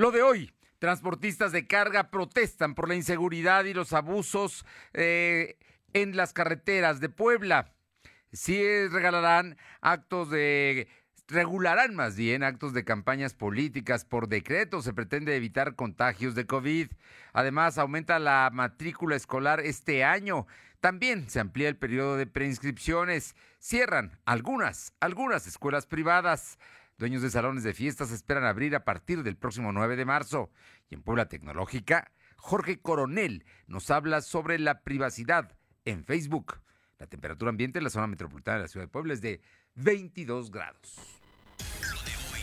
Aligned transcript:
Lo 0.00 0.12
de 0.12 0.22
hoy, 0.22 0.50
transportistas 0.78 1.52
de 1.52 1.66
carga 1.66 2.10
protestan 2.10 2.74
por 2.74 2.88
la 2.88 2.94
inseguridad 2.94 3.66
y 3.66 3.74
los 3.74 3.92
abusos 3.92 4.64
eh, 4.94 5.58
en 5.92 6.16
las 6.16 6.32
carreteras 6.32 7.00
de 7.00 7.10
Puebla. 7.10 7.74
Sí 8.32 8.62
regalarán 8.88 9.58
actos 9.82 10.30
de 10.30 10.88
regularán 11.28 11.94
más 11.94 12.16
bien 12.16 12.42
actos 12.42 12.72
de 12.72 12.82
campañas 12.82 13.34
políticas 13.34 14.06
por 14.06 14.28
decreto. 14.28 14.80
Se 14.80 14.94
pretende 14.94 15.36
evitar 15.36 15.74
contagios 15.74 16.34
de 16.34 16.46
COVID. 16.46 16.88
Además, 17.34 17.76
aumenta 17.76 18.18
la 18.18 18.48
matrícula 18.50 19.16
escolar 19.16 19.60
este 19.60 20.02
año. 20.02 20.46
También 20.80 21.28
se 21.28 21.40
amplía 21.40 21.68
el 21.68 21.76
periodo 21.76 22.16
de 22.16 22.26
preinscripciones. 22.26 23.36
Cierran 23.58 24.18
algunas, 24.24 24.94
algunas 24.98 25.46
escuelas 25.46 25.84
privadas. 25.84 26.58
Dueños 27.00 27.22
de 27.22 27.30
salones 27.30 27.64
de 27.64 27.72
fiestas 27.72 28.10
esperan 28.10 28.44
abrir 28.44 28.76
a 28.76 28.84
partir 28.84 29.22
del 29.22 29.34
próximo 29.34 29.72
9 29.72 29.96
de 29.96 30.04
marzo. 30.04 30.50
Y 30.90 30.96
en 30.96 31.02
Puebla 31.02 31.30
Tecnológica, 31.30 32.12
Jorge 32.36 32.82
Coronel 32.82 33.46
nos 33.66 33.90
habla 33.90 34.20
sobre 34.20 34.58
la 34.58 34.82
privacidad 34.82 35.56
en 35.86 36.04
Facebook. 36.04 36.60
La 36.98 37.06
temperatura 37.06 37.48
ambiente 37.48 37.78
en 37.78 37.84
la 37.84 37.90
zona 37.90 38.06
metropolitana 38.06 38.58
de 38.58 38.62
la 38.64 38.68
ciudad 38.68 38.84
de 38.84 38.92
Puebla 38.92 39.14
es 39.14 39.22
de 39.22 39.40
22 39.76 40.50
grados. 40.50 41.20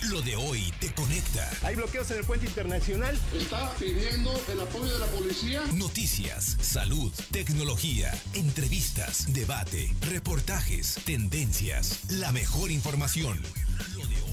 Lo 0.09 0.21
de 0.21 0.35
hoy 0.35 0.73
te 0.79 0.91
conecta. 0.93 1.47
Hay 1.63 1.75
bloqueos 1.75 2.09
en 2.09 2.17
el 2.17 2.23
puente 2.23 2.47
internacional. 2.47 3.15
Está 3.35 3.71
pidiendo 3.75 4.31
el 4.51 4.59
apoyo 4.61 4.91
de 4.91 4.99
la 4.99 5.07
policía. 5.07 5.61
Noticias, 5.75 6.57
salud, 6.61 7.11
tecnología, 7.31 8.11
entrevistas, 8.33 9.31
debate, 9.33 9.93
reportajes, 10.09 10.95
tendencias, 11.05 12.09
la 12.09 12.31
mejor 12.31 12.71
información. 12.71 13.39
Lo 13.95 14.05
de 14.07 14.15
hoy, 14.21 14.26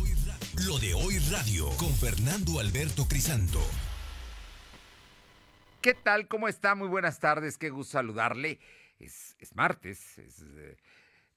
Lo 0.63 0.79
de 0.79 0.95
hoy 0.95 1.19
radio 1.33 1.69
con 1.77 1.93
Fernando 1.93 2.61
Alberto 2.61 3.09
Crisanto. 3.09 3.59
¿Qué 5.83 5.95
tal? 5.95 6.29
¿Cómo 6.29 6.47
está? 6.47 6.77
Muy 6.77 6.87
buenas 6.87 7.19
tardes. 7.19 7.59
Qué 7.59 7.71
gusto 7.71 7.95
saludarle. 7.95 8.61
Es, 9.01 9.35
martes, 9.55 10.17
es 10.17 10.43
eh, 10.57 10.77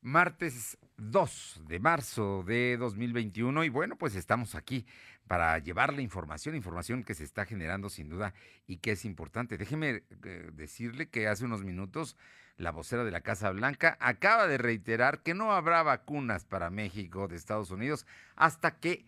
martes 0.01 0.77
2 0.97 1.63
de 1.67 1.79
marzo 1.79 2.43
de 2.45 2.77
2021 2.77 3.63
y 3.63 3.69
bueno, 3.69 3.97
pues 3.97 4.15
estamos 4.15 4.53
aquí 4.53 4.85
para 5.27 5.57
llevarle 5.57 6.03
información, 6.03 6.55
información 6.55 7.03
que 7.03 7.15
se 7.15 7.23
está 7.23 7.45
generando 7.45 7.89
sin 7.89 8.09
duda 8.09 8.35
y 8.67 8.77
que 8.77 8.91
es 8.91 9.03
importante. 9.03 9.57
Déjeme 9.57 10.03
eh, 10.23 10.49
decirle 10.53 11.09
que 11.09 11.27
hace 11.27 11.43
unos 11.43 11.63
minutos 11.63 12.15
la 12.57 12.71
vocera 12.71 13.03
de 13.03 13.11
la 13.11 13.21
Casa 13.21 13.51
Blanca 13.51 13.97
acaba 13.99 14.47
de 14.47 14.57
reiterar 14.57 15.21
que 15.21 15.33
no 15.33 15.51
habrá 15.51 15.83
vacunas 15.83 16.45
para 16.45 16.69
México 16.69 17.27
de 17.27 17.35
Estados 17.35 17.71
Unidos 17.71 18.05
hasta 18.35 18.79
que 18.79 19.05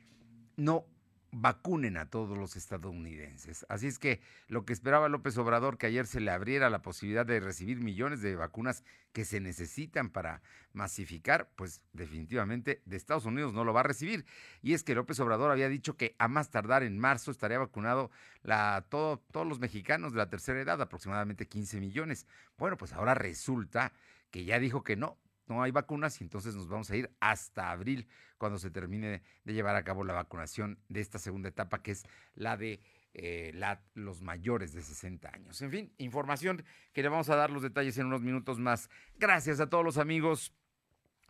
no 0.55 0.85
vacunen 1.31 1.97
a 1.97 2.09
todos 2.09 2.37
los 2.37 2.55
estadounidenses. 2.55 3.65
Así 3.69 3.87
es 3.87 3.99
que 3.99 4.19
lo 4.47 4.65
que 4.65 4.73
esperaba 4.73 5.09
López 5.09 5.37
Obrador, 5.37 5.77
que 5.77 5.87
ayer 5.87 6.07
se 6.07 6.19
le 6.19 6.31
abriera 6.31 6.69
la 6.69 6.81
posibilidad 6.81 7.25
de 7.25 7.39
recibir 7.39 7.79
millones 7.79 8.21
de 8.21 8.35
vacunas 8.35 8.83
que 9.13 9.25
se 9.25 9.39
necesitan 9.39 10.09
para 10.09 10.41
masificar, 10.73 11.49
pues 11.55 11.81
definitivamente 11.93 12.81
de 12.85 12.97
Estados 12.97 13.25
Unidos 13.25 13.53
no 13.53 13.63
lo 13.63 13.73
va 13.73 13.81
a 13.81 13.83
recibir. 13.83 14.25
Y 14.61 14.73
es 14.73 14.83
que 14.83 14.95
López 14.95 15.19
Obrador 15.19 15.51
había 15.51 15.69
dicho 15.69 15.97
que 15.97 16.15
a 16.17 16.27
más 16.27 16.49
tardar 16.49 16.83
en 16.83 16.97
marzo 16.97 17.31
estaría 17.31 17.59
vacunado 17.59 18.11
la, 18.41 18.85
todo, 18.89 19.19
todos 19.31 19.47
los 19.47 19.59
mexicanos 19.59 20.13
de 20.13 20.17
la 20.17 20.29
tercera 20.29 20.59
edad, 20.61 20.81
aproximadamente 20.81 21.47
15 21.47 21.79
millones. 21.79 22.25
Bueno, 22.57 22.77
pues 22.77 22.93
ahora 22.93 23.13
resulta 23.13 23.93
que 24.31 24.45
ya 24.45 24.59
dijo 24.59 24.83
que 24.83 24.95
no, 24.95 25.17
no 25.49 25.63
hay 25.63 25.71
vacunas 25.71 26.21
y 26.21 26.23
entonces 26.23 26.55
nos 26.55 26.69
vamos 26.69 26.89
a 26.91 26.95
ir 26.95 27.11
hasta 27.19 27.71
abril 27.71 28.07
cuando 28.37 28.57
se 28.57 28.71
termine 28.71 29.23
de 29.43 29.53
llevar 29.53 29.75
a 29.75 29.83
cabo 29.83 30.03
la 30.03 30.13
vacunación 30.13 30.79
de 30.87 31.01
esta 31.01 31.19
segunda 31.19 31.49
etapa 31.49 31.81
que 31.81 31.91
es 31.91 32.05
la 32.35 32.55
de 32.55 32.81
eh, 33.13 33.51
los 33.95 34.21
mayores 34.21 34.71
de 34.71 34.81
60 34.81 35.29
años. 35.33 35.61
En 35.61 35.71
fin, 35.71 35.93
información 35.97 36.63
que 36.93 37.01
le 37.01 37.09
vamos 37.09 37.29
a 37.29 37.35
dar 37.35 37.49
los 37.49 37.63
detalles 37.63 37.97
en 37.97 38.05
unos 38.05 38.21
minutos 38.21 38.59
más. 38.59 38.89
Gracias 39.17 39.59
a 39.59 39.67
todos 39.67 39.83
los 39.83 39.97
amigos 39.97 40.53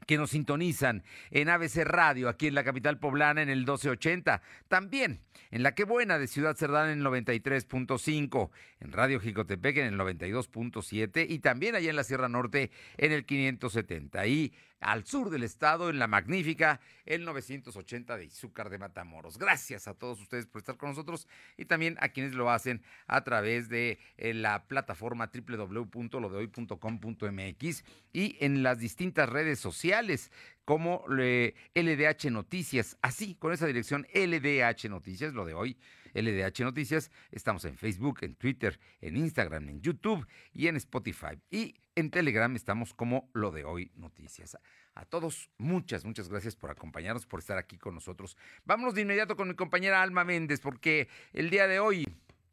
que 0.06 0.18
nos 0.18 0.32
sintonizan 0.32 1.04
en 1.32 1.50
ABC 1.50 1.84
Radio, 1.84 2.30
aquí 2.30 2.48
en 2.48 2.56
la 2.56 2.64
capital 2.64 3.00
poblana 3.00 3.42
en 3.42 3.50
el 3.50 3.60
1280. 3.60 4.42
También 4.68 5.20
en 5.52 5.64
La 5.64 5.76
Que 5.76 5.84
Buena 5.84 6.20
de 6.20 6.28
Ciudad 6.28 6.56
Cerdán 6.56 6.90
en 6.90 7.00
el 7.00 7.06
93.5, 7.06 8.50
en 8.80 8.92
Radio 8.92 9.20
Jicotepec 9.20 9.78
en 9.78 9.94
el 9.94 10.00
92.7 10.00 11.26
y 11.30 11.40
también 11.40 11.76
allá 11.76 11.90
en 11.90 11.96
la 11.96 12.04
Sierra 12.04 12.30
Norte 12.30 12.72
en 12.98 13.12
el 13.12 13.26
570. 13.26 14.28
Y 14.28 14.54
al 14.80 15.06
sur 15.06 15.30
del 15.30 15.44
estado, 15.44 15.90
en 15.90 16.00
la 16.00 16.08
magnífica, 16.08 16.80
el 17.06 17.26
980 17.26 18.16
de 18.18 18.26
Izúcar 18.26 18.70
de 18.70 18.78
Matamoros. 18.78 19.38
Gracias 19.38 19.88
a 19.88 19.94
todos 19.94 20.20
ustedes 20.22 20.48
por 20.48 20.60
estar 20.60 20.78
con 20.78 20.90
nosotros 20.90 21.28
y 21.58 21.66
también 21.66 21.98
a 22.00 22.10
quienes 22.10 22.34
lo 22.34 22.50
hacen 22.50 22.82
a 23.08 23.24
través 23.24 23.70
de 23.70 24.00
eh, 24.18 24.34
la 24.34 24.68
plataforma 24.68 25.32
www.lodehoy.com.mx 25.34 27.84
y 28.14 28.38
en 28.40 28.64
las 28.64 28.80
distintas 28.80 29.30
redes 29.30 29.60
sociales 29.60 30.32
como 30.66 31.06
LDH 31.08 32.32
Noticias, 32.32 32.98
así 33.02 33.36
con 33.36 33.54
esa 33.54 33.66
dirección 33.66 34.06
LDH 34.14 34.90
Noticias, 34.90 35.34
lo 35.34 35.46
de 35.46 35.56
hoy 35.56 35.78
LDH 36.14 36.62
Noticias. 36.62 37.12
Estamos 37.32 37.66
en 37.66 37.78
Facebook, 37.78 38.20
en 38.22 38.36
Twitter, 38.36 38.80
en 39.02 39.18
Instagram, 39.18 39.70
en 39.70 39.82
YouTube 39.82 40.28
y 40.54 40.68
en 40.68 40.76
Spotify. 40.76 41.40
Y 41.50 41.76
en 41.96 42.12
Telegram 42.12 42.56
estamos 42.56 42.94
como 42.94 43.30
lo 43.34 43.52
de 43.52 43.66
hoy 43.66 43.92
Noticias. 43.96 44.58
A 44.96 45.06
todos, 45.06 45.50
muchas, 45.58 46.06
muchas 46.06 46.30
gracias 46.30 46.56
por 46.56 46.72
acompañarnos, 46.72 47.26
por 47.26 47.40
estar 47.40 47.58
aquí 47.58 47.78
con 47.78 47.96
nosotros. 47.96 48.38
Vámonos 48.66 48.94
de 48.94 49.02
inmediato 49.02 49.36
con 49.36 49.48
mi 49.48 49.56
compañera 49.56 50.02
Alma 50.02 50.24
Méndez, 50.24 50.60
porque 50.60 51.08
el 51.34 51.50
día 51.50 51.68
de 51.68 51.80
hoy 51.80 52.06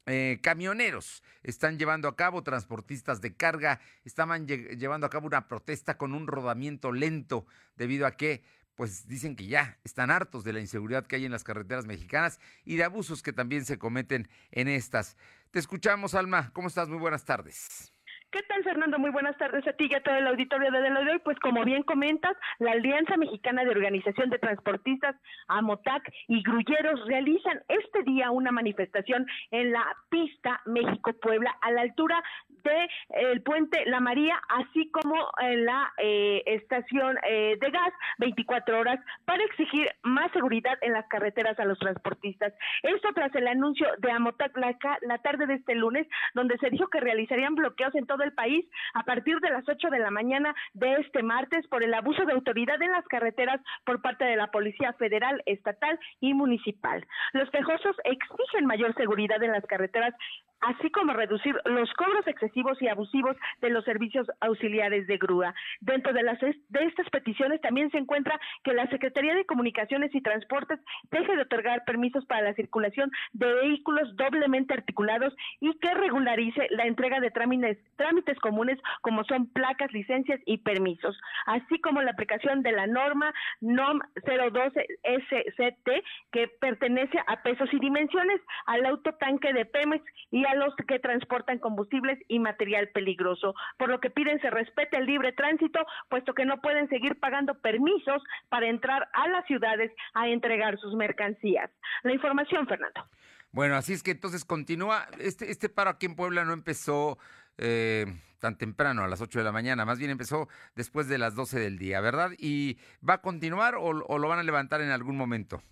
eh, 0.09 0.39
camioneros 0.41 1.25
están 1.43 1.79
llevando 1.79 2.07
a 2.07 2.15
cabo, 2.15 2.45
transportistas 2.45 3.21
de 3.21 3.35
carga, 3.35 3.81
estaban 4.05 4.47
llevando 4.47 5.07
a 5.07 5.11
cabo 5.11 5.27
una 5.27 5.49
protesta 5.49 5.99
con 5.99 6.15
un 6.15 6.29
rodamiento 6.29 6.93
lento 6.93 7.45
debido 7.75 8.07
a 8.07 8.17
que 8.17 8.45
pues 8.77 9.09
dicen 9.09 9.35
que 9.35 9.47
ya 9.47 9.79
están 9.85 10.11
hartos 10.11 10.45
de 10.45 10.53
la 10.53 10.61
inseguridad 10.61 11.07
que 11.07 11.17
hay 11.17 11.25
en 11.25 11.33
las 11.33 11.45
carreteras 11.45 11.87
mexicanas 11.87 12.39
y 12.65 12.77
de 12.77 12.85
abusos 12.85 13.23
que 13.23 13.33
también 13.33 13.65
se 13.65 13.79
cometen 13.79 14.29
en 14.53 14.69
estas. 14.69 15.17
Te 15.51 15.59
escuchamos, 15.59 16.15
Alma. 16.15 16.51
¿Cómo 16.53 16.69
estás? 16.69 16.89
Muy 16.89 16.99
buenas 16.99 17.25
tardes. 17.25 17.96
¿Qué 18.37 18.43
tal, 18.43 18.63
Fernando? 18.65 18.99
Muy 18.99 19.11
buenas 19.13 19.35
tardes 19.39 19.67
a 19.67 19.73
ti 19.73 19.89
y 19.91 19.95
a 19.95 20.03
todo 20.03 20.15
el 20.15 20.27
auditorio 20.27 20.71
de 20.71 20.91
lo 20.91 21.03
de 21.03 21.13
hoy. 21.13 21.19
Pues 21.21 21.39
como 21.39 21.65
bien 21.65 21.83
comentas, 21.85 22.37
la 22.59 22.73
Alianza 22.73 23.17
Mexicana 23.17 23.65
de 23.65 23.71
Organización 23.71 24.29
de 24.29 24.39
Transportistas, 24.39 25.17
AMOTAC 25.49 26.13
y 26.29 26.43
Grulleros 26.43 27.01
realizan 27.07 27.63
este 27.67 28.03
día 28.03 28.31
una 28.31 28.53
manifestación 28.53 29.27
en 29.53 29.73
la 29.73 29.83
pista 30.11 30.61
México-Puebla 30.67 31.57
a 31.63 31.71
la 31.71 31.81
altura 31.81 32.23
del 32.63 32.89
el 33.31 33.43
puente 33.43 33.87
La 33.87 34.01
María, 34.01 34.39
así 34.49 34.91
como 34.91 35.15
en 35.41 35.65
la 35.65 35.95
eh, 35.97 36.43
estación 36.45 37.17
eh, 37.27 37.57
de 37.59 37.71
gas 37.71 37.93
24 38.19 38.79
horas 38.79 39.01
para 39.25 39.43
exigir 39.45 39.89
más 40.03 40.31
seguridad 40.33 40.77
en 40.83 40.93
las 40.93 41.07
carreteras 41.09 41.59
a 41.59 41.65
los 41.65 41.79
transportistas. 41.79 42.53
Esto 42.83 43.09
tras 43.15 43.35
el 43.35 43.49
anuncio 43.49 43.87
de 43.97 44.13
AMOTAC 44.13 44.55
la, 44.59 44.77
la 45.01 45.19
tarde 45.19 45.47
de 45.47 45.55
este 45.55 45.75
lunes, 45.75 46.07
donde 46.35 46.59
se 46.59 46.69
dijo 46.69 46.89
que 46.89 47.01
realizarían 47.01 47.55
bloqueos 47.55 47.95
en 47.95 48.07
todo 48.07 48.26
país 48.33 48.65
a 48.95 49.03
partir 49.05 49.39
de 49.41 49.51
las 49.51 49.69
8 49.69 49.89
de 49.91 49.99
la 49.99 50.11
mañana 50.11 50.55
de 50.75 50.95
este 50.95 51.23
martes 51.23 51.67
por 51.69 51.83
el 51.83 51.95
abuso 51.95 52.25
de 52.25 52.33
autoridad 52.33 52.81
en 52.83 52.93
las 52.93 53.07
carreteras 53.07 53.61
por 53.85 54.01
parte 54.03 54.25
de 54.25 54.37
la 54.37 54.51
Policía 54.51 54.93
Federal, 54.95 55.43
Estatal 55.47 55.99
y 56.21 56.35
Municipal. 56.35 57.07
Los 57.33 57.51
quejosos 57.51 57.97
exigen 58.05 58.67
mayor 58.67 58.95
seguridad 58.95 59.43
en 59.43 59.53
las 59.53 59.65
carreteras 59.67 60.15
así 60.61 60.91
como 60.91 61.13
reducir 61.13 61.57
los 61.65 61.93
cobros 61.95 62.27
excesivos 62.27 62.81
y 62.81 62.89
abusivos 62.89 63.37
de 63.61 63.71
los 63.71 63.85
servicios 63.85 64.27
auxiliares 64.41 65.07
de 65.07 65.19
grúa. 65.19 65.55
Dentro 65.81 66.13
de, 66.13 66.23
las, 66.23 66.41
de 66.41 66.85
estas 66.85 67.09
peticiones 67.11 67.61
también 67.61 67.91
se 67.91 67.99
encuentra 67.99 68.39
que 68.65 68.73
la 68.73 68.87
Secretaría 68.89 69.35
de 69.35 69.47
Comunicaciones 69.47 70.15
y 70.15 70.21
Transportes 70.21 70.81
deje 71.11 71.37
de 71.37 71.43
otorgar 71.43 71.85
permisos 71.85 72.25
para 72.27 72.43
la 72.43 72.55
circulación 72.55 73.11
de 73.33 73.53
vehículos 73.53 74.17
doblemente 74.17 74.75
articulados 74.75 75.35
y 75.61 75.73
que 75.79 75.95
regularice 75.95 76.67
la 76.71 76.85
entrega 76.87 77.21
de 77.21 77.31
trámites, 77.31 77.79
trámites 77.97 78.39
comunes 78.39 78.79
como 79.03 79.25
son 79.25 79.47
placas, 79.53 79.93
licencias 79.93 80.41
y 80.47 80.59
permisos, 80.59 81.19
así 81.47 81.81
como 81.81 82.03
la 82.03 82.13
aplicación 82.13 82.63
de 82.63 82.73
la 82.73 82.87
norma 82.87 83.33
NOM 83.61 84.01
012 84.25 84.87
SCT 85.05 85.91
que 86.33 86.49
pertenece 86.61 87.19
a 87.27 87.43
pesos 87.43 87.69
y 87.73 87.79
dimensiones 87.79 88.41
al 88.67 88.87
autotanque 88.87 89.53
de 89.53 89.65
Pemex 89.65 90.05
y 90.31 90.46
a 90.47 90.55
los 90.55 90.75
que 90.89 90.99
transportan 90.99 91.59
combustibles 91.59 92.19
y 92.29 92.39
material 92.39 92.89
peligroso, 92.89 93.55
por 93.79 93.89
lo 93.89 94.01
que 94.01 94.11
piden 94.11 94.41
se 94.41 94.51
respete 94.51 94.97
el 94.99 95.07
libre 95.07 95.33
tránsito, 95.33 95.81
puesto 96.09 96.35
que 96.35 96.45
no 96.45 96.61
pueden 96.61 96.89
seguir 96.89 97.19
pagando 97.19 97.55
permisos 97.61 98.23
para 98.49 98.69
entrar 98.69 99.09
a 99.13 99.29
las 99.29 99.47
ciudades 99.47 99.93
a 100.15 100.29
entregar 100.29 100.79
sus 100.79 100.95
mercancías. 100.95 101.71
La 102.03 102.13
información, 102.13 102.67
Fernando. 102.67 103.07
Bueno, 103.53 103.77
así 103.77 103.93
es 103.93 104.03
que 104.03 104.11
entonces 104.11 104.45
continúa. 104.45 105.07
Este, 105.19 105.51
este 105.51 105.69
paro 105.69 105.91
aquí 105.91 106.07
en 106.07 106.17
Puebla 106.17 106.45
no 106.45 106.53
empezó 106.53 107.19
eh, 107.59 108.07
tan 108.39 108.59
temprano, 108.59 109.03
a 109.03 109.09
las 109.09 109.21
8 109.21 109.39
de 109.39 109.45
la 109.45 109.53
mañana, 109.53 109.85
más 109.85 109.99
bien 109.99 110.11
empezó 110.11 110.49
después 110.75 111.09
de 111.09 111.19
las 111.19 111.35
12 111.35 111.59
del 111.59 111.79
día, 111.79 112.01
¿verdad? 112.01 112.33
¿Y 112.39 112.79
va 113.07 113.15
a 113.15 113.23
continuar 113.23 113.77
o 113.79 113.93
lo 113.93 114.29
van 114.29 114.39
a 114.39 114.43
levantar 114.43 114.83
en 114.83 114.91
algún 114.91 115.17
momento? 115.17 115.63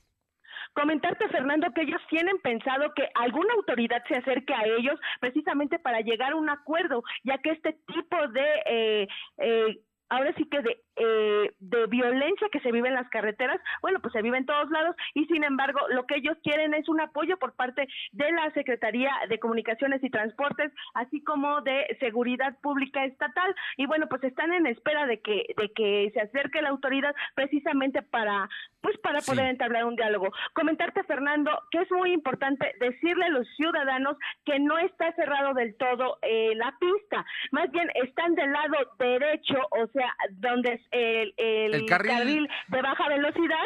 Comentarte, 0.74 1.28
Fernando, 1.28 1.72
que 1.72 1.82
ellos 1.82 2.00
tienen 2.10 2.36
pensado 2.38 2.92
que 2.94 3.08
alguna 3.14 3.54
autoridad 3.54 4.02
se 4.08 4.16
acerque 4.16 4.52
a 4.52 4.64
ellos 4.64 4.98
precisamente 5.20 5.78
para 5.78 6.00
llegar 6.00 6.32
a 6.32 6.36
un 6.36 6.50
acuerdo, 6.50 7.02
ya 7.22 7.38
que 7.38 7.50
este 7.50 7.78
tipo 7.86 8.28
de 8.28 8.46
eh, 8.66 9.08
eh, 9.38 9.78
ahora 10.08 10.32
sí 10.36 10.44
que 10.46 10.60
de, 10.62 10.80
eh, 10.96 11.52
de 11.58 11.86
violencia 11.86 12.48
que 12.50 12.60
se 12.60 12.72
vive 12.72 12.88
en 12.88 12.94
las 12.94 13.08
carreteras, 13.10 13.60
bueno, 13.82 14.00
pues 14.00 14.12
se 14.12 14.22
vive 14.22 14.38
en 14.38 14.46
todos 14.46 14.70
lados 14.70 14.96
y 15.14 15.24
sin 15.26 15.44
embargo 15.44 15.80
lo 15.90 16.06
que 16.06 16.16
ellos 16.16 16.36
quieren 16.42 16.74
es 16.74 16.88
un 16.88 17.00
apoyo 17.00 17.36
por 17.38 17.54
parte 17.54 17.88
de 18.12 18.32
la 18.32 18.50
Secretaría 18.52 19.12
de 19.28 19.38
Comunicaciones 19.38 20.02
y 20.02 20.10
Transportes, 20.10 20.72
así 20.94 21.22
como 21.22 21.60
de 21.62 21.96
Seguridad 22.00 22.56
Pública 22.60 23.04
Estatal. 23.04 23.54
Y 23.76 23.86
bueno, 23.86 24.06
pues 24.08 24.22
están 24.24 24.52
en 24.52 24.66
espera 24.66 25.06
de 25.06 25.20
que 25.20 25.46
de 25.56 25.72
que 25.72 26.10
se 26.12 26.20
acerque 26.20 26.62
la 26.62 26.70
autoridad 26.70 27.14
precisamente 27.34 28.02
para 28.02 28.48
pues 28.80 28.98
para 28.98 29.20
poder 29.20 29.46
entablar 29.46 29.84
un 29.84 29.96
diálogo. 29.96 30.30
Comentarte 30.52 31.02
Fernando 31.04 31.50
que 31.70 31.78
es 31.78 31.90
muy 31.90 32.12
importante 32.12 32.72
decirle 32.80 33.26
a 33.26 33.30
los 33.30 33.48
ciudadanos 33.56 34.16
que 34.44 34.58
no 34.58 34.78
está 34.78 35.12
cerrado 35.12 35.54
del 35.54 35.76
todo 35.76 36.18
eh, 36.22 36.54
la 36.56 36.74
pista, 36.78 37.24
más 37.50 37.70
bien 37.70 37.90
están 37.94 38.34
del 38.34 38.52
lado 38.52 38.76
derecho, 38.98 39.56
o 39.70 39.86
sea, 39.94 40.12
donde 40.32 40.80
el, 40.90 41.34
el, 41.36 41.86
carril... 41.86 42.48
de 42.68 42.82
baja 42.82 43.08
velocidad. 43.08 43.64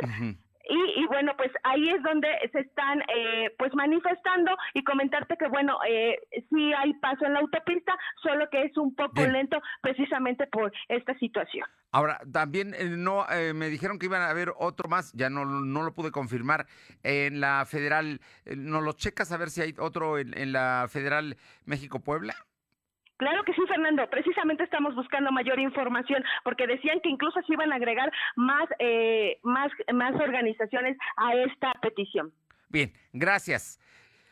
Y, 0.71 1.01
y, 1.01 1.07
bueno, 1.07 1.33
pues 1.39 1.51
ahí 1.65 1.89
es 1.89 2.03
donde 2.03 2.29
se 2.53 2.61
están 2.61 3.01
eh, 3.01 3.55
pues 3.59 3.75
manifestando 3.75 4.55
y 4.75 4.85
comentarte 4.85 5.39
que 5.39 5.49
bueno, 5.49 5.79
eh, 5.89 6.19
sí 6.51 6.73
hay 6.75 6.93
paso 6.95 7.25
en 7.25 7.33
la 7.33 7.41
autopista, 7.41 7.97
solo 8.23 8.51
que 8.51 8.65
es 8.65 8.77
un 8.77 8.95
poco 8.95 9.23
lento 9.23 9.63
precisamente 9.81 10.47
por 10.47 10.71
esta 10.89 11.19
situación. 11.19 11.67
Ahora, 11.91 12.21
también 12.31 12.75
eh, 12.75 12.85
no 12.85 13.25
eh, 13.31 13.55
me 13.55 13.71
dijeron 13.71 13.99
que 13.99 14.07
iban 14.07 14.21
a 14.21 14.29
haber 14.29 14.53
otro 14.59 14.91
más, 14.91 15.11
ya 15.15 15.31
no, 15.31 15.47
no 15.47 15.83
lo 15.83 15.95
pude 15.95 16.11
confirmar, 16.11 16.67
en 17.03 17.41
la 17.41 17.65
federal, 17.65 18.21
¿no 18.55 18.83
lo 18.83 18.93
checas 18.93 19.33
a 19.33 19.39
ver 19.39 19.49
si 19.49 19.63
hay 19.63 19.75
otro 19.79 20.19
en, 20.19 20.37
en 20.37 20.53
la 20.53 20.87
federal 20.91 21.39
México-Puebla? 21.65 22.35
Claro 23.19 23.43
que 23.45 23.53
sí, 23.53 23.61
Fernando. 23.67 24.09
Precisamente 24.09 24.63
estamos 24.63 24.95
buscando 24.95 25.33
mayor 25.33 25.59
información 25.59 26.23
porque 26.45 26.67
decían 26.67 27.01
que 27.01 27.11
incluso 27.11 27.41
se 27.43 27.53
iban 27.53 27.73
a 27.73 27.77
agregar 27.77 28.11
más, 28.37 28.69
eh, 28.79 29.39
más, 29.43 29.71
más 29.93 30.15
organizaciones 30.15 30.97
a 31.17 31.35
esta 31.35 31.73
petición. 31.83 32.33
Bien, 32.69 32.93
gracias. 33.13 33.81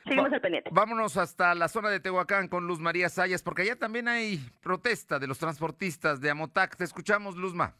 Seguimos 0.04 0.32
al 0.32 0.40
pendiente. 0.40 0.70
Vámonos 0.72 1.16
hasta 1.16 1.52
la 1.56 1.66
zona 1.66 1.90
de 1.90 1.98
Tehuacán 1.98 2.46
con 2.46 2.68
Luz 2.68 2.78
María 2.78 3.08
Sayas, 3.08 3.42
porque 3.42 3.62
allá 3.62 3.76
también 3.76 4.06
hay 4.06 4.38
protesta 4.62 5.18
de 5.18 5.26
los 5.26 5.40
transportistas 5.40 6.20
de 6.20 6.30
Amotac. 6.30 6.76
Te 6.76 6.84
escuchamos, 6.84 7.36
Luzma. 7.36 7.74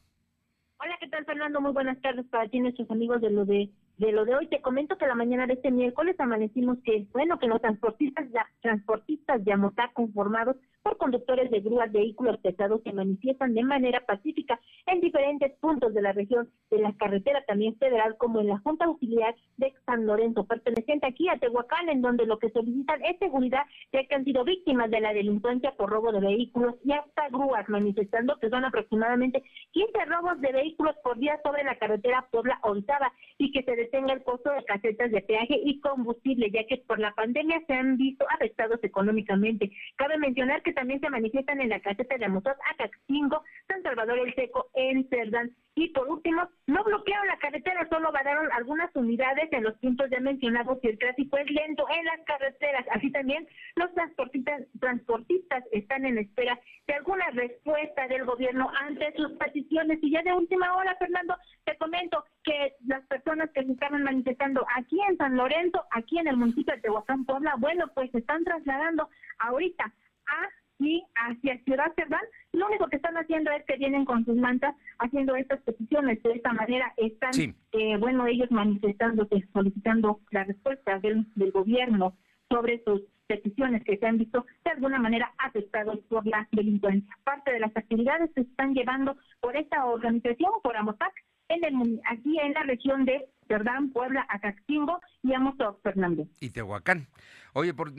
Hola, 0.78 0.96
¿qué 0.98 1.08
tal, 1.08 1.24
Fernando? 1.24 1.60
Muy 1.60 1.72
buenas 1.72 2.00
tardes 2.00 2.26
para 2.26 2.48
ti, 2.48 2.58
nuestros 2.58 2.90
amigos 2.90 3.20
de 3.20 3.30
lo 3.30 3.44
de 3.44 3.70
de 3.98 4.12
lo 4.12 4.24
de 4.24 4.34
hoy. 4.34 4.46
Te 4.48 4.60
comento 4.60 4.96
que 4.98 5.06
la 5.06 5.14
mañana 5.14 5.46
de 5.46 5.54
este 5.54 5.70
miércoles 5.70 6.16
amanecimos 6.18 6.78
que, 6.84 7.06
bueno, 7.12 7.38
que 7.38 7.46
los 7.46 7.60
transportistas, 7.60 8.30
ya, 8.30 8.46
transportistas 8.60 9.44
de 9.44 9.52
Amotá 9.52 9.90
conformados 9.94 10.56
por 10.82 10.98
conductores 10.98 11.50
de 11.50 11.60
grúas, 11.60 11.90
vehículos 11.90 12.38
pesados 12.38 12.80
se 12.84 12.92
manifiestan 12.92 13.54
de 13.54 13.64
manera 13.64 14.04
pacífica 14.06 14.60
en 14.86 15.00
diferentes 15.00 15.52
puntos 15.58 15.92
de 15.94 16.02
la 16.02 16.12
región 16.12 16.48
de 16.70 16.78
la 16.78 16.92
carretera 16.92 17.42
también 17.46 17.76
federal, 17.76 18.16
como 18.18 18.40
en 18.40 18.48
la 18.48 18.58
Junta 18.58 18.84
Auxiliar 18.84 19.34
de 19.56 19.72
San 19.84 20.06
Lorenzo, 20.06 20.44
perteneciente 20.44 21.06
aquí 21.06 21.28
a 21.28 21.38
Tehuacán, 21.38 21.88
en 21.88 22.02
donde 22.02 22.26
lo 22.26 22.38
que 22.38 22.50
solicitan 22.50 23.04
es 23.04 23.18
seguridad, 23.18 23.62
ya 23.92 24.04
que 24.04 24.14
han 24.14 24.24
sido 24.24 24.44
víctimas 24.44 24.90
de 24.90 25.00
la 25.00 25.12
delincuencia 25.12 25.72
por 25.72 25.90
robo 25.90 26.12
de 26.12 26.20
vehículos 26.20 26.74
y 26.84 26.92
hasta 26.92 27.28
grúas, 27.30 27.68
manifestando 27.68 28.38
que 28.38 28.50
son 28.50 28.64
aproximadamente 28.64 29.42
15 29.72 30.04
robos 30.04 30.40
de 30.40 30.52
vehículos 30.52 30.94
por 31.02 31.18
día 31.18 31.40
sobre 31.42 31.64
la 31.64 31.76
carretera 31.78 32.28
Puebla-Orizaba 32.30 33.12
y 33.38 33.50
que 33.50 33.62
se 33.62 33.74
detenga 33.86 34.14
el 34.14 34.22
costo 34.22 34.50
de 34.50 34.64
casetas 34.64 35.10
de 35.10 35.22
peaje 35.22 35.60
y 35.64 35.80
combustible, 35.80 36.50
ya 36.50 36.66
que 36.66 36.78
por 36.86 36.98
la 36.98 37.12
pandemia 37.14 37.62
se 37.66 37.74
han 37.74 37.96
visto 37.96 38.26
afectados 38.34 38.80
económicamente. 38.82 39.70
Cabe 39.96 40.18
mencionar 40.18 40.62
que 40.62 40.72
también 40.72 41.00
se 41.00 41.10
manifiestan 41.10 41.60
en 41.60 41.70
la 41.70 41.80
caseta 41.80 42.18
de 42.18 42.28
Motos 42.28 42.56
Acaxingo, 42.72 43.42
San 43.68 43.82
Salvador 43.82 44.18
el 44.18 44.34
Seco, 44.34 44.68
en 44.74 45.08
Cerdán. 45.08 45.54
Y 45.78 45.88
por 45.88 46.08
último, 46.08 46.48
no 46.66 46.82
bloquearon 46.84 47.26
la 47.26 47.38
carretera, 47.38 47.86
solo 47.90 48.10
vararon 48.10 48.50
algunas 48.52 48.94
unidades 48.96 49.52
en 49.52 49.62
los 49.62 49.74
puntos 49.74 50.08
ya 50.10 50.20
mencionados 50.20 50.78
y 50.82 50.88
el 50.88 50.98
tráfico 50.98 51.36
es 51.36 51.50
lento 51.50 51.84
en 51.90 52.04
las 52.06 52.20
carreteras. 52.24 52.86
Así 52.92 53.12
también 53.12 53.46
los 53.76 53.92
transportistas, 53.92 54.62
transportistas 54.80 55.64
están 55.72 56.06
en 56.06 56.18
espera 56.18 56.58
de 56.86 56.94
alguna 56.94 57.28
respuesta 57.32 58.08
del 58.08 58.24
gobierno 58.24 58.70
ante 58.80 59.12
sus 59.16 59.32
peticiones. 59.32 59.98
Y 60.02 60.12
ya 60.12 60.22
de 60.22 60.32
última 60.32 60.74
hora, 60.76 60.96
Fernando, 60.96 61.36
te 61.64 61.76
comento 61.76 62.24
que 62.42 62.74
las 62.86 63.04
personas 63.06 63.50
que 63.50 63.64
se 63.64 63.75
estaban 63.76 64.02
manifestando 64.02 64.66
aquí 64.76 64.98
en 65.08 65.16
San 65.16 65.36
Lorenzo, 65.36 65.84
aquí 65.90 66.18
en 66.18 66.28
el 66.28 66.36
municipio 66.36 66.74
de 66.74 66.80
Tehuacán, 66.80 67.24
Puebla, 67.24 67.54
bueno, 67.58 67.86
pues 67.94 68.10
se 68.10 68.18
están 68.18 68.42
trasladando 68.44 69.08
ahorita 69.38 69.84
a 69.84 70.48
y 70.78 71.02
hacia 71.14 71.58
Ciudad 71.64 71.92
Cerdán, 71.94 72.20
lo 72.52 72.66
único 72.66 72.86
que 72.88 72.96
están 72.96 73.16
haciendo 73.16 73.50
es 73.50 73.64
que 73.64 73.76
vienen 73.76 74.04
con 74.04 74.24
sus 74.26 74.36
mantas 74.36 74.74
haciendo 74.98 75.34
estas 75.34 75.60
peticiones. 75.62 76.22
De 76.22 76.32
esta 76.32 76.52
manera 76.52 76.92
están, 76.98 77.32
eh, 77.72 77.96
bueno, 77.98 78.26
ellos 78.26 78.50
manifestándose, 78.50 79.46
solicitando 79.52 80.20
la 80.30 80.44
respuesta 80.44 80.98
del, 80.98 81.26
del 81.34 81.50
gobierno 81.50 82.14
sobre 82.50 82.82
sus 82.84 83.00
peticiones 83.26 83.82
que 83.84 83.96
se 83.96 84.06
han 84.06 84.18
visto 84.18 84.46
de 84.64 84.70
alguna 84.70 84.98
manera 84.98 85.32
afectados 85.38 85.98
por 86.08 86.26
la 86.26 86.46
delincuencia. 86.52 87.16
Parte 87.24 87.52
de 87.52 87.60
las 87.60 87.76
actividades 87.76 88.30
se 88.34 88.42
están 88.42 88.74
llevando 88.74 89.16
por 89.40 89.56
esta 89.56 89.84
organización, 89.86 90.52
por 90.62 90.76
AMOTAC, 90.76 91.12
en 91.48 91.64
el, 91.64 92.00
aquí 92.10 92.38
en 92.38 92.52
la 92.52 92.62
región 92.64 93.04
de 93.04 93.28
Cerdán, 93.48 93.90
Puebla, 93.90 94.26
Acaxingo 94.28 95.00
y 95.22 95.34
Amozoc, 95.34 95.80
Fernando. 95.82 96.26
Y 96.40 96.50
Tehuacán. 96.50 97.08
Oye, 97.52 97.72
por, 97.72 97.92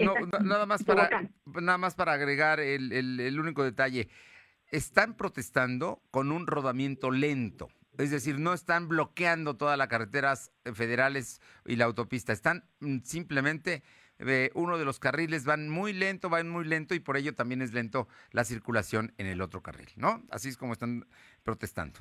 nada 0.43 0.65
más 0.65 0.83
para 0.83 1.29
nada 1.45 1.77
más 1.77 1.95
para 1.95 2.13
agregar 2.13 2.59
el, 2.59 2.91
el, 2.91 3.39
único 3.39 3.63
detalle. 3.63 4.09
Están 4.69 5.15
protestando 5.15 6.01
con 6.11 6.31
un 6.31 6.45
rodamiento 6.45 7.09
lento. 7.09 7.69
Es 7.97 8.11
decir, 8.11 8.37
no 8.37 8.53
están 8.53 8.87
bloqueando 8.87 9.55
todas 9.55 9.77
las 9.77 9.87
carreteras 9.87 10.51
federales 10.73 11.41
y 11.65 11.77
la 11.77 11.85
autopista. 11.85 12.33
Están 12.33 12.65
mm, 12.81 12.99
simplemente, 13.03 13.81
eh, 14.19 14.51
uno 14.53 14.77
de 14.77 14.85
los 14.85 14.99
carriles 14.99 15.45
van 15.45 15.69
muy 15.69 15.93
lento, 15.93 16.29
van 16.29 16.49
muy 16.49 16.65
lento 16.65 16.93
y 16.93 16.99
por 16.99 17.17
ello 17.17 17.33
también 17.33 17.61
es 17.63 17.73
lento 17.73 18.07
la 18.31 18.43
circulación 18.43 19.13
en 19.17 19.25
el 19.25 19.41
otro 19.41 19.63
carril, 19.63 19.89
¿no? 19.95 20.21
Así 20.29 20.49
es 20.49 20.57
como 20.57 20.73
están 20.73 21.07
protestando. 21.43 21.99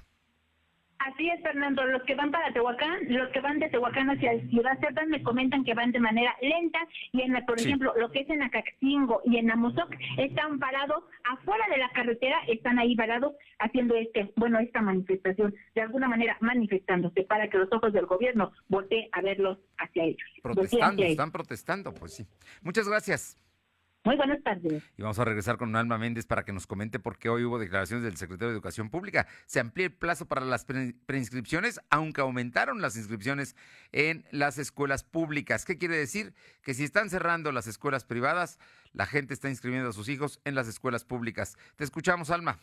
Así 1.06 1.28
es, 1.28 1.40
Fernando. 1.40 1.86
Los 1.86 2.02
que 2.02 2.16
van 2.16 2.32
para 2.32 2.52
Tehuacán, 2.52 2.98
los 3.08 3.28
que 3.30 3.40
van 3.40 3.60
de 3.60 3.68
Tehuacán 3.68 4.10
hacia 4.10 4.40
Ciudad 4.48 4.76
Cerdán 4.80 5.08
me 5.08 5.22
comentan 5.22 5.62
que 5.62 5.72
van 5.72 5.92
de 5.92 6.00
manera 6.00 6.34
lenta 6.40 6.80
y, 7.12 7.22
en 7.22 7.36
por 7.46 7.60
ejemplo, 7.60 7.92
lo 7.96 8.10
que 8.10 8.20
es 8.20 8.30
en 8.30 8.42
Acaxingo 8.42 9.20
y 9.24 9.36
en 9.36 9.48
Amozoc 9.48 9.94
están 10.18 10.58
parados 10.58 11.04
afuera 11.24 11.64
de 11.70 11.78
la 11.78 11.90
carretera, 11.90 12.38
están 12.48 12.80
ahí 12.80 12.96
parados 12.96 13.34
haciendo 13.60 13.94
este, 13.94 14.32
bueno, 14.34 14.58
esta 14.58 14.82
manifestación, 14.82 15.54
de 15.76 15.80
alguna 15.80 16.08
manera 16.08 16.36
manifestándose 16.40 17.22
para 17.22 17.48
que 17.48 17.58
los 17.58 17.72
ojos 17.72 17.92
del 17.92 18.06
gobierno 18.06 18.50
volteen 18.68 19.08
a 19.12 19.20
verlos 19.20 19.58
hacia 19.78 20.04
ellos. 20.04 20.28
Protestando, 20.42 21.04
están 21.04 21.30
protestando, 21.30 21.94
pues 21.94 22.14
sí. 22.14 22.26
Muchas 22.62 22.88
gracias. 22.88 23.38
Muy 24.06 24.14
buenas 24.14 24.40
tardes. 24.44 24.84
Y 24.96 25.02
vamos 25.02 25.18
a 25.18 25.24
regresar 25.24 25.56
con 25.56 25.74
Alma 25.74 25.98
Méndez 25.98 26.26
para 26.26 26.44
que 26.44 26.52
nos 26.52 26.68
comente 26.68 27.00
por 27.00 27.18
qué 27.18 27.28
hoy 27.28 27.42
hubo 27.42 27.58
declaraciones 27.58 28.04
del 28.04 28.16
secretario 28.16 28.50
de 28.50 28.54
Educación 28.54 28.88
Pública. 28.88 29.26
Se 29.46 29.58
amplía 29.58 29.86
el 29.86 29.92
plazo 29.92 30.26
para 30.26 30.46
las 30.46 30.64
preinscripciones, 31.06 31.80
aunque 31.90 32.20
aumentaron 32.20 32.80
las 32.80 32.96
inscripciones 32.96 33.56
en 33.90 34.24
las 34.30 34.58
escuelas 34.58 35.02
públicas. 35.02 35.64
¿Qué 35.64 35.76
quiere 35.76 35.96
decir? 35.96 36.34
Que 36.62 36.72
si 36.72 36.84
están 36.84 37.10
cerrando 37.10 37.50
las 37.50 37.66
escuelas 37.66 38.04
privadas, 38.04 38.60
la 38.92 39.06
gente 39.06 39.34
está 39.34 39.48
inscribiendo 39.48 39.88
a 39.88 39.92
sus 39.92 40.08
hijos 40.08 40.40
en 40.44 40.54
las 40.54 40.68
escuelas 40.68 41.04
públicas. 41.04 41.56
Te 41.74 41.82
escuchamos, 41.82 42.30
Alma. 42.30 42.60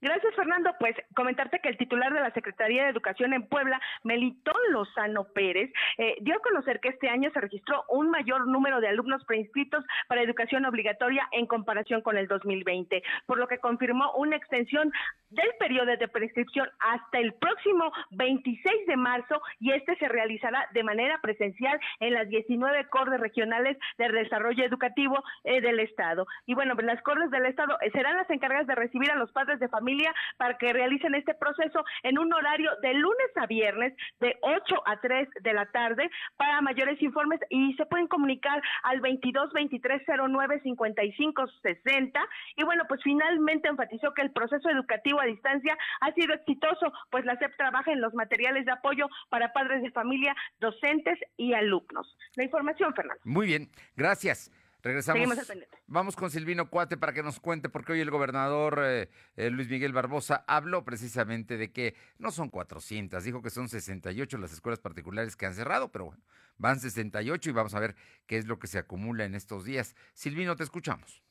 Gracias, 0.00 0.34
Fernando. 0.34 0.70
Pues 0.78 0.94
comentarte 1.16 1.60
que 1.60 1.70
el 1.70 1.78
titular 1.78 2.12
de 2.12 2.20
la 2.20 2.30
Secretaría 2.32 2.84
de 2.84 2.90
Educación 2.90 3.32
en 3.32 3.46
Puebla, 3.46 3.80
Melitón 4.02 4.56
Lozano 4.70 5.24
Pérez, 5.32 5.72
eh, 5.96 6.16
dio 6.20 6.34
a 6.34 6.40
conocer 6.40 6.80
que 6.80 6.88
este 6.88 7.08
año 7.08 7.30
se 7.32 7.40
registró 7.40 7.84
un 7.88 8.10
mayor 8.10 8.46
número 8.46 8.80
de 8.80 8.88
alumnos 8.88 9.24
preinscritos 9.24 9.82
para 10.06 10.22
educación 10.22 10.66
obligatoria 10.66 11.26
en 11.32 11.46
comparación 11.46 12.02
con 12.02 12.18
el 12.18 12.28
2020, 12.28 13.02
por 13.26 13.38
lo 13.38 13.48
que 13.48 13.58
confirmó 13.58 14.12
una 14.16 14.36
extensión 14.36 14.92
del 15.30 15.48
periodo 15.58 15.96
de 15.96 16.08
prescripción 16.08 16.68
hasta 16.80 17.18
el 17.18 17.32
próximo 17.34 17.90
26 18.10 18.86
de 18.86 18.96
marzo 18.96 19.40
y 19.58 19.72
este 19.72 19.96
se 19.96 20.08
realizará 20.08 20.68
de 20.72 20.84
manera 20.84 21.18
presencial 21.22 21.80
en 22.00 22.14
las 22.14 22.28
19 22.28 22.88
cortes 22.88 23.18
regionales 23.20 23.78
de 23.98 24.08
desarrollo 24.10 24.64
educativo 24.64 25.22
eh, 25.44 25.60
del 25.60 25.80
Estado. 25.80 26.26
Y 26.46 26.54
bueno, 26.54 26.74
pues 26.74 26.86
las 26.86 27.02
cortes 27.02 27.30
del 27.30 27.46
Estado 27.46 27.76
serán 27.92 28.16
las 28.16 28.30
encargadas 28.30 28.66
de 28.66 28.74
recibir 28.74 29.10
a 29.10 29.16
los 29.16 29.32
padres 29.32 29.58
de 29.58 29.68
familia 29.68 29.93
familia 29.94 30.14
para 30.36 30.56
que 30.58 30.72
realicen 30.72 31.14
este 31.14 31.34
proceso 31.34 31.84
en 32.02 32.18
un 32.18 32.32
horario 32.32 32.70
de 32.82 32.94
lunes 32.94 33.30
a 33.36 33.46
viernes 33.46 33.94
de 34.20 34.36
8 34.42 34.82
a 34.86 35.00
3 35.00 35.28
de 35.42 35.52
la 35.52 35.66
tarde. 35.66 36.10
Para 36.36 36.60
mayores 36.60 37.00
informes 37.02 37.40
y 37.50 37.74
se 37.74 37.86
pueden 37.86 38.08
comunicar 38.08 38.62
al 38.82 39.00
22 39.00 39.52
23 39.52 40.02
09 40.28 40.60
55 40.62 41.46
60. 41.62 42.20
Y 42.56 42.64
bueno, 42.64 42.84
pues 42.88 43.00
finalmente 43.02 43.68
enfatizó 43.68 44.12
que 44.14 44.22
el 44.22 44.32
proceso 44.32 44.68
educativo 44.68 45.20
a 45.20 45.26
distancia 45.26 45.76
ha 46.00 46.12
sido 46.12 46.34
exitoso, 46.34 46.92
pues 47.10 47.24
la 47.24 47.36
SEP 47.38 47.56
trabaja 47.56 47.92
en 47.92 48.00
los 48.00 48.14
materiales 48.14 48.64
de 48.64 48.72
apoyo 48.72 49.08
para 49.28 49.52
padres 49.52 49.82
de 49.82 49.90
familia, 49.90 50.34
docentes 50.60 51.18
y 51.36 51.54
alumnos. 51.54 52.16
La 52.36 52.44
información, 52.44 52.94
Fernando. 52.94 53.20
Muy 53.24 53.46
bien, 53.46 53.68
gracias. 53.96 54.50
Regresamos. 54.84 55.38
Vamos 55.86 56.14
con 56.14 56.30
Silvino 56.30 56.68
Cuate 56.68 56.98
para 56.98 57.14
que 57.14 57.22
nos 57.22 57.40
cuente, 57.40 57.70
porque 57.70 57.92
hoy 57.92 58.00
el 58.00 58.10
gobernador 58.10 58.82
eh, 58.84 59.08
eh, 59.34 59.48
Luis 59.48 59.66
Miguel 59.70 59.94
Barbosa 59.94 60.44
habló 60.46 60.84
precisamente 60.84 61.56
de 61.56 61.72
que 61.72 61.94
no 62.18 62.30
son 62.30 62.50
400, 62.50 63.24
dijo 63.24 63.40
que 63.40 63.48
son 63.48 63.70
68 63.70 64.36
las 64.36 64.52
escuelas 64.52 64.80
particulares 64.80 65.36
que 65.36 65.46
han 65.46 65.54
cerrado, 65.54 65.90
pero 65.90 66.04
bueno, 66.04 66.22
van 66.58 66.80
68 66.80 67.48
y 67.48 67.52
vamos 67.54 67.74
a 67.74 67.80
ver 67.80 67.96
qué 68.26 68.36
es 68.36 68.46
lo 68.46 68.58
que 68.58 68.66
se 68.66 68.78
acumula 68.78 69.24
en 69.24 69.34
estos 69.34 69.64
días. 69.64 69.96
Silvino, 70.12 70.54
te 70.54 70.64
escuchamos. 70.64 71.23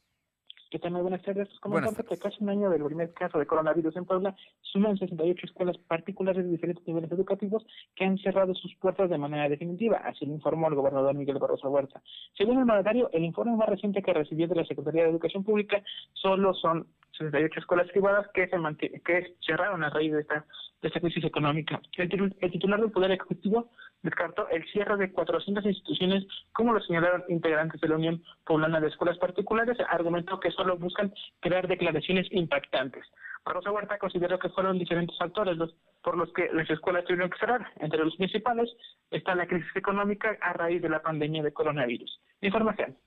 ¿Qué 0.73 0.79
tal? 0.79 0.93
Muy 0.93 1.03
buenas 1.03 1.21
tardes. 1.21 1.47
Como 1.59 1.79
tanto 1.79 2.03
que 2.03 2.17
casi 2.17 2.43
un 2.43 2.49
año 2.49 2.67
del 2.71 2.83
primer 2.83 3.13
caso 3.13 3.37
de 3.37 3.45
coronavirus 3.45 3.95
en 3.95 4.05
Puebla, 4.05 4.35
suman 4.63 4.97
68 4.97 5.45
escuelas 5.45 5.77
particulares 5.77 6.43
de 6.43 6.49
diferentes 6.49 6.83
niveles 6.87 7.11
educativos 7.11 7.63
que 7.95 8.05
han 8.05 8.17
cerrado 8.17 8.55
sus 8.55 8.73
puertas 8.77 9.07
de 9.11 9.19
manera 9.19 9.47
definitiva, 9.47 9.97
así 9.97 10.25
lo 10.25 10.33
informó 10.33 10.69
el 10.69 10.73
gobernador 10.73 11.13
Miguel 11.13 11.37
Barroso 11.37 11.69
Huerta. 11.69 12.01
Según 12.35 12.57
el 12.57 12.65
mandatario, 12.65 13.07
el 13.13 13.23
informe 13.23 13.55
más 13.55 13.69
reciente 13.69 14.01
que 14.01 14.13
recibió 14.13 14.47
de 14.47 14.55
la 14.55 14.65
Secretaría 14.65 15.03
de 15.03 15.11
Educación 15.11 15.43
Pública 15.43 15.83
solo 16.13 16.55
son 16.55 16.87
68 17.17 17.59
escuelas 17.59 17.89
privadas 17.89 18.27
que 18.33 18.47
se 18.47 18.57
que 19.05 19.35
cerraron 19.45 19.83
a 19.83 19.89
raíz 19.89 20.11
de 20.11 20.21
esta, 20.21 20.45
de 20.81 20.87
esta 20.87 20.99
crisis 20.99 21.23
económica. 21.23 21.81
El, 21.97 22.35
el 22.39 22.51
titular 22.51 22.79
del 22.79 22.91
Poder 22.91 23.11
Ejecutivo 23.11 23.69
descartó 24.01 24.47
el 24.49 24.63
cierre 24.71 24.97
de 24.97 25.11
400 25.11 25.65
instituciones, 25.65 26.25
como 26.51 26.73
lo 26.73 26.81
señalaron 26.81 27.23
integrantes 27.29 27.79
de 27.79 27.87
la 27.87 27.95
Unión 27.95 28.23
Poblana 28.45 28.79
de 28.79 28.87
Escuelas 28.87 29.17
Particulares, 29.17 29.77
argumentó 29.89 30.39
que 30.39 30.51
solo 30.51 30.77
buscan 30.77 31.13
crear 31.39 31.67
declaraciones 31.67 32.27
impactantes. 32.31 33.05
Rosa 33.45 33.71
Huerta 33.71 33.97
consideró 33.97 34.39
que 34.39 34.49
fueron 34.49 34.79
diferentes 34.79 35.17
factores 35.17 35.57
los, 35.57 35.75
por 36.01 36.17
los 36.17 36.31
que 36.33 36.49
las 36.53 36.69
escuelas 36.69 37.03
tuvieron 37.05 37.29
que 37.29 37.39
cerrar. 37.39 37.67
Entre 37.79 38.03
los 38.03 38.15
principales 38.15 38.69
está 39.11 39.35
la 39.35 39.47
crisis 39.47 39.75
económica 39.75 40.37
a 40.41 40.53
raíz 40.53 40.81
de 40.81 40.89
la 40.89 41.01
pandemia 41.01 41.43
de 41.43 41.51
coronavirus. 41.51 42.21
Información. 42.41 42.97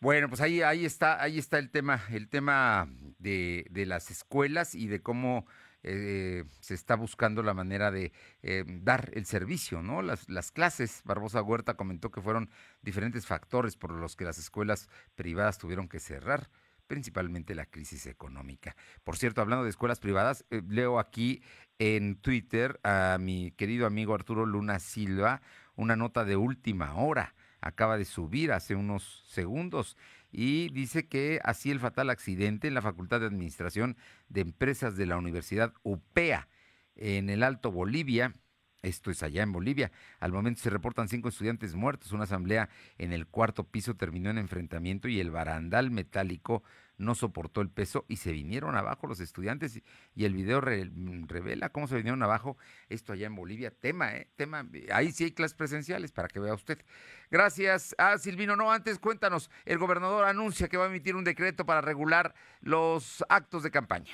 Bueno, 0.00 0.28
pues 0.28 0.40
ahí, 0.40 0.60
ahí 0.62 0.84
está, 0.84 1.22
ahí 1.22 1.38
está 1.38 1.58
el 1.58 1.70
tema, 1.70 2.02
el 2.10 2.28
tema 2.28 2.88
de, 3.18 3.66
de 3.70 3.86
las 3.86 4.10
escuelas 4.10 4.74
y 4.74 4.88
de 4.88 5.00
cómo 5.00 5.46
eh, 5.82 6.44
se 6.60 6.74
está 6.74 6.96
buscando 6.96 7.42
la 7.42 7.54
manera 7.54 7.90
de 7.90 8.12
eh, 8.42 8.64
dar 8.66 9.10
el 9.14 9.24
servicio, 9.24 9.82
¿no? 9.82 10.02
Las, 10.02 10.28
las 10.28 10.50
clases, 10.50 11.00
Barbosa 11.04 11.40
Huerta 11.42 11.74
comentó 11.74 12.10
que 12.10 12.20
fueron 12.20 12.50
diferentes 12.82 13.24
factores 13.24 13.76
por 13.76 13.92
los 13.92 14.16
que 14.16 14.24
las 14.24 14.36
escuelas 14.38 14.88
privadas 15.14 15.58
tuvieron 15.58 15.88
que 15.88 16.00
cerrar 16.00 16.50
principalmente 16.86 17.54
la 17.54 17.66
crisis 17.66 18.06
económica. 18.06 18.76
Por 19.02 19.16
cierto, 19.16 19.40
hablando 19.40 19.64
de 19.64 19.70
escuelas 19.70 20.00
privadas, 20.00 20.44
eh, 20.50 20.62
leo 20.68 20.98
aquí 20.98 21.42
en 21.78 22.16
Twitter 22.16 22.80
a 22.82 23.16
mi 23.20 23.52
querido 23.52 23.86
amigo 23.86 24.14
Arturo 24.14 24.44
Luna 24.44 24.78
Silva 24.78 25.40
una 25.76 25.94
nota 25.94 26.24
de 26.24 26.36
última 26.36 26.94
hora. 26.94 27.34
Acaba 27.66 27.98
de 27.98 28.04
subir 28.04 28.52
hace 28.52 28.74
unos 28.74 29.24
segundos 29.26 29.96
y 30.30 30.68
dice 30.70 31.08
que 31.08 31.40
así 31.42 31.70
el 31.70 31.80
fatal 31.80 32.10
accidente 32.10 32.68
en 32.68 32.74
la 32.74 32.82
Facultad 32.82 33.20
de 33.20 33.26
Administración 33.26 33.96
de 34.28 34.42
Empresas 34.42 34.96
de 34.96 35.06
la 35.06 35.16
Universidad 35.16 35.72
UPEA 35.82 36.48
en 36.94 37.28
el 37.28 37.42
Alto 37.42 37.72
Bolivia. 37.72 38.32
Esto 38.86 39.10
es 39.10 39.24
allá 39.24 39.42
en 39.42 39.50
Bolivia. 39.50 39.90
Al 40.20 40.30
momento 40.30 40.60
se 40.60 40.70
reportan 40.70 41.08
cinco 41.08 41.28
estudiantes 41.28 41.74
muertos. 41.74 42.12
Una 42.12 42.22
asamblea 42.22 42.68
en 42.98 43.12
el 43.12 43.26
cuarto 43.26 43.64
piso 43.64 43.96
terminó 43.96 44.30
en 44.30 44.38
enfrentamiento 44.38 45.08
y 45.08 45.18
el 45.18 45.32
barandal 45.32 45.90
metálico 45.90 46.62
no 46.96 47.16
soportó 47.16 47.62
el 47.62 47.68
peso 47.68 48.04
y 48.08 48.18
se 48.18 48.30
vinieron 48.30 48.76
abajo 48.76 49.08
los 49.08 49.18
estudiantes 49.18 49.82
y 50.14 50.24
el 50.24 50.34
video 50.34 50.60
revela 50.60 51.68
cómo 51.70 51.88
se 51.88 51.96
vinieron 51.96 52.22
abajo 52.22 52.56
esto 52.88 53.12
allá 53.12 53.26
en 53.26 53.34
Bolivia. 53.34 53.72
Tema, 53.72 54.14
¿eh? 54.14 54.28
Tema. 54.36 54.64
Ahí 54.92 55.10
sí 55.10 55.24
hay 55.24 55.32
clases 55.32 55.56
presenciales 55.56 56.12
para 56.12 56.28
que 56.28 56.38
vea 56.38 56.54
usted. 56.54 56.78
Gracias 57.28 57.92
a 57.98 58.12
ah, 58.12 58.18
Silvino. 58.18 58.54
No, 58.54 58.70
antes 58.70 59.00
cuéntanos, 59.00 59.50
el 59.64 59.78
gobernador 59.78 60.26
anuncia 60.26 60.68
que 60.68 60.76
va 60.76 60.84
a 60.84 60.88
emitir 60.88 61.16
un 61.16 61.24
decreto 61.24 61.66
para 61.66 61.80
regular 61.80 62.36
los 62.60 63.24
actos 63.28 63.64
de 63.64 63.72
campaña. 63.72 64.12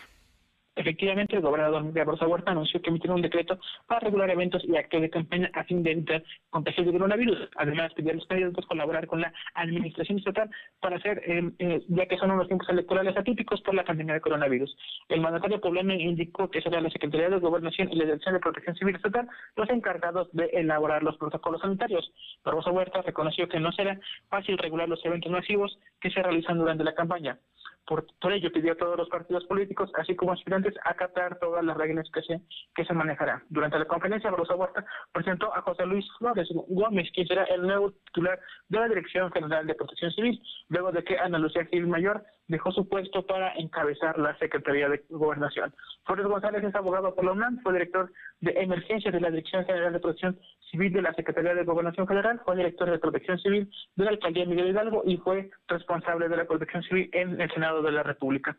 Efectivamente, 0.74 1.36
el 1.36 1.42
gobernador 1.42 1.82
Miguel 1.84 2.06
Barroso 2.06 2.26
Huerta 2.26 2.50
anunció 2.50 2.80
que 2.80 2.88
emitirá 2.88 3.14
un 3.14 3.20
decreto 3.20 3.58
para 3.86 4.00
regular 4.00 4.30
eventos 4.30 4.64
y 4.64 4.74
actos 4.74 5.02
de 5.02 5.10
campaña 5.10 5.50
a 5.52 5.64
fin 5.64 5.82
de 5.82 5.92
evitar 5.92 6.24
contagios 6.48 6.86
de 6.86 6.92
coronavirus. 6.92 7.50
Además, 7.56 7.92
pidió 7.92 8.12
a 8.12 8.14
los 8.14 8.26
candidatos 8.26 8.66
colaborar 8.66 9.06
con 9.06 9.20
la 9.20 9.32
administración 9.54 10.18
estatal 10.18 10.50
para 10.80 10.96
hacer, 10.96 11.22
eh, 11.26 11.50
eh, 11.58 11.82
ya 11.88 12.06
que 12.06 12.16
son 12.16 12.30
unos 12.30 12.46
tiempos 12.46 12.68
electorales 12.70 13.14
atípicos 13.16 13.60
por 13.60 13.74
la 13.74 13.84
pandemia 13.84 14.14
de 14.14 14.22
coronavirus. 14.22 14.74
El 15.10 15.20
mandatario 15.20 15.60
poblano 15.60 15.92
indicó 15.92 16.50
que 16.50 16.62
será 16.62 16.80
la 16.80 16.90
Secretaría 16.90 17.28
de 17.28 17.38
Gobernación 17.38 17.92
y 17.92 17.96
la 17.96 18.04
Dirección 18.04 18.34
de 18.34 18.40
Protección 18.40 18.74
Civil 18.76 18.96
Estatal 18.96 19.28
los 19.56 19.68
encargados 19.68 20.28
de 20.32 20.46
elaborar 20.54 21.02
los 21.02 21.18
protocolos 21.18 21.60
sanitarios. 21.60 22.10
Barroso 22.44 22.70
Huerta 22.70 23.02
reconoció 23.02 23.46
que 23.46 23.60
no 23.60 23.72
será 23.72 24.00
fácil 24.30 24.56
regular 24.56 24.88
los 24.88 25.04
eventos 25.04 25.30
masivos 25.30 25.78
que 26.00 26.10
se 26.10 26.22
realizan 26.22 26.58
durante 26.58 26.82
la 26.82 26.94
campaña. 26.94 27.38
Por, 27.86 28.06
ello 28.32 28.52
pidió 28.52 28.72
a 28.72 28.76
todos 28.76 28.96
los 28.96 29.08
partidos 29.08 29.44
políticos, 29.46 29.90
así 29.98 30.14
como 30.14 30.32
aspirantes, 30.32 30.74
acatar 30.84 31.38
todas 31.38 31.64
las 31.64 31.76
reglas 31.76 32.08
que 32.12 32.22
se, 32.22 32.40
que 32.74 32.84
se 32.84 32.94
manejarán. 32.94 33.42
Durante 33.50 33.78
la 33.78 33.86
conferencia, 33.86 34.30
Rosa 34.30 34.54
Huerta 34.54 34.84
presentó 35.12 35.54
a 35.54 35.62
José 35.62 35.84
Luis 35.86 36.06
Flores 36.18 36.48
Gómez, 36.68 37.10
quien 37.12 37.26
será 37.26 37.44
el 37.44 37.62
nuevo 37.62 37.92
titular 38.06 38.40
de 38.68 38.78
la 38.78 38.88
Dirección 38.88 39.30
General 39.32 39.66
de 39.66 39.74
Protección 39.74 40.10
Civil, 40.12 40.40
luego 40.68 40.92
de 40.92 41.02
que 41.04 41.18
Ana 41.18 41.38
Lucía 41.38 41.66
Gil 41.66 41.86
Mayor 41.86 42.24
dejó 42.48 42.70
su 42.70 42.88
puesto 42.88 43.26
para 43.26 43.52
encabezar 43.54 44.18
la 44.18 44.36
Secretaría 44.38 44.88
de 44.88 45.02
Gobernación. 45.08 45.74
Flores 46.04 46.26
González 46.26 46.62
es 46.62 46.74
abogado 46.74 47.14
por 47.14 47.24
la 47.24 47.32
UNAM, 47.32 47.60
fue 47.62 47.72
director 47.72 48.12
de 48.40 48.52
emergencias 48.52 49.12
de 49.12 49.20
la 49.20 49.30
Dirección 49.30 49.64
General 49.64 49.92
de 49.92 50.00
Protección 50.00 50.38
Civil 50.70 50.92
de 50.92 51.02
la 51.02 51.14
Secretaría 51.14 51.54
de 51.54 51.64
Gobernación 51.64 52.06
Federal, 52.06 52.40
fue 52.44 52.56
director 52.56 52.90
de 52.90 52.98
Protección 52.98 53.38
Civil 53.38 53.70
de 53.96 54.04
la 54.04 54.10
Alcaldía 54.10 54.46
Miguel 54.46 54.68
Hidalgo 54.68 55.02
y 55.04 55.16
fue 55.18 55.50
responsable 55.68 56.28
de 56.28 56.36
la 56.36 56.44
Protección 56.44 56.82
Civil 56.82 57.08
en 57.12 57.40
el 57.40 57.50
Senado 57.52 57.71
de 57.80 57.92
la 57.92 58.02
República. 58.02 58.58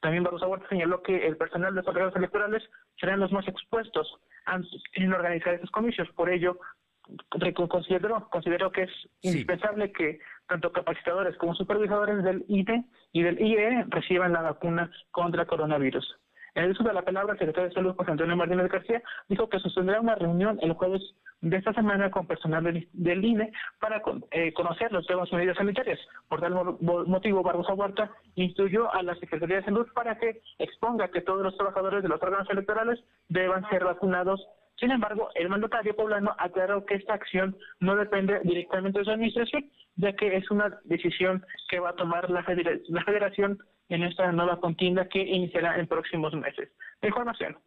También 0.00 0.22
Barroso 0.24 0.48
Huerta 0.48 0.68
señaló 0.68 1.02
que 1.02 1.26
el 1.26 1.36
personal 1.36 1.74
de 1.74 1.82
los 1.82 1.88
órganos 1.88 2.16
electorales 2.16 2.62
serán 2.98 3.20
los 3.20 3.32
más 3.32 3.46
expuestos 3.46 4.18
en 4.94 5.12
organizar 5.12 5.54
estos 5.54 5.70
comicios. 5.70 6.08
Por 6.16 6.30
ello, 6.30 6.58
consideró, 7.68 8.28
consideró 8.30 8.70
que 8.70 8.82
es 8.82 8.90
indispensable 9.22 9.92
que 9.92 10.20
tanto 10.46 10.72
capacitadores 10.72 11.36
como 11.36 11.54
supervisores 11.54 12.22
del 12.22 12.44
IDE 12.48 12.84
y 13.12 13.22
del 13.22 13.40
IE 13.40 13.84
reciban 13.88 14.32
la 14.32 14.42
vacuna 14.42 14.90
contra 15.10 15.46
coronavirus. 15.46 16.16
En 16.54 16.64
el 16.64 16.70
uso 16.72 16.82
de 16.84 16.92
la 16.92 17.02
palabra, 17.02 17.32
el 17.32 17.38
secretario 17.38 17.68
de 17.68 17.74
Salud, 17.74 17.94
José 17.96 18.10
Antonio 18.10 18.36
Martínez 18.36 18.68
García, 18.70 19.02
dijo 19.28 19.48
que 19.48 19.60
sostendrá 19.60 20.00
una 20.00 20.14
reunión 20.14 20.58
el 20.62 20.72
jueves 20.72 21.02
de 21.40 21.56
esta 21.56 21.72
semana 21.72 22.10
con 22.10 22.26
personal 22.26 22.64
del, 22.64 23.24
INE 23.24 23.52
para 23.80 24.02
eh, 24.32 24.52
conocer 24.52 24.90
las 24.92 25.08
nuevas 25.08 25.32
medidas 25.32 25.56
sanitarias. 25.56 26.00
Por 26.28 26.40
tal 26.40 26.54
motivo, 26.80 27.42
Barbosa 27.42 27.74
Huerta 27.74 28.10
instruyó 28.34 28.92
a 28.92 29.02
la 29.02 29.14
Secretaría 29.16 29.56
de 29.56 29.64
Salud 29.64 29.86
para 29.94 30.18
que 30.18 30.40
exponga 30.58 31.08
que 31.08 31.20
todos 31.20 31.42
los 31.42 31.56
trabajadores 31.56 32.02
de 32.02 32.08
los 32.08 32.22
órganos 32.22 32.50
electorales 32.50 32.98
deban 33.28 33.68
ser 33.68 33.84
vacunados 33.84 34.44
sin 34.80 34.92
embargo, 34.92 35.28
el 35.34 35.48
mandatario 35.48 35.96
poblano 35.96 36.34
aclaró 36.38 36.86
que 36.86 36.94
esta 36.94 37.14
acción 37.14 37.56
no 37.80 37.96
depende 37.96 38.40
directamente 38.44 39.00
de 39.00 39.04
su 39.04 39.10
administración, 39.10 39.68
ya 39.98 40.14
que 40.14 40.36
es 40.36 40.50
una 40.50 40.80
decisión 40.84 41.44
que 41.68 41.80
va 41.80 41.90
a 41.90 41.96
tomar 41.96 42.30
la, 42.30 42.42
federación 42.44 43.58
en 43.88 44.04
esta 44.04 44.32
nueva 44.32 44.60
contienda 44.60 45.08
que 45.08 45.20
iniciará 45.20 45.78
en 45.78 45.86
próximos 45.86 46.32
meses. 46.34 46.70
Información. 47.02 47.58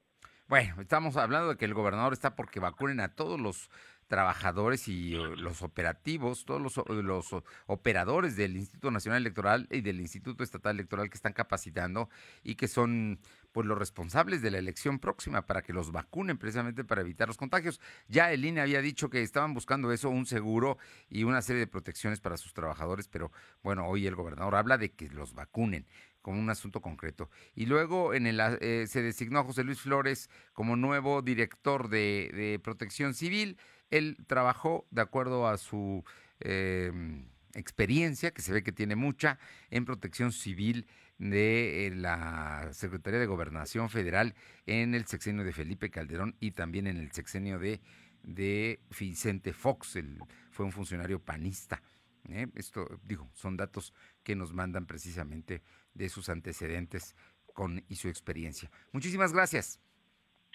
Bueno, 0.47 0.81
estamos 0.81 1.17
hablando 1.17 1.49
de 1.49 1.57
que 1.57 1.65
el 1.65 1.73
gobernador 1.73 2.13
está 2.13 2.35
porque 2.35 2.59
vacunen 2.59 2.99
a 3.01 3.15
todos 3.15 3.39
los 3.39 3.69
trabajadores 4.07 4.89
y 4.89 5.15
uh, 5.15 5.35
los 5.37 5.61
operativos, 5.61 6.43
todos 6.43 6.61
los, 6.61 6.75
los, 6.89 7.33
operadores 7.67 8.35
del 8.35 8.57
Instituto 8.57 8.91
Nacional 8.91 9.21
Electoral 9.21 9.67
y 9.71 9.79
del 9.79 10.01
Instituto 10.01 10.43
Estatal 10.43 10.75
Electoral 10.75 11.09
que 11.09 11.15
están 11.15 11.31
capacitando 11.31 12.09
y 12.43 12.55
que 12.55 12.67
son 12.67 13.19
pues 13.51 13.67
los 13.67 13.77
responsables 13.77 14.41
de 14.41 14.51
la 14.51 14.57
elección 14.57 14.99
próxima 14.99 15.45
para 15.45 15.61
que 15.61 15.73
los 15.73 15.91
vacunen 15.91 16.37
precisamente 16.37 16.83
para 16.83 17.01
evitar 17.01 17.27
los 17.27 17.37
contagios. 17.37 17.79
Ya 18.07 18.31
el 18.31 18.45
INE 18.45 18.61
había 18.61 18.81
dicho 18.81 19.09
que 19.09 19.21
estaban 19.21 19.53
buscando 19.53 19.91
eso, 19.91 20.09
un 20.09 20.25
seguro 20.25 20.77
y 21.09 21.23
una 21.23 21.41
serie 21.41 21.59
de 21.59 21.67
protecciones 21.67 22.19
para 22.19 22.37
sus 22.37 22.53
trabajadores, 22.53 23.07
pero 23.07 23.31
bueno, 23.63 23.87
hoy 23.87 24.07
el 24.07 24.15
gobernador 24.15 24.55
habla 24.55 24.77
de 24.77 24.91
que 24.91 25.09
los 25.09 25.33
vacunen 25.33 25.85
como 26.21 26.39
un 26.39 26.49
asunto 26.49 26.81
concreto. 26.81 27.29
Y 27.55 27.65
luego 27.65 28.13
en 28.13 28.27
el, 28.27 28.39
eh, 28.39 28.85
se 28.87 29.01
designó 29.01 29.39
a 29.39 29.43
José 29.43 29.63
Luis 29.63 29.81
Flores 29.81 30.29
como 30.53 30.75
nuevo 30.75 31.21
director 31.21 31.89
de, 31.89 32.59
Protección 32.63 33.13
Civil. 33.13 33.57
Él 33.89 34.17
trabajó 34.27 34.85
de 34.91 35.01
acuerdo 35.01 35.47
a 35.47 35.57
su 35.57 36.03
em, 36.39 37.25
experiencia, 37.55 38.31
que 38.31 38.41
se 38.41 38.53
ve 38.53 38.63
que 38.63 38.71
tiene 38.71 38.95
mucha, 38.95 39.39
en 39.69 39.85
Protección 39.85 40.31
Civil 40.31 40.87
de 41.21 41.85
eh, 41.85 41.91
la 41.91 42.69
Secretaría 42.73 43.19
de 43.19 43.27
Gobernación 43.27 43.91
Federal 43.91 44.33
en 44.65 44.95
el 44.95 45.05
sexenio 45.05 45.43
de 45.43 45.53
Felipe 45.53 45.91
Calderón 45.91 46.35
y 46.39 46.51
también 46.51 46.87
en 46.87 46.97
el 46.97 47.11
sexenio 47.11 47.59
de, 47.59 47.79
de 48.23 48.79
Vicente 48.99 49.53
Fox, 49.53 49.97
el, 49.97 50.17
fue 50.49 50.65
un 50.65 50.71
funcionario 50.71 51.19
panista. 51.19 51.83
¿eh? 52.27 52.47
Esto, 52.55 52.99
digo, 53.03 53.29
son 53.33 53.55
datos 53.55 53.93
que 54.23 54.35
nos 54.35 54.51
mandan 54.53 54.87
precisamente 54.87 55.61
de 55.93 56.09
sus 56.09 56.27
antecedentes 56.27 57.15
con, 57.53 57.83
y 57.87 57.97
su 57.97 58.09
experiencia. 58.09 58.71
Muchísimas 58.91 59.31
gracias. 59.31 59.79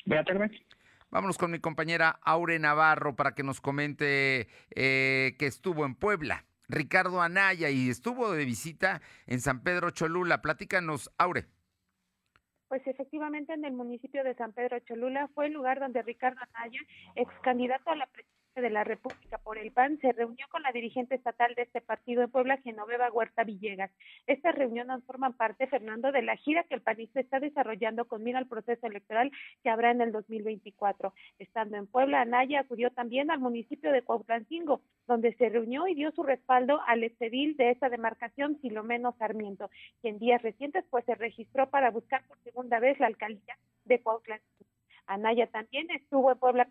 Buenas 0.05 0.27
tardes. 0.27 0.51
Vámonos 1.11 1.39
con 1.39 1.53
mi 1.53 1.61
compañera 1.61 2.19
Aure 2.25 2.59
Navarro 2.59 3.15
para 3.15 3.37
que 3.37 3.45
nos 3.45 3.61
comente 3.61 4.49
eh, 4.75 5.37
que 5.39 5.47
estuvo 5.47 5.87
en 5.87 5.95
Puebla. 5.95 6.45
Ricardo 6.69 7.21
Anaya 7.21 7.71
y 7.71 7.91
estuvo 7.91 8.33
de 8.33 8.45
visita 8.45 9.01
en 9.27 9.41
San 9.41 9.63
Pedro 9.63 9.91
Cholula. 9.91 10.43
Platícanos, 10.43 11.11
Aure. 11.19 11.47
Pues 12.69 12.87
efectivamente 12.87 13.53
en 13.53 13.65
el 13.65 13.73
municipio 13.73 14.25
de 14.25 14.35
San 14.35 14.53
Pedro 14.53 14.79
Cholula 14.81 15.29
fue 15.35 15.47
el 15.47 15.53
lugar 15.53 15.79
donde 15.79 16.03
Ricardo 16.03 16.41
Anaya, 16.53 16.81
ex 17.15 17.33
candidato 17.43 17.91
a 17.91 17.97
la 17.97 18.07
presidencia 18.07 18.36
de 18.61 18.71
la 18.71 18.85
República 18.85 19.39
por 19.39 19.59
el 19.59 19.71
PAN 19.71 19.99
se 20.01 20.13
reunió 20.13 20.47
con 20.51 20.63
la 20.63 20.73
dirigente 20.73 21.15
estatal 21.15 21.55
de 21.55 21.63
este 21.63 21.83
partido 21.83 22.23
en 22.23 22.31
Puebla, 22.31 22.57
Genoveva 22.59 23.11
Huerta 23.13 23.45
Villegas. 23.45 23.91
Estas 24.27 24.55
reuniones 24.55 25.05
forman 25.05 25.35
parte, 25.35 25.67
Fernando, 25.67 26.11
de 26.11 26.23
la 26.23 26.37
gira 26.37 26.65
que 26.65 26.75
el 26.75 26.81
panista 26.81 27.21
está 27.21 27.39
desarrollando 27.39 28.07
con 28.07 28.23
mira 28.23 28.39
al 28.39 28.49
proceso 28.49 28.87
electoral 28.87 29.31
que 29.63 29.69
habrá 29.69 29.91
en 29.91 30.01
el 30.01 30.11
2024. 30.11 31.13
Estando 31.39 31.77
en 31.77 31.87
Puebla, 31.87 32.23
Anaya 32.23 32.61
acudió 32.61 32.91
también 32.91 33.31
al 33.31 33.41
municipio 33.41 33.93
de 33.93 34.03
Cuautlancingo, 34.03 34.81
donde 35.07 35.35
se 35.35 35.51
reunió 35.51 35.87
y 35.87 35.95
dio 35.95 36.11
su 36.13 36.23
respaldo 36.23 36.81
al 36.87 37.05
exedil 37.05 37.57
de 37.57 37.71
esta 37.71 37.91
demarcación, 37.91 38.59
Filomeno 38.61 39.15
Sarmiento, 39.19 39.71
que 40.01 40.09
en 40.09 40.19
días 40.19 40.41
recientes 40.41 40.85
pues 40.89 41.05
se 41.05 41.15
registró 41.15 41.69
para 41.69 41.91
buscar 41.91 42.25
por 42.27 42.39
segunda 42.39 42.81
vez 42.81 42.99
la 43.01 43.09
alcaldía 43.09 43.59
de 43.85 44.01
Cuautlancingo. 44.01 44.71
Anaya 45.07 45.47
también 45.47 45.91
estuvo 45.91 46.33
en 46.33 46.39
Puebla 46.39 46.69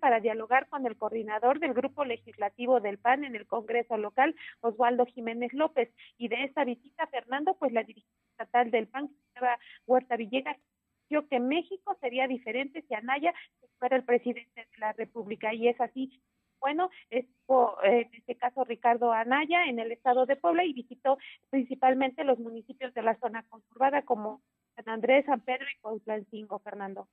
para 0.00 0.20
dialogar 0.20 0.68
con 0.68 0.86
el 0.86 0.96
coordinador 0.96 1.60
del 1.60 1.74
grupo 1.74 2.04
legislativo 2.04 2.80
del 2.80 2.98
PAN 2.98 3.24
en 3.24 3.36
el 3.36 3.46
Congreso 3.46 3.96
local, 3.96 4.34
Osvaldo 4.60 5.06
Jiménez 5.06 5.52
López. 5.52 5.90
Y 6.16 6.28
de 6.28 6.44
esta 6.44 6.64
visita, 6.64 7.06
Fernando, 7.08 7.54
pues 7.58 7.72
la 7.72 7.84
dirigente 7.84 8.16
estatal 8.30 8.70
del 8.70 8.88
PAN, 8.88 9.10
Huerta 9.86 10.16
Villegas, 10.16 10.56
dijo 11.08 11.28
que 11.28 11.38
México 11.38 11.96
sería 12.00 12.26
diferente 12.26 12.82
si 12.88 12.94
Anaya 12.94 13.34
fuera 13.78 13.96
el 13.96 14.04
presidente 14.04 14.66
de 14.72 14.78
la 14.78 14.92
República. 14.92 15.52
Y 15.52 15.68
es 15.68 15.80
así 15.80 16.20
bueno, 16.64 16.88
estuvo 17.10 17.76
en 17.82 18.08
este 18.14 18.36
caso 18.36 18.64
Ricardo 18.64 19.12
Anaya 19.12 19.66
en 19.66 19.78
el 19.80 19.92
estado 19.92 20.24
de 20.24 20.36
Puebla 20.36 20.64
y 20.64 20.72
visitó 20.72 21.18
principalmente 21.50 22.24
los 22.24 22.38
municipios 22.38 22.94
de 22.94 23.02
la 23.02 23.18
zona 23.18 23.42
conturbada 23.50 24.00
como 24.00 24.40
San 24.76 24.88
Andrés, 24.88 25.24
San 25.26 25.40
Pedro 25.40 25.64
y 25.72 25.80
Cuautlancingo, 25.80 26.58
Fernando. 26.60 27.08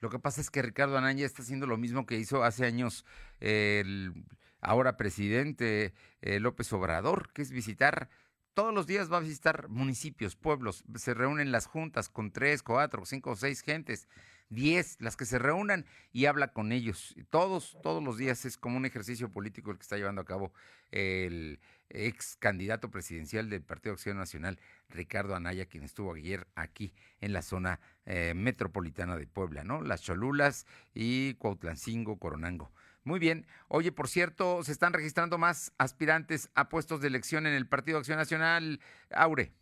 Lo 0.00 0.10
que 0.10 0.18
pasa 0.18 0.40
es 0.40 0.50
que 0.50 0.62
Ricardo 0.62 0.98
Anaya 0.98 1.26
está 1.26 1.42
haciendo 1.42 1.66
lo 1.66 1.76
mismo 1.76 2.06
que 2.06 2.18
hizo 2.18 2.42
hace 2.42 2.66
años 2.66 3.04
el 3.40 4.12
ahora 4.60 4.96
presidente 4.96 5.94
eh, 6.22 6.40
López 6.40 6.72
Obrador, 6.72 7.32
que 7.32 7.42
es 7.42 7.50
visitar 7.50 8.08
todos 8.54 8.72
los 8.72 8.86
días 8.86 9.12
va 9.12 9.16
a 9.16 9.20
visitar 9.20 9.68
municipios, 9.68 10.36
pueblos, 10.36 10.84
se 10.94 11.12
reúnen 11.12 11.50
las 11.50 11.66
juntas 11.66 12.08
con 12.08 12.30
tres, 12.30 12.62
cuatro, 12.62 13.04
cinco 13.04 13.32
o 13.32 13.36
seis 13.36 13.60
gentes, 13.62 14.08
diez, 14.48 14.96
las 15.00 15.16
que 15.16 15.24
se 15.24 15.38
reúnan 15.38 15.86
y 16.12 16.26
habla 16.26 16.48
con 16.48 16.72
ellos. 16.72 17.14
Todos, 17.30 17.76
todos 17.82 18.02
los 18.02 18.16
días 18.16 18.44
es 18.44 18.56
como 18.56 18.76
un 18.76 18.86
ejercicio 18.86 19.30
político 19.30 19.70
el 19.70 19.78
que 19.78 19.82
está 19.82 19.96
llevando 19.96 20.22
a 20.22 20.24
cabo 20.24 20.52
el 20.90 21.60
ex 21.90 22.36
candidato 22.36 22.90
presidencial 22.90 23.50
del 23.50 23.62
Partido 23.62 23.94
Acción 23.94 24.16
Nacional, 24.16 24.58
Ricardo 24.88 25.34
Anaya, 25.34 25.66
quien 25.66 25.84
estuvo 25.84 26.14
ayer 26.14 26.46
aquí 26.54 26.94
en 27.20 27.32
la 27.32 27.42
zona 27.42 27.80
eh, 28.06 28.32
metropolitana 28.34 29.16
de 29.16 29.26
Puebla, 29.26 29.64
¿no? 29.64 29.82
Las 29.82 30.02
Cholulas 30.02 30.66
y 30.94 31.34
Cuautlancingo, 31.34 32.18
Coronango. 32.18 32.72
Muy 33.04 33.20
bien. 33.20 33.46
Oye, 33.68 33.92
por 33.92 34.08
cierto, 34.08 34.62
se 34.64 34.72
están 34.72 34.94
registrando 34.94 35.36
más 35.36 35.72
aspirantes 35.76 36.48
a 36.54 36.70
puestos 36.70 37.00
de 37.02 37.08
elección 37.08 37.46
en 37.46 37.52
el 37.52 37.68
Partido 37.68 37.98
Acción 37.98 38.18
Nacional. 38.18 38.80
Aure. 39.10 39.52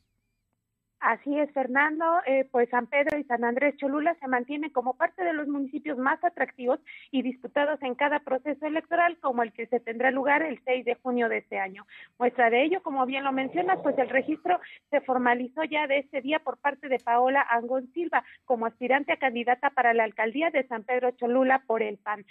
Así 1.02 1.37
es, 1.37 1.50
Fernando. 1.50 2.04
Eh, 2.26 2.49
pues 2.49 2.68
San 2.68 2.87
Pedro 2.87 3.18
y 3.18 3.25
San 3.25 3.42
Andrés 3.42 3.76
Cholula 3.76 4.14
se 4.21 4.28
mantienen 4.28 4.71
como 4.71 4.94
parte 4.94 5.25
de 5.25 5.32
los 5.32 5.49
municipios 5.49 5.99
más 5.99 6.23
atractivos 6.23 6.78
y 7.11 7.23
disputados 7.23 7.82
en 7.82 7.97
cada 7.97 8.21
proceso 8.21 8.66
electoral, 8.66 9.18
como 9.18 9.42
el 9.42 9.52
que 9.52 9.66
se 9.66 9.80
tendrá 9.80 10.12
lugar 10.12 10.44
el 10.44 10.62
6 10.64 10.85
de 10.85 10.94
junio 10.94 11.28
de 11.28 11.38
este 11.38 11.59
año. 11.59 11.88
Muestra 12.21 12.50
de 12.50 12.62
ello, 12.62 12.85
como 12.85 13.04
bien 13.04 13.25
lo 13.25 13.32
mencionas, 13.32 13.80
pues 13.82 13.99
el 13.99 14.11
registro 14.11 14.61
se 14.90 15.00
formalizó 15.00 15.64
ya 15.64 15.88
de 15.88 15.99
este 15.99 16.21
día 16.21 16.38
por 16.38 16.59
parte 16.59 16.88
de 16.88 17.00
Paola 17.00 17.44
Angón 17.50 17.92
Silva 17.92 18.22
como 18.44 18.66
aspirante 18.66 19.12
a 19.12 19.16
candidata 19.16 19.70
para 19.70 19.94
la 19.94 20.05
alcaldía 20.05 20.50
de 20.50 20.68
San 20.68 20.85
Pedro 20.85 21.11
Cholula 21.11 21.64
por 21.66 21.83
el 21.83 21.98
PAN. 21.98 22.24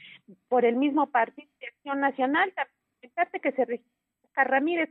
Por 0.47 0.63
el 0.63 0.77
mismo 0.77 1.07
Partido 1.07 1.49
de 1.59 1.67
Acción 1.67 1.99
Nacional, 1.99 2.53
también 2.53 3.41
que 3.41 3.51
se 3.51 3.65
registra 3.65 4.01
Ramírez 4.45 4.89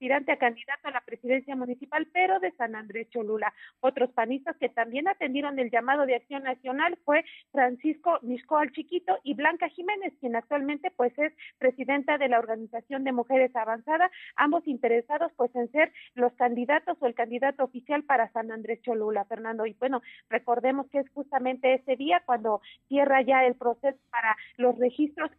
aspirante 0.00 0.32
a 0.32 0.38
candidato 0.38 0.88
a 0.88 0.92
la 0.92 1.02
presidencia 1.02 1.54
municipal, 1.54 2.08
pero 2.10 2.40
de 2.40 2.52
San 2.52 2.74
Andrés 2.74 3.10
Cholula. 3.10 3.52
Otros 3.80 4.10
panistas 4.12 4.56
que 4.56 4.70
también 4.70 5.06
atendieron 5.06 5.58
el 5.58 5.70
llamado 5.70 6.06
de 6.06 6.14
acción 6.14 6.42
nacional 6.42 6.98
fue 7.04 7.22
Francisco 7.52 8.18
Miscoal 8.22 8.72
Chiquito 8.72 9.18
y 9.24 9.34
Blanca 9.34 9.68
Jiménez, 9.68 10.14
quien 10.18 10.36
actualmente 10.36 10.90
pues 10.90 11.12
es 11.18 11.34
presidenta 11.58 12.16
de 12.16 12.28
la 12.28 12.38
Organización 12.38 13.04
de 13.04 13.12
Mujeres 13.12 13.54
Avanzada, 13.54 14.10
ambos 14.36 14.66
interesados 14.66 15.32
pues 15.36 15.54
en 15.54 15.70
ser 15.70 15.92
los 16.14 16.32
candidatos 16.32 16.96
o 16.98 17.06
el 17.06 17.14
candidato 17.14 17.64
oficial 17.64 18.02
para 18.02 18.32
San 18.32 18.50
Andrés 18.50 18.80
Cholula, 18.80 19.26
Fernando. 19.26 19.66
Y 19.66 19.74
bueno, 19.74 20.00
recordemos 20.30 20.88
que 20.88 21.00
es 21.00 21.10
justamente 21.10 21.74
ese 21.74 21.96
día 21.96 22.22
cuando 22.24 22.62
cierra 22.88 23.20
ya 23.20 23.44
el 23.44 23.54
proceso 23.54 23.98
para 24.10 24.34
los 24.56 24.78
registros. 24.78 25.30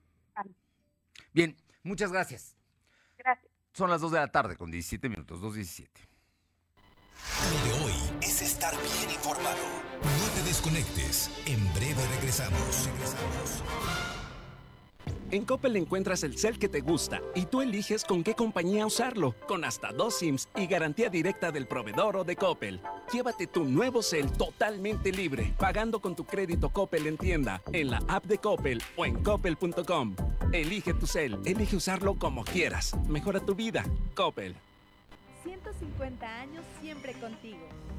Bien, 1.33 1.55
muchas 1.81 2.11
gracias. 2.11 2.55
Gracias. 3.17 3.50
Son 3.73 3.89
las 3.89 4.01
2 4.01 4.11
de 4.11 4.19
la 4.19 4.27
tarde 4.27 4.57
con 4.57 4.69
17 4.69 5.07
minutos, 5.09 5.41
2.17. 5.41 5.87
Lo 7.51 7.65
de 7.65 7.85
hoy 7.85 7.93
es 8.21 8.41
estar 8.41 8.73
bien 8.73 9.11
informado. 9.11 9.57
No 10.03 10.33
te 10.35 10.43
desconectes. 10.43 11.29
En 11.45 11.73
breve 11.73 12.05
regresamos. 12.15 12.85
Regresamos. 12.85 13.63
En 15.31 15.45
Coppel 15.45 15.77
encuentras 15.77 16.23
el 16.23 16.37
cel 16.37 16.59
que 16.59 16.67
te 16.67 16.81
gusta 16.81 17.21
y 17.35 17.45
tú 17.45 17.61
eliges 17.61 18.03
con 18.03 18.21
qué 18.21 18.33
compañía 18.33 18.85
usarlo, 18.85 19.33
con 19.47 19.63
hasta 19.63 19.93
dos 19.93 20.19
SIMs 20.19 20.49
y 20.57 20.67
garantía 20.67 21.09
directa 21.09 21.53
del 21.53 21.67
proveedor 21.67 22.17
o 22.17 22.23
de 22.25 22.35
Coppel. 22.35 22.81
Llévate 23.13 23.47
tu 23.47 23.63
nuevo 23.63 24.01
cel 24.01 24.29
totalmente 24.33 25.13
libre, 25.13 25.53
pagando 25.57 26.01
con 26.01 26.17
tu 26.17 26.25
crédito 26.25 26.67
Coppel 26.69 27.07
en 27.07 27.17
tienda, 27.17 27.61
en 27.71 27.91
la 27.91 28.03
app 28.09 28.25
de 28.25 28.39
Coppel 28.39 28.83
o 28.97 29.05
en 29.05 29.23
coppel.com. 29.23 30.15
Elige 30.51 30.93
tu 30.93 31.07
cel, 31.07 31.37
elige 31.45 31.77
usarlo 31.77 32.15
como 32.15 32.43
quieras. 32.43 32.93
Mejora 33.07 33.39
tu 33.39 33.55
vida. 33.55 33.85
Coppel. 34.15 34.53
150 35.45 36.41
años 36.41 36.65
siempre 36.81 37.13
contigo. 37.13 37.69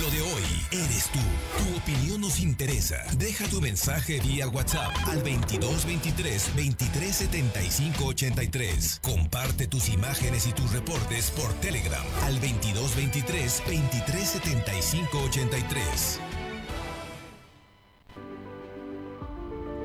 Lo 0.00 0.10
de 0.10 0.20
hoy 0.22 0.42
eres 0.70 1.10
tú. 1.12 1.18
Tu 1.58 1.76
opinión 1.76 2.20
nos 2.20 2.40
interesa. 2.40 2.96
Deja 3.18 3.46
tu 3.48 3.60
mensaje 3.60 4.20
vía 4.20 4.48
WhatsApp 4.48 4.92
al 5.06 5.18
2223 5.22 6.46
2375 6.56 8.04
83. 8.04 9.00
Comparte 9.02 9.66
tus 9.66 9.88
imágenes 9.88 10.46
y 10.46 10.52
tus 10.52 10.72
reportes 10.72 11.30
por 11.30 11.52
Telegram 11.54 12.04
al 12.24 12.34
2223 12.40 13.62
2375 13.66 15.18
83. 15.26 16.20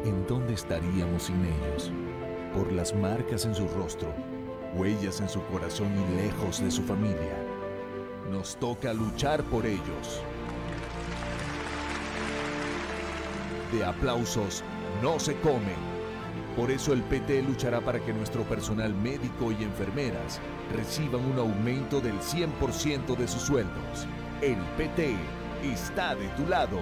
¿En 0.05 0.25
dónde 0.27 0.53
estaríamos 0.53 1.23
sin 1.23 1.43
ellos? 1.43 1.91
Por 2.53 2.71
las 2.71 2.95
marcas 2.95 3.45
en 3.45 3.53
su 3.53 3.67
rostro, 3.67 4.13
huellas 4.73 5.19
en 5.19 5.27
su 5.27 5.43
corazón 5.47 5.91
y 5.93 6.23
lejos 6.23 6.63
de 6.63 6.71
su 6.71 6.81
familia 6.83 7.46
nos 8.31 8.57
toca 8.57 8.93
luchar 8.93 9.43
por 9.43 9.65
ellos. 9.65 10.21
De 13.71 13.83
aplausos 13.83 14.63
no 15.01 15.19
se 15.19 15.35
comen. 15.39 15.97
Por 16.55 16.71
eso 16.71 16.93
el 16.93 17.03
PT 17.03 17.43
luchará 17.43 17.81
para 17.81 17.99
que 17.99 18.13
nuestro 18.13 18.43
personal 18.43 18.93
médico 18.95 19.51
y 19.51 19.63
enfermeras 19.63 20.39
reciban 20.75 21.23
un 21.25 21.37
aumento 21.37 22.01
del 22.01 22.19
100% 22.19 23.15
de 23.15 23.27
sus 23.27 23.43
sueldos. 23.43 24.07
El 24.41 24.57
PT 24.77 25.15
está 25.63 26.15
de 26.15 26.27
tu 26.29 26.47
lado. 26.47 26.79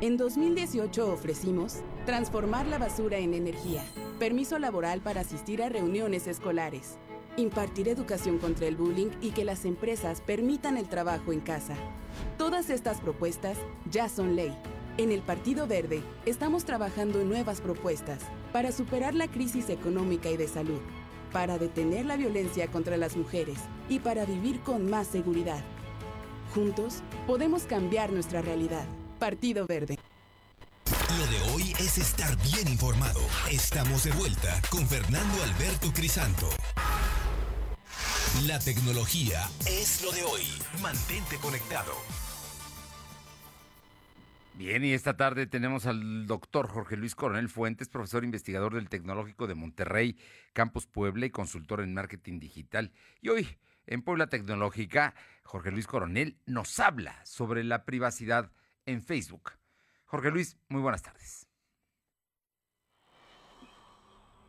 En 0.00 0.16
2018 0.16 1.12
ofrecimos 1.12 1.80
transformar 2.06 2.66
la 2.66 2.78
basura 2.78 3.18
en 3.18 3.34
energía, 3.34 3.84
permiso 4.18 4.58
laboral 4.58 5.02
para 5.02 5.20
asistir 5.20 5.62
a 5.62 5.68
reuniones 5.68 6.26
escolares, 6.26 6.96
impartir 7.40 7.88
educación 7.88 8.38
contra 8.38 8.66
el 8.66 8.76
bullying 8.76 9.10
y 9.20 9.30
que 9.30 9.44
las 9.44 9.64
empresas 9.64 10.20
permitan 10.20 10.76
el 10.76 10.88
trabajo 10.88 11.32
en 11.32 11.40
casa. 11.40 11.74
Todas 12.38 12.70
estas 12.70 13.00
propuestas 13.00 13.58
ya 13.90 14.08
son 14.08 14.36
ley. 14.36 14.56
En 14.98 15.12
el 15.12 15.22
Partido 15.22 15.66
Verde 15.66 16.02
estamos 16.26 16.64
trabajando 16.64 17.20
en 17.20 17.28
nuevas 17.28 17.60
propuestas 17.60 18.18
para 18.52 18.72
superar 18.72 19.14
la 19.14 19.28
crisis 19.28 19.70
económica 19.70 20.28
y 20.30 20.36
de 20.36 20.48
salud, 20.48 20.80
para 21.32 21.58
detener 21.58 22.06
la 22.06 22.16
violencia 22.16 22.68
contra 22.68 22.96
las 22.96 23.16
mujeres 23.16 23.58
y 23.88 24.00
para 24.00 24.24
vivir 24.24 24.60
con 24.60 24.90
más 24.90 25.06
seguridad. 25.06 25.64
Juntos 26.54 27.02
podemos 27.26 27.62
cambiar 27.64 28.12
nuestra 28.12 28.42
realidad. 28.42 28.84
Partido 29.18 29.66
Verde. 29.66 29.98
Lo 31.18 31.26
de 31.26 31.52
hoy 31.52 31.72
es 31.78 31.98
estar 31.98 32.36
bien 32.42 32.68
informado. 32.68 33.20
Estamos 33.50 34.04
de 34.04 34.12
vuelta 34.12 34.60
con 34.70 34.86
Fernando 34.86 35.42
Alberto 35.42 35.92
Crisanto. 35.92 36.48
La 38.46 38.58
tecnología 38.58 39.48
es 39.66 40.02
lo 40.02 40.12
de 40.12 40.22
hoy. 40.22 40.42
Mantente 40.80 41.36
conectado. 41.36 41.92
Bien, 44.54 44.84
y 44.84 44.92
esta 44.92 45.16
tarde 45.16 45.46
tenemos 45.46 45.86
al 45.86 46.26
doctor 46.26 46.68
Jorge 46.68 46.96
Luis 46.96 47.14
Coronel 47.14 47.48
Fuentes, 47.48 47.88
profesor 47.88 48.24
investigador 48.24 48.74
del 48.74 48.88
Tecnológico 48.88 49.46
de 49.46 49.54
Monterrey, 49.54 50.18
Campus 50.52 50.86
Puebla 50.86 51.26
y 51.26 51.30
consultor 51.30 51.80
en 51.80 51.94
marketing 51.94 52.40
digital. 52.40 52.92
Y 53.20 53.30
hoy, 53.30 53.58
en 53.86 54.02
Puebla 54.02 54.28
Tecnológica, 54.28 55.14
Jorge 55.42 55.70
Luis 55.70 55.86
Coronel 55.86 56.38
nos 56.46 56.78
habla 56.78 57.24
sobre 57.24 57.64
la 57.64 57.84
privacidad 57.84 58.52
en 58.86 59.02
Facebook. 59.02 59.52
Jorge 60.04 60.30
Luis, 60.30 60.56
muy 60.68 60.80
buenas 60.80 61.02
tardes. 61.02 61.49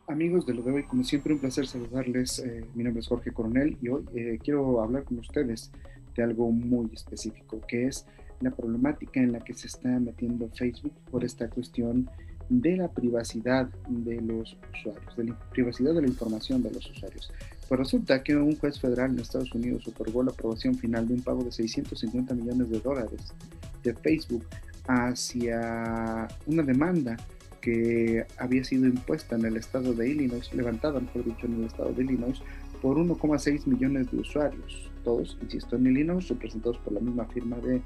Amigos 0.08 0.46
de 0.46 0.54
lo 0.54 0.62
de 0.62 0.72
hoy, 0.72 0.82
como 0.82 1.04
siempre, 1.04 1.32
un 1.32 1.38
placer 1.38 1.66
saludarles. 1.66 2.40
Eh, 2.40 2.64
mi 2.74 2.82
nombre 2.82 3.00
es 3.00 3.06
Jorge 3.06 3.30
Coronel 3.30 3.76
y 3.80 3.88
hoy 3.88 4.04
eh, 4.14 4.38
quiero 4.42 4.82
hablar 4.82 5.04
con 5.04 5.20
ustedes 5.20 5.70
de 6.16 6.24
algo 6.24 6.50
muy 6.50 6.90
específico, 6.92 7.60
que 7.68 7.86
es 7.86 8.04
la 8.40 8.50
problemática 8.50 9.20
en 9.20 9.30
la 9.30 9.38
que 9.38 9.54
se 9.54 9.68
está 9.68 9.88
metiendo 10.00 10.48
Facebook 10.48 10.92
por 11.08 11.24
esta 11.24 11.48
cuestión 11.48 12.10
de 12.48 12.76
la 12.76 12.88
privacidad 12.88 13.68
de 13.88 14.20
los 14.20 14.58
usuarios, 14.74 15.16
de 15.16 15.24
la 15.24 15.38
privacidad 15.50 15.94
de 15.94 16.02
la 16.02 16.08
información 16.08 16.62
de 16.64 16.72
los 16.72 16.90
usuarios. 16.90 17.32
Pues 17.68 17.78
resulta 17.78 18.24
que 18.24 18.34
un 18.34 18.56
juez 18.56 18.80
federal 18.80 19.12
en 19.12 19.20
Estados 19.20 19.54
Unidos 19.54 19.86
otorgó 19.86 20.24
la 20.24 20.32
aprobación 20.32 20.74
final 20.74 21.06
de 21.06 21.14
un 21.14 21.22
pago 21.22 21.44
de 21.44 21.52
650 21.52 22.34
millones 22.34 22.70
de 22.70 22.80
dólares 22.80 23.32
de 23.84 23.94
Facebook 23.94 24.44
hacia 24.88 26.26
una 26.46 26.64
demanda 26.64 27.16
que 27.62 28.26
había 28.36 28.64
sido 28.64 28.86
impuesta 28.86 29.36
en 29.36 29.46
el 29.46 29.56
estado 29.56 29.94
de 29.94 30.10
Illinois, 30.10 30.52
levantada, 30.52 31.00
mejor 31.00 31.24
dicho, 31.24 31.46
en 31.46 31.60
el 31.60 31.64
estado 31.64 31.92
de 31.92 32.02
Illinois, 32.02 32.42
por 32.82 32.98
1,6 32.98 33.66
millones 33.66 34.10
de 34.10 34.18
usuarios, 34.18 34.90
todos, 35.04 35.38
insisto, 35.40 35.76
en 35.76 35.86
Illinois, 35.86 36.28
representados 36.28 36.76
por 36.78 36.92
la 36.92 37.00
misma 37.00 37.24
firma 37.26 37.56
de, 37.58 37.80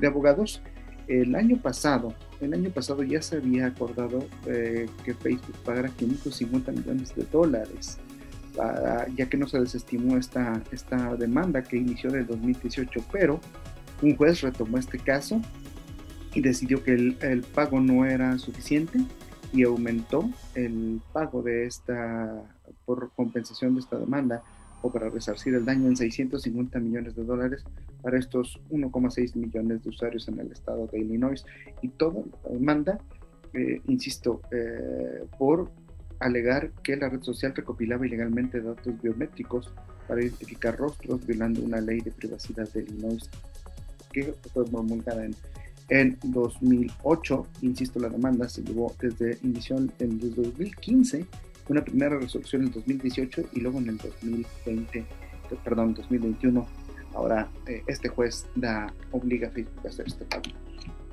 de 0.00 0.06
abogados. 0.06 0.62
El 1.06 1.34
año 1.34 1.60
pasado, 1.60 2.14
el 2.40 2.54
año 2.54 2.70
pasado 2.70 3.02
ya 3.02 3.20
se 3.20 3.36
había 3.36 3.66
acordado 3.66 4.24
eh, 4.46 4.88
que 5.04 5.12
Facebook 5.14 5.56
pagara 5.64 5.90
550 5.90 6.72
millones 6.72 7.14
de 7.14 7.24
dólares, 7.30 7.98
para, 8.56 9.06
ya 9.08 9.28
que 9.28 9.36
no 9.36 9.46
se 9.46 9.60
desestimó 9.60 10.16
esta, 10.16 10.62
esta 10.72 11.16
demanda 11.16 11.62
que 11.62 11.76
inició 11.76 12.10
en 12.10 12.16
el 12.16 12.26
2018, 12.26 13.04
pero 13.12 13.40
un 14.02 14.16
juez 14.16 14.40
retomó 14.40 14.78
este 14.78 14.98
caso 14.98 15.42
y 16.34 16.40
decidió 16.40 16.82
que 16.82 16.94
el, 16.94 17.44
pago 17.54 17.80
no 17.80 18.04
era 18.04 18.38
suficiente 18.38 19.00
y 19.52 19.64
aumentó 19.64 20.30
el 20.54 21.00
pago 21.12 21.42
de 21.42 21.66
esta 21.66 22.42
por 22.84 23.10
compensación 23.10 23.74
de 23.74 23.80
esta 23.80 23.98
demanda 23.98 24.42
o 24.82 24.90
para 24.90 25.10
resarcir 25.10 25.54
el 25.54 25.64
daño 25.64 25.88
en 25.88 25.96
650 25.96 26.78
millones 26.78 27.14
de 27.14 27.24
dólares 27.24 27.64
para 28.02 28.18
estos 28.18 28.60
1,6 28.70 29.36
millones 29.36 29.82
de 29.82 29.90
usuarios 29.90 30.28
en 30.28 30.40
el 30.40 30.52
estado 30.52 30.86
de 30.86 31.00
Illinois. 31.00 31.44
Y 31.82 31.88
toda 31.88 32.22
la 32.44 32.50
demanda, 32.50 32.98
eh, 33.52 33.80
insisto, 33.88 34.40
eh, 34.50 35.26
por 35.38 35.70
alegar 36.20 36.70
que 36.82 36.96
la 36.96 37.08
red 37.08 37.22
social 37.22 37.54
recopilaba 37.54 38.06
ilegalmente 38.06 38.60
datos 38.60 39.00
biométricos 39.02 39.72
para 40.06 40.22
identificar 40.22 40.76
rostros 40.76 41.26
violando 41.26 41.62
una 41.62 41.80
ley 41.80 42.00
de 42.00 42.10
privacidad 42.10 42.68
de 42.72 42.82
Illinois 42.82 43.28
que 44.12 44.34
fue 44.52 44.64
promulgada 44.64 45.24
en 45.24 45.34
en 45.90 46.16
2008, 46.22 47.46
insisto, 47.62 47.98
la 47.98 48.08
demanda 48.08 48.48
se 48.48 48.62
llevó 48.62 48.94
desde 49.00 49.38
inició 49.42 49.76
en 49.76 50.18
2015, 50.18 51.26
una 51.68 51.84
primera 51.84 52.18
resolución 52.18 52.62
en 52.62 52.70
2018 52.70 53.42
y 53.52 53.60
luego 53.60 53.78
en 53.78 53.90
el 53.90 53.96
2020, 53.98 55.04
perdón, 55.64 55.94
2021. 55.94 56.66
Ahora 57.14 57.48
eh, 57.66 57.82
este 57.88 58.08
juez 58.08 58.46
da, 58.54 58.92
obliga 59.10 59.48
a 59.48 59.50
Facebook 59.50 59.84
a 59.84 59.88
hacer 59.88 60.06
este 60.06 60.24
pago. 60.24 60.44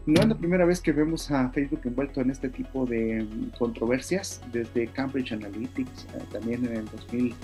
No 0.06 0.22
es 0.22 0.28
la 0.28 0.38
primera 0.38 0.64
vez 0.64 0.80
que 0.80 0.92
vemos 0.92 1.30
a 1.32 1.50
Facebook 1.50 1.82
envuelto 1.84 2.22
en 2.22 2.30
este 2.30 2.50
tipo 2.50 2.86
de 2.86 3.24
mm, 3.24 3.58
controversias, 3.58 4.42
desde 4.54 4.88
Cambridge 4.88 5.34
Analytics, 5.34 6.06
eh, 6.06 6.24
también 6.32 6.66
en 6.66 6.78
el 6.78 6.86
2000, 6.86 7.36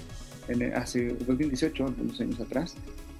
en, 0.49 0.73
hace 0.75 1.09
2018, 1.09 1.95
unos 1.99 2.21
años 2.21 2.39
atrás, 2.39 2.75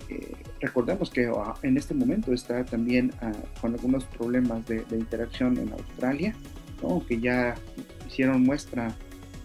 eh, 0.10 0.36
recordemos 0.60 1.10
que 1.10 1.26
ah, 1.28 1.54
en 1.64 1.78
este 1.78 1.94
momento 1.94 2.34
está 2.34 2.64
también 2.66 3.12
ah, 3.22 3.32
con 3.62 3.74
algunos 3.74 4.06
problemas 4.06 4.66
de, 4.68 4.84
interacción 4.92 5.58
en 5.58 5.72
Australia, 5.74 6.36
que 7.08 7.20
ya 7.20 7.56
hicieron 8.08 8.44
muestra 8.44 8.94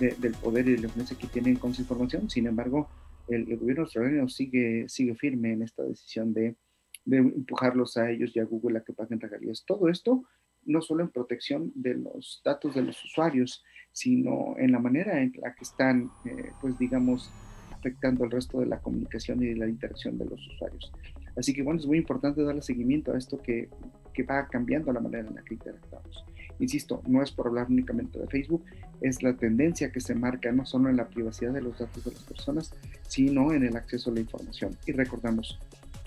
del 0.01 0.33
poder 0.43 0.67
y 0.69 0.73
de 0.73 0.79
la 0.79 0.87
influencia 0.87 1.17
que 1.17 1.29
tienen 1.29 1.57
con 1.57 1.73
su 1.73 1.83
información. 1.83 2.29
Sin 2.29 2.47
embargo, 2.47 2.89
el, 3.29 3.45
gobierno 3.57 3.83
australiano 3.83 4.29
sigue, 4.29 4.89
sigue 4.89 5.15
firme 5.15 5.53
en 5.53 5.63
esta 5.63 5.85
decisión 5.85 6.35
de, 6.35 6.57
de, 7.05 7.19
empujarlos 7.19 7.97
a 7.97 8.11
ellos 8.11 8.35
y 8.35 8.41
a 8.41 8.45
Google 8.45 8.79
a 8.79 8.83
que 8.83 8.93
paguen 8.93 9.21
regalías. 9.21 9.65
Todo 9.65 9.89
esto 9.89 10.25
no 10.65 10.83
solo 10.83 11.03
en 11.03 11.11
protección 11.11 11.73
de 11.75 11.95
los 11.95 12.43
datos 12.45 12.75
de 12.75 12.83
los 12.83 13.03
usuarios, 13.05 13.65
sino 13.93 14.55
en 14.59 14.73
la 14.73 14.79
manera 14.79 15.21
en 15.21 15.33
la 15.41 15.55
que 15.55 15.65
están, 15.65 16.11
eh, 16.25 16.51
pues 16.61 16.79
digamos, 16.79 17.33
afectando 17.79 18.25
el 18.25 18.31
resto 18.31 18.61
de 18.61 18.67
la 18.67 18.79
comunicación 18.79 19.43
y 19.43 19.47
de 19.47 19.57
la 19.57 19.69
interacción 19.69 20.19
de 20.19 20.27
los 20.27 20.47
usuarios. 20.49 20.93
Así 21.37 21.55
que 21.55 21.63
bueno, 21.63 21.81
es 21.81 21.87
muy 21.87 21.99
importante 21.99 22.43
darle 22.43 22.63
seguimiento 22.63 23.13
a 23.13 23.19
esto 23.19 23.39
que, 23.39 23.69
que 24.13 24.25
va 24.25 24.47
cambiando 24.49 24.93
la 24.93 25.01
manera 25.01 25.29
en 25.29 25.37
la 25.37 25.43
que 25.43 25.55
interactuamos. 25.55 26.25
Insisto, 26.59 27.03
no 27.07 27.23
es 27.23 27.31
por 27.31 27.47
hablar 27.47 27.69
únicamente 27.69 28.19
de 28.19 28.27
Facebook, 28.27 28.65
es 29.01 29.23
la 29.23 29.37
tendencia 29.37 29.93
que 29.93 30.01
se 30.01 30.15
marca 30.15 30.51
no 30.51 30.67
solo 30.67 30.89
en 30.89 30.97
la 30.97 31.09
privacidad 31.09 31.53
de 31.53 31.63
los 31.63 31.79
datos 31.79 32.05
de 32.05 32.11
las 32.11 32.25
personas, 32.25 32.73
sino 33.07 33.53
en 33.53 33.63
el 33.63 33.77
acceso 33.77 34.11
a 34.11 34.15
la 34.15 34.21
información. 34.21 34.77
Y 34.87 34.93
recordamos, 34.93 35.61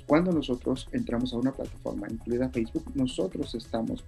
cuando 0.05 0.33
nosotros 0.33 0.89
entramos 0.91 1.33
a 1.33 1.37
una 1.37 1.53
plataforma, 1.53 2.07
incluida 2.09 2.49
Facebook, 2.49 2.83
nosotros 2.95 3.55
estamos 3.55 4.03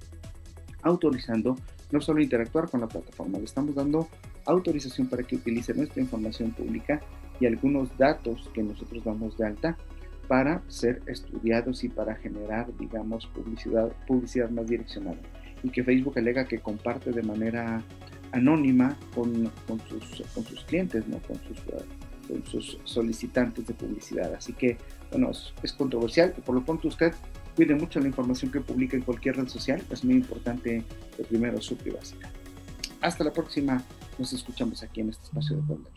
autorizando 0.82 1.56
no 1.92 2.02
solo 2.02 2.22
interactuar 2.22 2.70
con 2.70 2.82
la 2.82 2.88
plataforma, 2.88 3.38
le 3.38 3.46
estamos 3.46 3.76
dando 3.76 4.10
autorización 4.46 5.08
para 5.08 5.24
que 5.24 5.38
utilice 5.38 5.74
nuestra 5.74 6.02
información 6.02 6.52
pública 6.52 7.00
y 7.40 7.46
algunos 7.46 7.96
datos 7.98 8.50
que 8.54 8.64
nosotros 8.64 9.04
damos 9.04 9.38
de 9.38 9.48
alta 9.48 9.78
para 10.28 10.62
ser 10.68 11.02
estudiados 11.08 11.84
y 11.84 11.90
para 11.90 12.16
generar, 12.16 12.68
digamos, 12.78 13.28
publicidad, 13.28 13.92
publicidad 14.08 14.50
más 14.50 14.68
direccionada. 14.68 15.18
Y 15.64 15.70
que 15.70 15.84
Facebook 15.84 16.18
alega 16.18 16.46
que 16.46 16.60
comparte 16.60 17.12
de 17.12 17.24
manera 17.24 17.82
anónima 18.32 18.98
con, 19.14 19.52
con, 19.68 19.80
sus, 19.82 20.24
con 20.34 20.44
sus 20.46 20.64
clientes, 20.66 21.08
¿no? 21.08 21.20
con, 21.20 21.38
sus, 21.44 21.60
con 22.28 22.44
sus 22.46 22.78
solicitantes 22.84 23.68
de 23.68 23.74
publicidad. 23.74 24.34
Así 24.34 24.54
que, 24.54 24.78
bueno, 25.12 25.32
es, 25.32 25.54
es 25.62 25.74
controversial. 25.74 26.34
Por 26.46 26.56
lo 26.56 26.64
pronto 26.64 26.88
usted 26.88 27.14
cuide 27.56 27.76
mucho 27.76 28.00
la 28.00 28.08
información 28.08 28.52
que 28.52 28.60
publica 28.60 28.98
en 28.98 29.04
cualquier 29.04 29.38
red 29.38 29.48
social. 29.48 29.82
Es 29.90 30.04
muy 30.04 30.16
importante, 30.16 30.84
lo 31.18 31.26
primero, 31.26 31.62
su 31.62 31.78
privacidad. 31.78 32.30
Hasta 33.02 33.24
la 33.24 33.32
próxima. 33.32 33.84
Nos 34.18 34.32
escuchamos 34.32 34.84
aquí 34.84 35.02
en 35.02 35.10
este 35.10 35.24
espacio 35.24 35.56
de 35.58 35.64
Puebla 35.64 35.90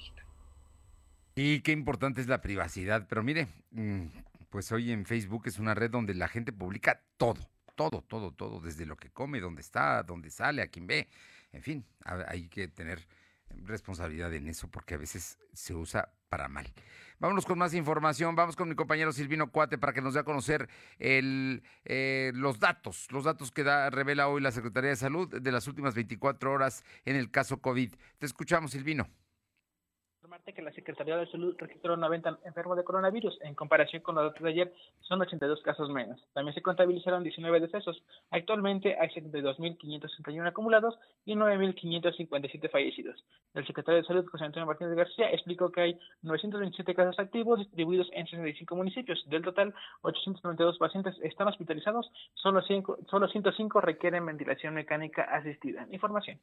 y 1.37 1.61
qué 1.61 1.71
importante 1.71 2.21
es 2.21 2.27
la 2.27 2.41
privacidad. 2.41 3.07
Pero 3.09 3.23
mire, 3.23 3.47
mm, 3.71 4.07
pues 4.51 4.73
hoy 4.73 4.91
en 4.91 5.05
Facebook 5.05 5.43
es 5.47 5.59
una 5.59 5.75
red 5.75 5.91
donde 5.91 6.15
la 6.15 6.29
gente 6.29 6.53
publica 6.53 7.03
todo, 7.19 7.49
todo, 7.77 8.03
todo, 8.03 8.33
todo, 8.33 8.61
desde 8.61 8.87
lo 8.87 8.97
que 8.97 9.11
come, 9.11 9.39
dónde 9.39 9.61
está, 9.61 10.03
dónde 10.03 10.31
sale, 10.31 10.63
a 10.63 10.69
quién 10.69 10.87
ve. 10.87 11.09
En 11.53 11.63
fin, 11.63 11.85
hay 12.05 12.49
que 12.49 12.69
tener 12.69 13.07
responsabilidad 13.65 14.33
en 14.35 14.49
eso 14.49 14.69
porque 14.69 14.95
a 14.95 14.99
veces 14.99 15.39
se 15.53 15.75
usa 15.75 16.11
para 16.29 16.49
mal. 16.49 16.67
Vámonos 17.19 17.47
con 17.47 17.59
más 17.59 17.75
información. 17.75 18.35
Vamos 18.35 18.57
con 18.57 18.69
mi 18.69 18.75
compañero 18.75 19.13
Silvino 19.13 19.51
Cuate 19.51 19.79
para 19.79 19.93
que 19.93 20.01
nos 20.01 20.15
dé 20.15 20.21
a 20.21 20.25
conocer 20.25 20.69
el, 20.99 21.63
eh, 21.85 22.33
los 22.35 22.59
datos, 22.59 23.09
los 23.11 23.25
datos 23.25 23.53
que 23.53 23.63
da, 23.63 23.91
revela 23.91 24.29
hoy 24.29 24.41
la 24.41 24.53
Secretaría 24.53 24.91
de 24.91 24.97
Salud 24.97 25.29
de 25.29 25.53
las 25.53 25.67
últimas 25.67 25.95
24 25.95 26.51
horas 26.51 26.83
en 27.05 27.17
el 27.17 27.31
caso 27.31 27.61
COVID. 27.61 27.95
Te 28.19 28.27
escuchamos, 28.27 28.73
Silvino. 28.73 29.09
Informarte 30.27 30.55
que 30.55 30.63
la 30.63 30.73
Secretaría 30.73 31.17
de 31.19 31.31
Salud 31.31 31.55
registró 31.57 31.97
90 31.97 32.41
enfermos 32.47 32.77
de 32.77 32.83
coronavirus. 32.83 33.39
En 33.43 33.55
comparación 33.55 34.03
con 34.03 34.17
los 34.17 34.25
datos 34.25 34.43
de 34.43 34.49
ayer, 34.49 34.73
son 35.03 35.21
82 35.21 35.63
casos 35.63 35.89
menos. 35.89 36.21
También 36.33 36.53
se 36.53 36.63
contabilizaron 36.63 37.23
19 37.23 37.61
decesos. 37.61 38.03
Actualmente 38.33 38.97
hay 38.99 39.09
72.561 39.11 40.49
acumulados 40.49 40.99
y 41.25 41.37
9.557 41.37 42.69
fallecidos. 42.69 43.25
El 43.55 43.65
secretario 43.69 44.01
de 44.01 44.07
Salud, 44.09 44.27
José 44.27 44.47
Antonio 44.47 44.67
Martínez 44.67 44.97
García, 44.97 45.31
explicó 45.31 45.71
que 45.71 45.81
hay 45.83 45.99
927 46.23 46.97
casos 46.97 47.21
activos 47.21 47.61
distribuidos 47.61 48.09
en 48.13 48.27
65 48.27 48.75
municipios. 48.75 49.25
Del 49.31 49.43
total, 49.43 49.73
892 50.03 50.79
pacientes 50.79 51.15
están 51.23 51.47
hospitalizados, 51.47 52.11
solo, 52.35 52.63
solo 53.09 53.29
105 53.29 53.81
requieren 53.81 54.27
ventilación 54.27 54.75
mecánica 54.75 55.23
asistida. 55.23 55.87
Información. 55.93 56.41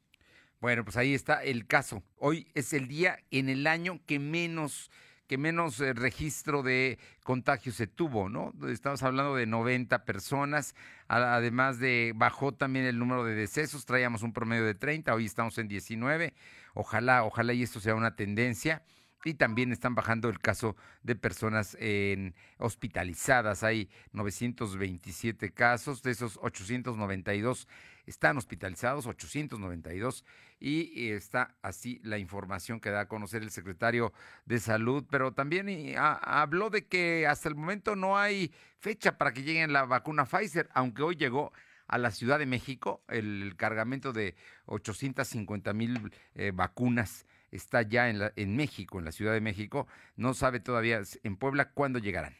Bueno, 0.60 0.84
pues 0.84 0.96
ahí 0.96 1.14
está 1.14 1.42
el 1.42 1.66
caso. 1.66 2.02
Hoy 2.16 2.48
es 2.54 2.72
el 2.72 2.88
día 2.88 3.18
en 3.30 3.48
el 3.48 3.66
año 3.66 4.00
que 4.06 4.18
menos 4.18 4.90
que 5.26 5.38
menos 5.38 5.80
eh, 5.80 5.94
registro 5.94 6.62
de 6.62 6.98
contagios 7.22 7.76
se 7.76 7.86
tuvo, 7.86 8.28
¿no? 8.28 8.52
Estamos 8.68 9.02
hablando 9.02 9.34
de 9.34 9.46
90 9.46 10.04
personas, 10.04 10.74
además 11.08 11.78
de 11.78 12.12
bajó 12.14 12.52
también 12.52 12.84
el 12.84 12.98
número 12.98 13.24
de 13.24 13.34
decesos, 13.34 13.86
traíamos 13.86 14.22
un 14.22 14.34
promedio 14.34 14.66
de 14.66 14.74
30, 14.74 15.14
hoy 15.14 15.24
estamos 15.24 15.56
en 15.58 15.68
19. 15.68 16.34
Ojalá, 16.74 17.24
ojalá 17.24 17.54
y 17.54 17.62
esto 17.62 17.80
sea 17.80 17.94
una 17.94 18.16
tendencia 18.16 18.82
y 19.24 19.34
también 19.34 19.72
están 19.72 19.94
bajando 19.94 20.28
el 20.28 20.38
caso 20.38 20.76
de 21.02 21.16
personas 21.16 21.76
en 21.80 22.34
hospitalizadas. 22.58 23.62
Hay 23.62 23.88
927 24.12 25.52
casos, 25.52 26.02
de 26.02 26.10
esos 26.10 26.38
892 26.42 27.66
están 28.06 28.36
hospitalizados, 28.36 29.06
892, 29.06 30.24
y 30.60 31.10
está 31.10 31.56
así 31.62 32.00
la 32.04 32.18
información 32.18 32.80
que 32.80 32.90
da 32.90 33.00
a 33.00 33.08
conocer 33.08 33.42
el 33.42 33.50
secretario 33.50 34.12
de 34.46 34.60
Salud, 34.60 35.04
pero 35.10 35.32
también 35.32 35.94
habló 35.96 36.70
de 36.70 36.86
que 36.86 37.26
hasta 37.26 37.48
el 37.48 37.54
momento 37.54 37.96
no 37.96 38.16
hay 38.16 38.52
fecha 38.78 39.18
para 39.18 39.32
que 39.32 39.42
llegue 39.42 39.66
la 39.68 39.84
vacuna 39.84 40.26
Pfizer, 40.26 40.68
aunque 40.72 41.02
hoy 41.02 41.16
llegó 41.16 41.52
a 41.86 41.98
la 41.98 42.10
Ciudad 42.10 42.38
de 42.38 42.46
México 42.46 43.02
el 43.08 43.54
cargamento 43.56 44.12
de 44.12 44.34
850 44.66 45.72
mil 45.74 46.12
eh, 46.34 46.50
vacunas 46.54 47.26
está 47.54 47.82
ya 47.82 48.10
en, 48.10 48.18
la, 48.18 48.32
en 48.36 48.56
México, 48.56 48.98
en 48.98 49.04
la 49.04 49.12
Ciudad 49.12 49.32
de 49.32 49.40
México. 49.40 49.86
No 50.16 50.34
sabe 50.34 50.60
todavía 50.60 51.00
en 51.22 51.36
Puebla 51.36 51.70
cuándo 51.70 51.98
llegarán. 51.98 52.34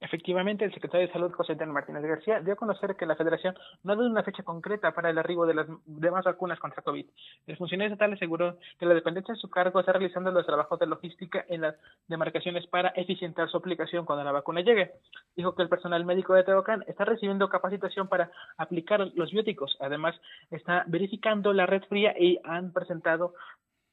Efectivamente, 0.00 0.64
el 0.64 0.74
secretario 0.74 1.06
de 1.06 1.12
Salud, 1.12 1.32
José 1.32 1.52
Antonio 1.52 1.72
Martínez 1.72 2.02
García, 2.02 2.40
dio 2.40 2.52
a 2.52 2.56
conocer 2.56 2.94
que 2.94 3.06
la 3.06 3.16
Federación 3.16 3.54
no 3.82 3.92
ha 3.92 3.96
dado 3.96 4.08
una 4.08 4.22
fecha 4.22 4.42
concreta 4.42 4.92
para 4.92 5.08
el 5.08 5.18
arribo 5.18 5.46
de 5.46 5.54
las 5.54 5.66
demás 5.86 6.24
vacunas 6.24 6.58
contra 6.58 6.82
COVID. 6.82 7.06
El 7.46 7.56
funcionario 7.56 7.92
estatal 7.92 8.12
aseguró 8.12 8.58
que 8.78 8.86
la 8.86 8.94
dependencia 8.94 9.34
de 9.34 9.40
su 9.40 9.48
cargo 9.48 9.80
está 9.80 9.92
realizando 9.92 10.30
los 10.30 10.44
trabajos 10.44 10.78
de 10.78 10.86
logística 10.86 11.44
en 11.48 11.62
las 11.62 11.76
demarcaciones 12.08 12.66
para 12.66 12.88
eficientar 12.90 13.48
su 13.48 13.56
aplicación 13.56 14.04
cuando 14.04 14.24
la 14.24 14.32
vacuna 14.32 14.60
llegue. 14.60 14.92
Dijo 15.36 15.54
que 15.54 15.62
el 15.62 15.68
personal 15.68 16.04
médico 16.04 16.34
de 16.34 16.44
Tehuacán 16.44 16.84
está 16.86 17.04
recibiendo 17.04 17.48
capacitación 17.48 18.08
para 18.08 18.30
aplicar 18.58 19.00
los 19.14 19.30
bióticos. 19.30 19.76
Además, 19.80 20.14
está 20.50 20.84
verificando 20.86 21.52
la 21.52 21.66
red 21.66 21.82
fría 21.84 22.14
y 22.18 22.38
han 22.44 22.72
presentado 22.72 23.34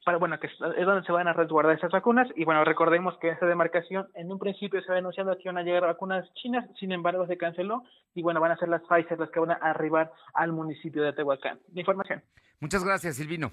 para, 0.04 0.18
bueno, 0.18 0.38
que 0.38 0.46
es 0.46 0.86
donde 0.86 1.06
se 1.06 1.12
van 1.12 1.28
a 1.28 1.32
resguardar 1.32 1.76
esas 1.76 1.90
vacunas. 1.90 2.28
Y 2.36 2.44
bueno, 2.44 2.64
recordemos 2.64 3.16
que 3.18 3.30
esa 3.30 3.46
demarcación 3.46 4.08
en 4.14 4.30
un 4.30 4.38
principio 4.38 4.80
se 4.80 4.90
había 4.90 5.00
anunciado 5.00 5.34
que 5.36 5.42
iban 5.44 5.58
a 5.58 5.62
llegar 5.62 5.82
vacunas 5.82 6.32
chinas, 6.34 6.68
sin 6.78 6.92
embargo 6.92 7.26
se 7.26 7.36
canceló 7.36 7.82
y 8.14 8.22
bueno, 8.22 8.40
van 8.40 8.52
a 8.52 8.56
ser 8.56 8.68
las 8.68 8.82
Pfizer 8.82 9.18
las 9.18 9.30
que 9.30 9.40
van 9.40 9.52
a 9.52 9.54
arribar 9.54 10.12
al 10.34 10.52
municipio 10.52 11.02
de 11.02 11.12
Tehuacán. 11.12 11.58
De 11.68 11.80
información. 11.80 12.22
Muchas 12.60 12.84
gracias, 12.84 13.16
Silvino. 13.16 13.52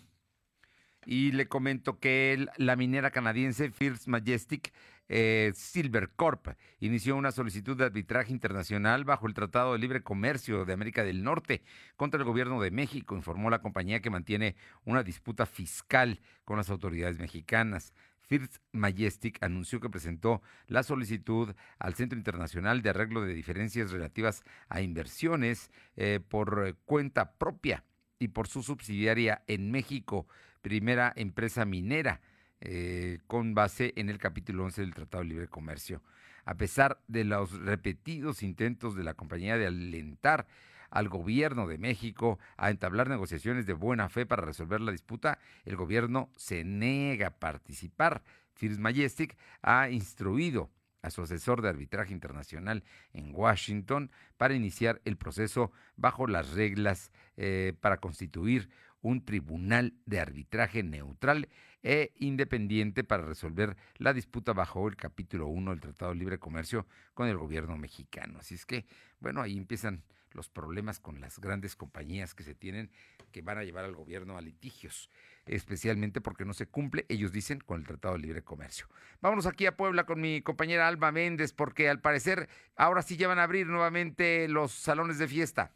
Y 1.05 1.31
le 1.31 1.47
comento 1.47 1.99
que 1.99 2.45
la 2.57 2.75
minera 2.75 3.11
canadiense 3.11 3.71
First 3.71 4.07
Majestic 4.07 4.73
eh, 5.11 5.51
Silver 5.55 6.11
Corp 6.15 6.49
inició 6.79 7.15
una 7.15 7.31
solicitud 7.31 7.75
de 7.75 7.85
arbitraje 7.85 8.31
internacional 8.31 9.05
bajo 9.05 9.27
el 9.27 9.33
Tratado 9.33 9.73
de 9.73 9.79
Libre 9.79 10.03
Comercio 10.03 10.65
de 10.65 10.73
América 10.73 11.03
del 11.03 11.23
Norte 11.23 11.63
contra 11.95 12.19
el 12.19 12.25
gobierno 12.25 12.61
de 12.61 12.69
México, 12.69 13.15
informó 13.15 13.49
la 13.49 13.61
compañía 13.61 14.01
que 14.01 14.11
mantiene 14.11 14.55
una 14.85 15.01
disputa 15.01 15.47
fiscal 15.47 16.21
con 16.45 16.57
las 16.57 16.69
autoridades 16.69 17.17
mexicanas. 17.17 17.93
First 18.19 18.57
Majestic 18.71 19.41
anunció 19.41 19.79
que 19.79 19.89
presentó 19.89 20.43
la 20.67 20.83
solicitud 20.83 21.55
al 21.79 21.95
Centro 21.95 22.15
Internacional 22.15 22.83
de 22.83 22.91
Arreglo 22.91 23.21
de 23.21 23.33
Diferencias 23.33 23.89
Relativas 23.89 24.43
a 24.67 24.81
Inversiones 24.81 25.71
eh, 25.95 26.19
por 26.19 26.77
cuenta 26.85 27.31
propia 27.33 27.83
y 28.19 28.27
por 28.27 28.47
su 28.47 28.61
subsidiaria 28.61 29.43
en 29.47 29.71
México, 29.71 30.27
primera 30.61 31.13
empresa 31.15 31.65
minera. 31.65 32.21
Eh, 32.61 33.19
con 33.27 33.53
base 33.53 33.93
en 33.95 34.09
el 34.09 34.17
capítulo 34.17 34.65
11 34.65 34.81
del 34.81 34.93
Tratado 34.93 35.23
de 35.23 35.29
Libre 35.29 35.47
Comercio. 35.47 36.03
A 36.43 36.55
pesar 36.55 36.99
de 37.07 37.23
los 37.23 37.53
repetidos 37.53 38.43
intentos 38.43 38.97
de 38.97 39.05
la 39.05 39.13
compañía 39.13 39.57
de 39.57 39.67
alentar 39.67 40.45
al 40.89 41.07
gobierno 41.07 41.67
de 41.67 41.77
México 41.77 42.37
a 42.57 42.69
entablar 42.69 43.07
negociaciones 43.07 43.65
de 43.65 43.73
buena 43.73 44.09
fe 44.09 44.25
para 44.25 44.43
resolver 44.43 44.81
la 44.81 44.91
disputa, 44.91 45.39
el 45.63 45.77
gobierno 45.77 46.29
se 46.35 46.65
niega 46.65 47.27
a 47.27 47.39
participar. 47.39 48.23
First 48.55 48.79
Majestic 48.79 49.37
ha 49.61 49.89
instruido 49.89 50.69
a 51.01 51.11
su 51.11 51.21
asesor 51.21 51.61
de 51.61 51.69
arbitraje 51.69 52.11
internacional 52.11 52.83
en 53.13 53.33
Washington 53.33 54.11
para 54.35 54.53
iniciar 54.53 55.01
el 55.05 55.15
proceso 55.15 55.71
bajo 55.95 56.27
las 56.27 56.51
reglas 56.51 57.11
eh, 57.37 57.73
para 57.79 57.97
constituir 57.97 58.69
un 59.01 59.23
tribunal 59.23 59.93
de 60.05 60.19
arbitraje 60.19 60.83
neutral 60.83 61.49
e 61.83 62.11
independiente 62.17 63.03
para 63.03 63.23
resolver 63.23 63.77
la 63.97 64.13
disputa 64.13 64.53
bajo 64.53 64.87
el 64.87 64.95
capítulo 64.95 65.47
1 65.47 65.71
del 65.71 65.79
Tratado 65.79 66.11
de 66.11 66.17
Libre 66.17 66.39
Comercio 66.39 66.85
con 67.13 67.27
el 67.27 67.37
gobierno 67.37 67.77
mexicano. 67.77 68.39
Así 68.39 68.55
es 68.55 68.65
que, 68.65 68.85
bueno, 69.19 69.41
ahí 69.41 69.57
empiezan 69.57 70.03
los 70.33 70.49
problemas 70.49 70.99
con 70.99 71.21
las 71.21 71.39
grandes 71.39 71.75
compañías 71.75 72.35
que 72.35 72.43
se 72.43 72.53
tienen 72.53 72.91
que 73.31 73.41
van 73.41 73.57
a 73.57 73.63
llevar 73.63 73.85
al 73.85 73.95
gobierno 73.95 74.37
a 74.37 74.41
litigios, 74.41 75.09
especialmente 75.45 76.21
porque 76.21 76.45
no 76.45 76.53
se 76.53 76.67
cumple, 76.67 77.05
ellos 77.09 77.31
dicen, 77.31 77.59
con 77.59 77.79
el 77.79 77.87
Tratado 77.87 78.15
de 78.15 78.21
Libre 78.21 78.43
Comercio. 78.43 78.87
Vámonos 79.21 79.45
aquí 79.45 79.65
a 79.65 79.75
Puebla 79.75 80.05
con 80.05 80.21
mi 80.21 80.41
compañera 80.41 80.87
Alba 80.87 81.11
Méndez, 81.11 81.53
porque 81.53 81.89
al 81.89 82.01
parecer 82.01 82.49
ahora 82.75 83.01
sí 83.01 83.17
ya 83.17 83.27
van 83.27 83.39
a 83.39 83.43
abrir 83.43 83.67
nuevamente 83.67 84.47
los 84.47 84.71
salones 84.71 85.17
de 85.17 85.27
fiesta. 85.27 85.71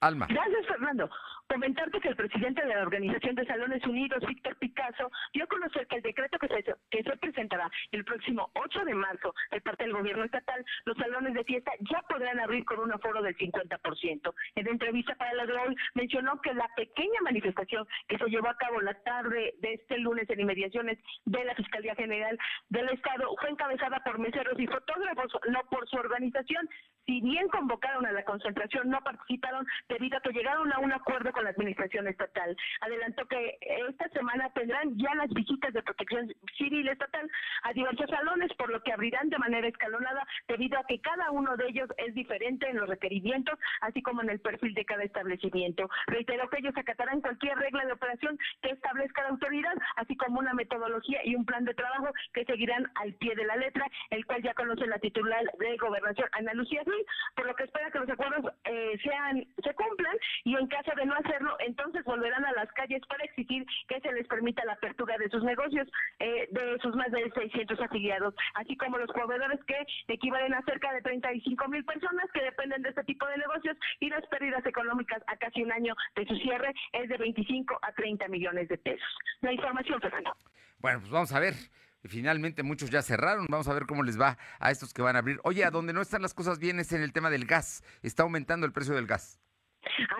Alma. 0.00 0.26
Fernando. 0.82 1.08
Comentarte 1.48 2.00
que 2.00 2.08
el 2.08 2.16
presidente 2.16 2.62
de 2.62 2.74
la 2.74 2.82
Organización 2.82 3.34
de 3.34 3.46
Salones 3.46 3.84
Unidos, 3.86 4.24
Víctor 4.26 4.56
Picasso, 4.56 5.10
dio 5.32 5.44
a 5.44 5.46
conocer 5.46 5.86
que 5.86 5.96
el 5.96 6.02
decreto 6.02 6.38
que 6.38 6.48
se, 6.48 6.74
que 6.90 7.02
se 7.02 7.16
presentará 7.18 7.70
el 7.92 8.04
próximo 8.04 8.50
8 8.54 8.84
de 8.86 8.94
marzo 8.94 9.34
de 9.50 9.60
parte 9.60 9.84
del 9.84 9.92
gobierno 9.92 10.24
estatal, 10.24 10.64
los 10.86 10.96
salones 10.96 11.34
de 11.34 11.44
fiesta 11.44 11.70
ya 11.80 12.02
podrán 12.08 12.40
abrir 12.40 12.64
con 12.64 12.80
un 12.80 12.92
aforo 12.92 13.22
del 13.22 13.36
50%. 13.36 14.34
En 14.56 14.66
entrevista 14.66 15.14
para 15.14 15.34
la 15.34 15.62
hoy 15.62 15.76
mencionó 15.94 16.40
que 16.40 16.54
la 16.54 16.68
pequeña 16.74 17.20
manifestación 17.22 17.86
que 18.08 18.18
se 18.18 18.26
llevó 18.26 18.48
a 18.48 18.56
cabo 18.56 18.80
la 18.80 18.94
tarde 19.02 19.54
de 19.58 19.74
este 19.74 19.98
lunes 19.98 20.28
en 20.30 20.40
inmediaciones 20.40 20.98
de 21.26 21.44
la 21.44 21.54
Fiscalía 21.54 21.94
General 21.94 22.38
del 22.70 22.88
Estado 22.88 23.28
fue 23.38 23.50
encabezada 23.50 24.00
por 24.00 24.18
meseros 24.18 24.58
y 24.58 24.66
fotógrafos, 24.66 25.32
no 25.48 25.60
por 25.70 25.88
su 25.88 25.96
organización. 25.96 26.68
Si 27.06 27.20
bien 27.20 27.48
convocaron 27.48 28.06
a 28.06 28.12
la 28.12 28.24
concentración, 28.24 28.88
no 28.88 29.00
participaron 29.00 29.66
debido 29.88 30.18
a 30.18 30.20
que 30.20 30.32
llegaron 30.32 30.72
a 30.72 30.78
un 30.78 30.92
acuerdo 30.92 31.32
con 31.32 31.44
la 31.44 31.50
Administración 31.50 32.06
Estatal. 32.06 32.56
Adelantó 32.80 33.26
que 33.26 33.58
esta 33.88 34.08
semana 34.10 34.50
tendrán 34.50 34.96
ya 34.96 35.14
las 35.16 35.28
visitas 35.30 35.72
de 35.72 35.82
protección 35.82 36.32
civil 36.56 36.88
estatal 36.88 37.28
a 37.64 37.72
diversos 37.72 38.08
salones, 38.08 38.52
por 38.54 38.70
lo 38.70 38.82
que 38.82 38.92
abrirán 38.92 39.28
de 39.30 39.38
manera 39.38 39.66
escalonada 39.66 40.26
debido 40.46 40.78
a 40.78 40.84
que 40.84 41.00
cada 41.00 41.30
uno 41.32 41.56
de 41.56 41.68
ellos 41.68 41.88
es 41.96 42.14
diferente 42.14 42.68
en 42.68 42.76
los 42.76 42.88
requerimientos, 42.88 43.58
así 43.80 44.00
como 44.02 44.22
en 44.22 44.30
el 44.30 44.40
perfil 44.40 44.74
de 44.74 44.84
cada 44.84 45.02
establecimiento. 45.02 45.88
Reiteró 46.06 46.48
que 46.50 46.58
ellos 46.58 46.76
acatarán 46.76 47.20
cualquier 47.20 47.58
regla 47.58 47.84
de 47.84 47.92
operación 47.92 48.38
que 48.62 48.70
establezca 48.70 49.22
la 49.22 49.30
autoridad, 49.30 49.74
así 49.96 50.16
como 50.16 50.38
una 50.38 50.54
metodología 50.54 51.20
y 51.24 51.34
un 51.34 51.44
plan 51.44 51.64
de 51.64 51.74
trabajo 51.74 52.12
que 52.32 52.44
seguirán 52.44 52.90
al 52.94 53.14
pie 53.14 53.34
de 53.34 53.44
la 53.44 53.56
letra, 53.56 53.86
el 54.10 54.24
cual 54.24 54.42
ya 54.42 54.54
conoce 54.54 54.86
la 54.86 54.98
titular 54.98 55.42
de 55.58 55.76
Gobernación, 55.76 56.28
Ana 56.32 56.54
Lucía 56.54 56.82
Por 57.34 57.46
lo 57.46 57.54
que 57.54 57.64
espera 57.64 57.90
que 57.90 57.98
los 57.98 58.08
acuerdos 58.08 58.52
eh, 58.64 58.98
sean 59.02 59.46
se 59.62 59.74
cumplan 59.74 60.16
y 60.44 60.56
en 60.56 60.66
caso 60.68 60.92
de 60.96 61.06
no 61.06 61.14
hacerlo, 61.14 61.56
entonces 61.60 62.04
volverán 62.04 62.44
a 62.44 62.52
las 62.52 62.70
calles 62.72 63.02
para 63.08 63.24
exigir 63.24 63.64
que 63.88 64.00
se 64.00 64.12
les 64.12 64.26
permita 64.26 64.64
la 64.64 64.74
apertura 64.74 65.16
de 65.18 65.28
sus 65.30 65.42
negocios, 65.42 65.88
eh, 66.18 66.48
de 66.50 66.78
sus 66.80 66.94
más 66.96 67.10
de 67.10 67.30
600 67.30 67.80
afiliados, 67.80 68.34
así 68.54 68.76
como 68.76 68.98
los 68.98 69.10
proveedores 69.12 69.62
que 69.64 69.78
equivalen 70.08 70.54
a 70.54 70.62
cerca 70.62 70.92
de 70.92 71.02
35 71.02 71.68
mil 71.68 71.84
personas 71.84 72.30
que 72.32 72.42
dependen 72.42 72.82
de 72.82 72.90
este 72.90 73.04
tipo 73.04 73.26
de 73.26 73.38
negocios 73.38 73.76
y 74.00 74.08
las 74.08 74.26
pérdidas 74.26 74.64
económicas 74.66 75.22
a 75.26 75.36
casi 75.36 75.62
un 75.62 75.72
año 75.72 75.94
de 76.16 76.26
su 76.26 76.36
cierre 76.36 76.72
es 76.92 77.08
de 77.08 77.16
25 77.16 77.78
a 77.82 77.92
30 77.92 78.28
millones 78.28 78.68
de 78.68 78.78
pesos. 78.78 79.18
La 79.40 79.52
información, 79.52 80.00
Fernando. 80.00 80.34
Bueno, 80.78 81.00
pues 81.00 81.10
vamos 81.10 81.32
a 81.32 81.40
ver. 81.40 81.54
Finalmente 82.04 82.62
muchos 82.62 82.90
ya 82.90 83.02
cerraron. 83.02 83.46
Vamos 83.48 83.68
a 83.68 83.74
ver 83.74 83.86
cómo 83.86 84.02
les 84.02 84.20
va 84.20 84.38
a 84.58 84.70
estos 84.70 84.92
que 84.92 85.02
van 85.02 85.16
a 85.16 85.20
abrir. 85.20 85.40
Oye, 85.44 85.64
a 85.64 85.70
donde 85.70 85.92
no 85.92 86.02
están 86.02 86.22
las 86.22 86.34
cosas 86.34 86.58
bien 86.58 86.80
es 86.80 86.92
en 86.92 87.02
el 87.02 87.12
tema 87.12 87.30
del 87.30 87.46
gas. 87.46 87.82
Está 88.02 88.24
aumentando 88.24 88.66
el 88.66 88.72
precio 88.72 88.94
del 88.94 89.06
gas. 89.06 89.38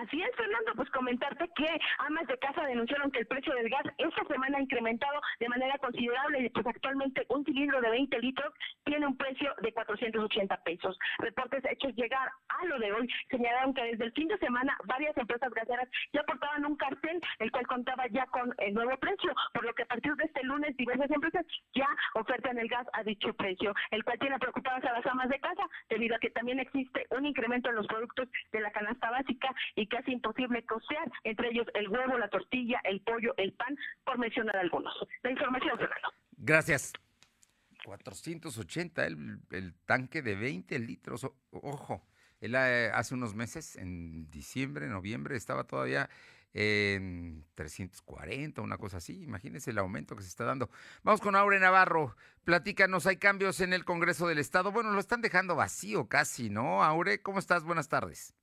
Así 0.01 0.21
es, 0.21 0.35
Fernando, 0.35 0.73
pues 0.75 0.89
comentarte 0.91 1.49
que 1.55 1.79
amas 1.99 2.27
de 2.27 2.37
casa 2.37 2.65
denunciaron 2.65 3.11
que 3.11 3.19
el 3.19 3.27
precio 3.27 3.53
del 3.55 3.69
gas 3.69 3.83
esta 3.97 4.23
semana 4.25 4.57
ha 4.57 4.61
incrementado 4.61 5.21
de 5.39 5.49
manera 5.49 5.77
considerable 5.77 6.41
y 6.41 6.49
pues 6.49 6.67
actualmente 6.67 7.25
un 7.29 7.45
cilindro 7.45 7.81
de 7.81 7.89
20 7.89 8.19
litros 8.19 8.53
tiene 8.83 9.07
un 9.07 9.17
precio 9.17 9.53
de 9.61 9.71
480 9.71 10.57
pesos. 10.63 10.97
Reportes 11.19 11.63
hechos 11.65 11.95
llegar 11.95 12.29
a 12.49 12.65
lo 12.65 12.77
de 12.79 12.91
hoy 12.91 13.07
señalaron 13.29 13.73
que 13.73 13.83
desde 13.83 14.05
el 14.05 14.11
fin 14.13 14.27
de 14.27 14.37
semana 14.37 14.77
varias 14.85 15.15
empresas 15.17 15.51
gaseras 15.53 15.89
ya 16.11 16.21
aportaban 16.21 16.65
un 16.65 16.75
cartel 16.75 17.21
el 17.39 17.51
cual 17.51 17.67
contaba 17.67 18.07
ya 18.07 18.25
con 18.27 18.53
el 18.57 18.73
nuevo 18.73 18.97
precio, 18.97 19.33
por 19.53 19.65
lo 19.65 19.73
que 19.73 19.83
a 19.83 19.87
partir 19.87 20.13
de 20.15 20.25
este 20.25 20.43
lunes 20.43 20.75
diversas 20.77 21.09
empresas 21.09 21.45
ya 21.73 21.87
ofertan 22.15 22.57
el 22.57 22.67
gas 22.67 22.87
a 22.93 23.03
dicho 23.03 23.33
precio, 23.33 23.73
el 23.91 24.03
cual 24.03 24.19
tiene 24.19 24.39
preocupadas 24.39 24.83
a 24.85 24.93
las 24.93 25.05
amas 25.05 25.29
de 25.29 25.39
casa 25.39 25.67
debido 25.89 26.15
a 26.15 26.19
que 26.19 26.29
también 26.29 26.59
existe 26.59 27.05
un 27.11 27.25
incremento 27.25 27.69
en 27.69 27.75
los 27.75 27.87
productos 27.87 28.29
de 28.51 28.61
la 28.61 28.71
canasta 28.71 29.09
básica 29.09 29.52
y 29.75 29.87
casi 29.87 30.11
imposible 30.11 30.63
costear, 30.65 31.11
entre 31.23 31.49
ellos 31.49 31.67
el 31.73 31.87
huevo, 31.87 32.17
la 32.17 32.29
tortilla, 32.29 32.79
el 32.83 33.01
pollo, 33.01 33.33
el 33.37 33.53
pan, 33.53 33.77
por 34.03 34.17
mencionar 34.17 34.57
algunos. 34.57 34.93
La 35.23 35.31
información, 35.31 35.77
Fernando. 35.77 36.09
Gracias. 36.37 36.93
480 37.85 39.05
el, 39.05 39.39
el 39.51 39.73
tanque 39.85 40.21
de 40.21 40.35
20 40.35 40.79
litros. 40.79 41.27
ojo, 41.51 42.05
él 42.43 42.55
eh, 42.55 42.91
hace 42.93 43.13
unos 43.13 43.35
meses, 43.35 43.75
en 43.77 44.29
diciembre, 44.29 44.87
noviembre, 44.87 45.35
estaba 45.37 45.63
todavía 45.63 46.09
en 46.53 47.45
340, 47.55 48.61
una 48.61 48.77
cosa 48.77 48.97
así. 48.97 49.23
Imagínense 49.23 49.71
el 49.71 49.77
aumento 49.77 50.15
que 50.15 50.23
se 50.23 50.29
está 50.29 50.43
dando. 50.43 50.69
Vamos 51.03 51.21
con 51.21 51.35
Aure 51.35 51.59
Navarro. 51.59 52.15
Platícanos, 52.43 53.07
hay 53.07 53.17
cambios 53.17 53.61
en 53.61 53.73
el 53.73 53.85
Congreso 53.85 54.27
del 54.27 54.39
Estado. 54.39 54.71
Bueno, 54.71 54.91
lo 54.91 54.99
están 54.99 55.21
dejando 55.21 55.55
vacío 55.55 56.07
casi, 56.07 56.49
¿no? 56.49 56.83
Aure, 56.83 57.21
¿cómo 57.21 57.39
estás? 57.39 57.63
Buenas 57.63 57.89
tardes. 57.89 58.35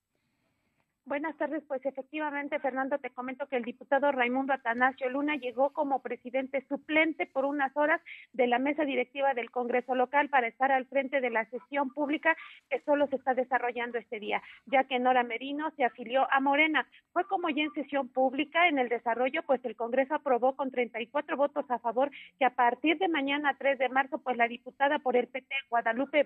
Buenas 1.10 1.36
tardes, 1.38 1.64
pues 1.66 1.84
efectivamente, 1.84 2.60
Fernando, 2.60 2.96
te 2.98 3.10
comento 3.10 3.48
que 3.48 3.56
el 3.56 3.64
diputado 3.64 4.12
Raimundo 4.12 4.52
Atanasio 4.52 5.10
Luna 5.10 5.34
llegó 5.34 5.70
como 5.70 6.02
presidente 6.02 6.64
suplente 6.68 7.26
por 7.26 7.44
unas 7.44 7.76
horas 7.76 8.00
de 8.32 8.46
la 8.46 8.60
mesa 8.60 8.84
directiva 8.84 9.34
del 9.34 9.50
Congreso 9.50 9.96
local 9.96 10.28
para 10.28 10.46
estar 10.46 10.70
al 10.70 10.86
frente 10.86 11.20
de 11.20 11.30
la 11.30 11.46
sesión 11.46 11.90
pública 11.90 12.36
que 12.68 12.80
solo 12.82 13.08
se 13.08 13.16
está 13.16 13.34
desarrollando 13.34 13.98
este 13.98 14.20
día, 14.20 14.40
ya 14.66 14.84
que 14.84 15.00
Nora 15.00 15.24
Merino 15.24 15.72
se 15.72 15.82
afilió 15.82 16.28
a 16.30 16.38
Morena. 16.38 16.86
Fue 17.12 17.26
como 17.26 17.48
ya 17.48 17.64
en 17.64 17.72
sesión 17.72 18.08
pública 18.10 18.68
en 18.68 18.78
el 18.78 18.88
desarrollo, 18.88 19.42
pues 19.42 19.64
el 19.64 19.74
Congreso 19.74 20.14
aprobó 20.14 20.54
con 20.54 20.70
34 20.70 21.36
votos 21.36 21.68
a 21.72 21.80
favor 21.80 22.12
que 22.38 22.44
a 22.44 22.54
partir 22.54 22.98
de 22.98 23.08
mañana 23.08 23.56
3 23.58 23.80
de 23.80 23.88
marzo, 23.88 24.18
pues 24.18 24.36
la 24.36 24.46
diputada 24.46 25.00
por 25.00 25.16
el 25.16 25.26
PT 25.26 25.52
Guadalupe 25.70 26.24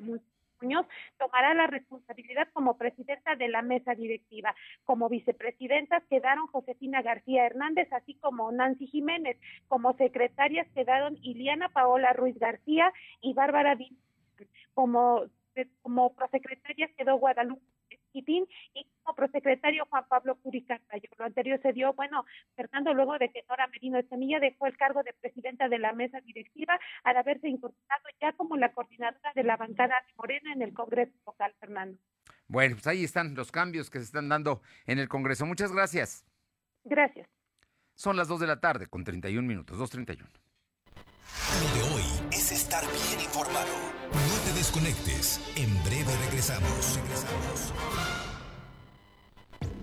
Tomará 1.19 1.55
la 1.55 1.67
responsabilidad 1.67 2.49
como 2.53 2.77
presidenta 2.77 3.37
de 3.37 3.49
la 3.49 3.63
mesa 3.63 3.95
directiva. 3.95 4.55
Como 4.85 5.09
vicepresidentas 5.09 6.03
quedaron 6.09 6.47
Josefina 6.47 7.03
García 7.03 7.47
Hernández, 7.47 7.93
así 7.93 8.15
como 8.15 8.51
Nancy 8.53 8.87
Jiménez. 8.87 9.37
Como 9.69 9.95
secretarias 9.95 10.67
quedaron 10.75 11.19
Iliana 11.23 11.69
Paola 11.69 12.13
Ruiz 12.13 12.39
García 12.39 12.93
y 13.21 13.35
Bárbara 13.35 13.75
Díaz. 13.77 13.93
Como, 14.75 15.25
como 15.83 16.15
prosecretarias 16.15 16.91
quedó 16.97 17.17
Guadalupe 17.17 17.74
y 18.15 18.87
como 19.03 19.15
prosecretario 19.17 19.87
Juan 19.91 20.05
Pablo 20.09 20.37
Curicartayo. 20.37 21.09
Lo 21.19 21.25
anterior 21.25 21.61
se 21.63 21.73
dio, 21.73 21.93
bueno, 21.95 22.25
Fernando, 22.55 22.95
luego 22.95 23.19
de 23.19 23.31
que 23.31 23.45
Nora 23.49 23.67
Merino 23.67 23.99
Estamilla 23.99 24.39
dejó 24.41 24.67
el 24.67 24.77
cargo 24.77 25.03
de 25.03 25.13
presidenta 25.15 25.69
de 25.69 25.79
la 25.79 25.93
mesa 25.93 26.21
directiva 26.21 26.79
al 27.03 27.17
haberse 27.17 27.49
incorporado 27.49 28.05
ya 28.21 28.33
como 28.33 28.57
la 28.57 28.73
coordinadora 28.73 29.33
de 29.35 29.43
la 29.43 29.57
bancada 29.57 29.95
de 30.07 30.15
Morena 30.17 30.53
en 30.53 30.63
el 30.63 30.73
Congreso 30.73 31.13
local, 31.27 31.53
Fernando. 31.59 31.99
Bueno, 32.47 32.77
pues 32.77 32.87
ahí 32.87 33.05
están 33.05 33.35
los 33.35 33.51
cambios 33.51 33.91
que 33.91 33.99
se 33.99 34.05
están 34.05 34.29
dando 34.29 34.63
en 34.87 34.99
el 34.99 35.09
Congreso. 35.09 35.47
Muchas 35.47 35.73
gracias. 35.73 36.25
Gracias. 36.85 37.29
Son 37.95 38.17
las 38.17 38.29
2 38.29 38.41
de 38.41 38.47
la 38.47 38.61
tarde 38.61 38.87
con 38.87 39.05
31 39.05 39.47
minutos, 39.47 39.79
2.31. 39.79 40.29
Lo 41.61 41.75
de 41.75 41.95
hoy 41.95 42.03
es 42.33 42.53
estar 42.53 42.85
bien 42.85 43.21
informado. 43.21 44.34
Desconectes. 44.65 45.41
En 45.57 45.85
breve 45.85 46.11
regresamos. 46.25 46.97
Regresamos. 46.97 47.75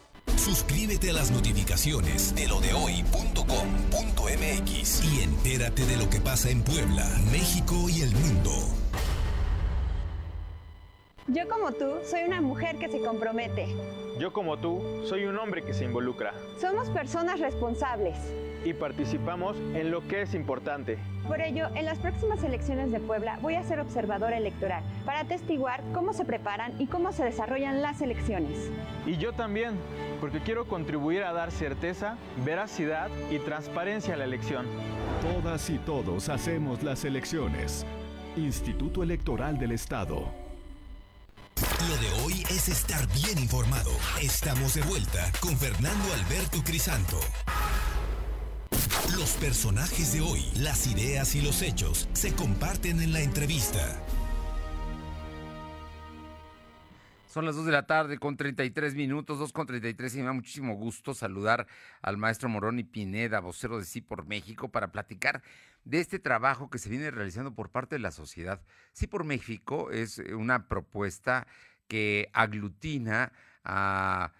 Suscríbete 0.37 1.11
a 1.11 1.13
las 1.13 1.31
notificaciones 1.31 2.33
de 2.35 2.47
lo 2.47 2.59
de 2.59 2.73
hoy.com.mx 2.73 3.43
y 5.03 5.21
entérate 5.23 5.85
de 5.85 5.97
lo 5.97 6.09
que 6.09 6.19
pasa 6.19 6.49
en 6.49 6.61
Puebla, 6.63 7.07
México 7.31 7.75
y 7.89 8.01
el 8.01 8.11
mundo. 8.11 8.51
Yo 11.27 11.47
como 11.47 11.71
tú 11.71 11.93
soy 12.03 12.23
una 12.23 12.41
mujer 12.41 12.77
que 12.77 12.89
se 12.89 12.99
compromete. 12.99 13.67
Yo 14.19 14.33
como 14.33 14.57
tú 14.57 14.81
soy 15.05 15.25
un 15.25 15.37
hombre 15.37 15.63
que 15.63 15.73
se 15.73 15.85
involucra. 15.85 16.33
Somos 16.59 16.89
personas 16.89 17.39
responsables. 17.39 18.17
Y 18.63 18.73
participamos 18.73 19.57
en 19.73 19.91
lo 19.91 20.07
que 20.07 20.21
es 20.21 20.35
importante. 20.35 20.97
Por 21.27 21.41
ello, 21.41 21.67
en 21.75 21.85
las 21.85 21.97
próximas 21.99 22.43
elecciones 22.43 22.91
de 22.91 22.99
Puebla 22.99 23.39
voy 23.41 23.55
a 23.55 23.63
ser 23.63 23.79
observadora 23.79 24.37
electoral 24.37 24.83
para 25.05 25.21
atestiguar 25.21 25.81
cómo 25.93 26.13
se 26.13 26.25
preparan 26.25 26.73
y 26.79 26.87
cómo 26.87 27.11
se 27.11 27.23
desarrollan 27.23 27.81
las 27.81 28.01
elecciones. 28.01 28.69
Y 29.05 29.17
yo 29.17 29.33
también, 29.33 29.73
porque 30.19 30.39
quiero 30.39 30.67
contribuir 30.67 31.23
a 31.23 31.33
dar 31.33 31.51
certeza, 31.51 32.17
veracidad 32.45 33.09
y 33.31 33.39
transparencia 33.39 34.13
a 34.13 34.17
la 34.17 34.25
elección. 34.25 34.65
Todas 35.21 35.69
y 35.69 35.77
todos 35.79 36.29
hacemos 36.29 36.83
las 36.83 37.05
elecciones. 37.05 37.85
Instituto 38.35 39.03
Electoral 39.03 39.57
del 39.57 39.71
Estado. 39.71 40.25
Lo 41.87 41.97
de 41.97 42.23
hoy 42.23 42.43
es 42.49 42.69
estar 42.69 43.07
bien 43.07 43.39
informado. 43.39 43.91
Estamos 44.21 44.73
de 44.73 44.81
vuelta 44.83 45.31
con 45.41 45.57
Fernando 45.57 46.05
Alberto 46.13 46.63
Crisanto. 46.63 47.19
Los 49.17 49.31
personajes 49.33 50.13
de 50.13 50.21
hoy, 50.21 50.41
las 50.55 50.87
ideas 50.87 51.35
y 51.35 51.41
los 51.41 51.61
hechos 51.61 52.09
se 52.13 52.33
comparten 52.33 53.01
en 53.01 53.13
la 53.13 53.21
entrevista. 53.21 53.79
Son 57.27 57.45
las 57.45 57.55
2 57.55 57.65
de 57.67 57.71
la 57.71 57.85
tarde 57.85 58.17
con 58.17 58.35
33 58.35 58.93
minutos, 58.95 59.39
2 59.39 59.53
con 59.53 59.65
33 59.65 60.15
y 60.15 60.17
me 60.17 60.25
da 60.25 60.33
muchísimo 60.33 60.75
gusto 60.75 61.13
saludar 61.13 61.65
al 62.01 62.17
maestro 62.17 62.49
Moroni 62.49 62.83
Pineda, 62.83 63.39
vocero 63.39 63.77
de 63.77 63.85
Sí 63.85 64.01
por 64.01 64.25
México, 64.25 64.69
para 64.69 64.91
platicar 64.91 65.41
de 65.85 65.99
este 65.99 66.19
trabajo 66.19 66.69
que 66.69 66.77
se 66.77 66.89
viene 66.89 67.09
realizando 67.09 67.53
por 67.55 67.69
parte 67.69 67.95
de 67.95 67.99
la 67.99 68.11
sociedad. 68.11 68.61
Sí 68.91 69.07
por 69.07 69.23
México 69.23 69.91
es 69.91 70.17
una 70.17 70.67
propuesta 70.67 71.47
que 71.87 72.29
aglutina 72.33 73.31
a 73.63 74.33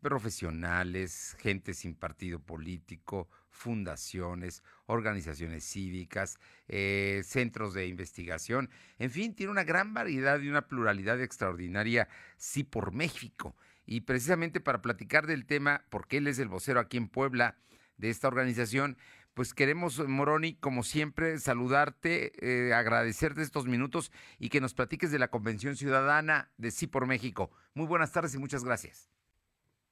profesionales, 0.00 1.36
gente 1.38 1.74
sin 1.74 1.94
partido 1.94 2.40
político, 2.40 3.28
fundaciones, 3.62 4.64
organizaciones 4.86 5.64
cívicas, 5.64 6.38
eh, 6.66 7.22
centros 7.24 7.74
de 7.74 7.86
investigación, 7.86 8.70
en 8.98 9.10
fin, 9.10 9.34
tiene 9.34 9.52
una 9.52 9.62
gran 9.62 9.94
variedad 9.94 10.40
y 10.40 10.48
una 10.48 10.66
pluralidad 10.66 11.20
extraordinaria, 11.20 12.08
sí 12.36 12.64
por 12.64 12.92
México. 12.92 13.54
Y 13.86 14.00
precisamente 14.02 14.60
para 14.60 14.82
platicar 14.82 15.26
del 15.26 15.46
tema, 15.46 15.84
porque 15.90 16.16
él 16.16 16.26
es 16.26 16.40
el 16.40 16.48
vocero 16.48 16.80
aquí 16.80 16.96
en 16.96 17.08
Puebla 17.08 17.56
de 17.98 18.10
esta 18.10 18.26
organización, 18.26 18.96
pues 19.34 19.54
queremos, 19.54 20.06
Moroni, 20.06 20.54
como 20.54 20.82
siempre, 20.82 21.38
saludarte, 21.38 22.32
eh, 22.42 22.74
agradecerte 22.74 23.42
estos 23.42 23.66
minutos 23.66 24.12
y 24.38 24.48
que 24.48 24.60
nos 24.60 24.74
platiques 24.74 25.12
de 25.12 25.18
la 25.20 25.28
Convención 25.28 25.76
Ciudadana 25.76 26.50
de 26.58 26.70
Sí 26.70 26.86
por 26.88 27.06
México. 27.06 27.50
Muy 27.74 27.86
buenas 27.86 28.12
tardes 28.12 28.34
y 28.34 28.38
muchas 28.38 28.64
gracias. 28.64 29.08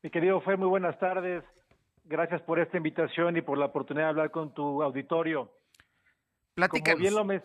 Mi 0.03 0.11
querido 0.11 0.41
Fer, 0.41 0.59
muy 0.59 0.69
buenas 0.69 0.99
tardes. 0.99 1.45
Gracias 2.11 2.43
por 2.43 2.59
esta 2.59 2.77
invitación 2.77 3.37
y 3.37 3.41
por 3.41 3.57
la 3.57 3.67
oportunidad 3.67 4.07
de 4.07 4.11
hablar 4.11 4.31
con 4.33 4.53
tu 4.53 4.83
auditorio. 4.83 5.49
Platícanos. 6.55 6.95
Como 6.97 7.03
bien 7.03 7.15
lo, 7.15 7.25
me- 7.25 7.41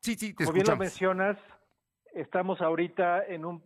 sí, 0.00 0.14
sí, 0.14 0.32
te 0.36 0.44
como 0.44 0.52
bien 0.54 0.66
lo 0.68 0.74
escuchamos. 0.74 0.78
mencionas, 0.78 1.36
estamos 2.12 2.60
ahorita 2.60 3.24
en 3.26 3.44
un, 3.44 3.64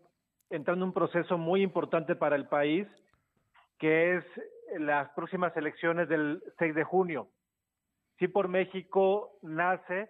entrando 0.49 0.87
en 0.87 0.89
un 0.89 0.95
proceso 0.95 1.37
muy 1.37 1.61
importante 1.61 2.17
para 2.17 2.35
el 2.35 2.49
país, 2.49 2.87
que 3.79 4.17
es 4.17 4.25
las 4.79 5.11
próximas 5.11 5.55
elecciones 5.55 6.09
del 6.09 6.43
6 6.59 6.75
de 6.75 6.83
junio. 6.85 7.29
Sí 8.19 8.27
por 8.27 8.49
México 8.49 9.39
nace 9.43 10.09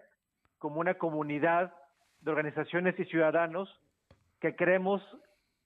como 0.57 0.79
una 0.79 0.93
comunidad 0.93 1.73
de 2.21 2.31
organizaciones 2.31 2.97
y 2.97 3.03
ciudadanos 3.05 3.69
que 4.39 4.55
creemos 4.55 5.01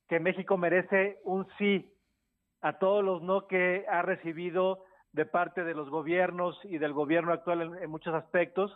que 0.10 0.20
México 0.20 0.58
merece 0.58 1.20
un 1.26 1.48
sí 1.60 1.93
a 2.64 2.80
todos 2.80 3.04
los 3.04 3.22
no 3.22 3.46
que 3.46 3.86
ha 3.90 4.02
recibido 4.02 4.86
de 5.12 5.26
parte 5.26 5.66
de 5.66 5.76
los 5.76 5.90
gobiernos 5.90 6.58
y 6.64 6.78
del 6.78 6.94
gobierno 6.94 7.34
actual 7.34 7.78
en, 7.80 7.90
muchos 7.90 8.16
aspectos 8.16 8.72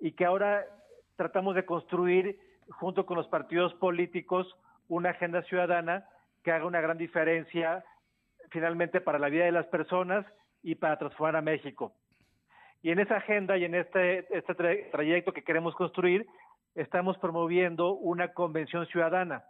y 0.00 0.12
que 0.12 0.24
ahora 0.24 0.64
tratamos 1.16 1.54
de 1.54 1.66
construir 1.66 2.40
junto 2.70 3.04
con 3.04 3.18
los 3.18 3.28
partidos 3.28 3.74
políticos 3.74 4.56
una 4.88 5.10
agenda 5.10 5.42
ciudadana 5.42 6.08
que 6.42 6.50
haga 6.50 6.64
una 6.64 6.80
gran 6.80 6.96
diferencia 6.96 7.84
finalmente 8.50 9.02
para 9.02 9.18
la 9.18 9.28
vida 9.28 9.44
de 9.44 9.52
las 9.52 9.66
personas 9.66 10.24
y 10.62 10.76
para 10.76 10.98
transformar 10.98 11.36
a 11.36 11.42
México. 11.42 11.92
Y 12.82 12.90
en 12.90 13.00
esa 13.00 13.16
agenda 13.16 13.58
y 13.58 13.64
en 13.66 13.74
este, 13.74 14.20
este 14.34 14.56
tra- 14.56 14.90
trayecto 14.90 15.34
que 15.34 15.44
queremos 15.44 15.74
construir, 15.74 16.26
estamos 16.74 17.18
promoviendo 17.18 17.92
una 17.92 18.32
convención 18.32 18.86
ciudadana 18.86 19.44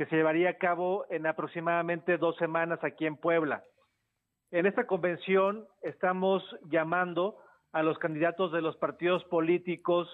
que 0.00 0.06
se 0.06 0.16
llevaría 0.16 0.48
a 0.48 0.54
cabo 0.54 1.04
en 1.10 1.26
aproximadamente 1.26 2.16
dos 2.16 2.34
semanas 2.36 2.82
aquí 2.82 3.04
en 3.04 3.18
Puebla. 3.18 3.64
En 4.50 4.64
esta 4.64 4.86
convención 4.86 5.68
estamos 5.82 6.42
llamando 6.70 7.36
a 7.72 7.82
los 7.82 7.98
candidatos 7.98 8.50
de 8.50 8.62
los 8.62 8.78
partidos 8.78 9.22
políticos, 9.24 10.08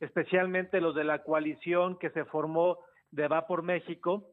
especialmente 0.00 0.80
los 0.80 0.96
de 0.96 1.04
la 1.04 1.22
coalición 1.22 2.00
que 2.00 2.10
se 2.10 2.24
formó 2.24 2.78
de 3.12 3.28
Va 3.28 3.46
por 3.46 3.62
México, 3.62 4.24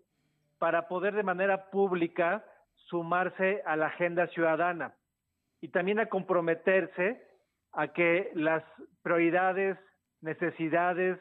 para 0.58 0.88
poder 0.88 1.14
de 1.14 1.22
manera 1.22 1.70
pública 1.70 2.44
sumarse 2.90 3.62
a 3.68 3.76
la 3.76 3.86
agenda 3.86 4.26
ciudadana 4.30 4.96
y 5.62 5.68
también 5.68 6.00
a 6.00 6.08
comprometerse 6.10 7.22
a 7.74 7.90
que 7.90 8.32
las 8.34 8.64
prioridades, 9.04 9.78
necesidades 10.22 11.20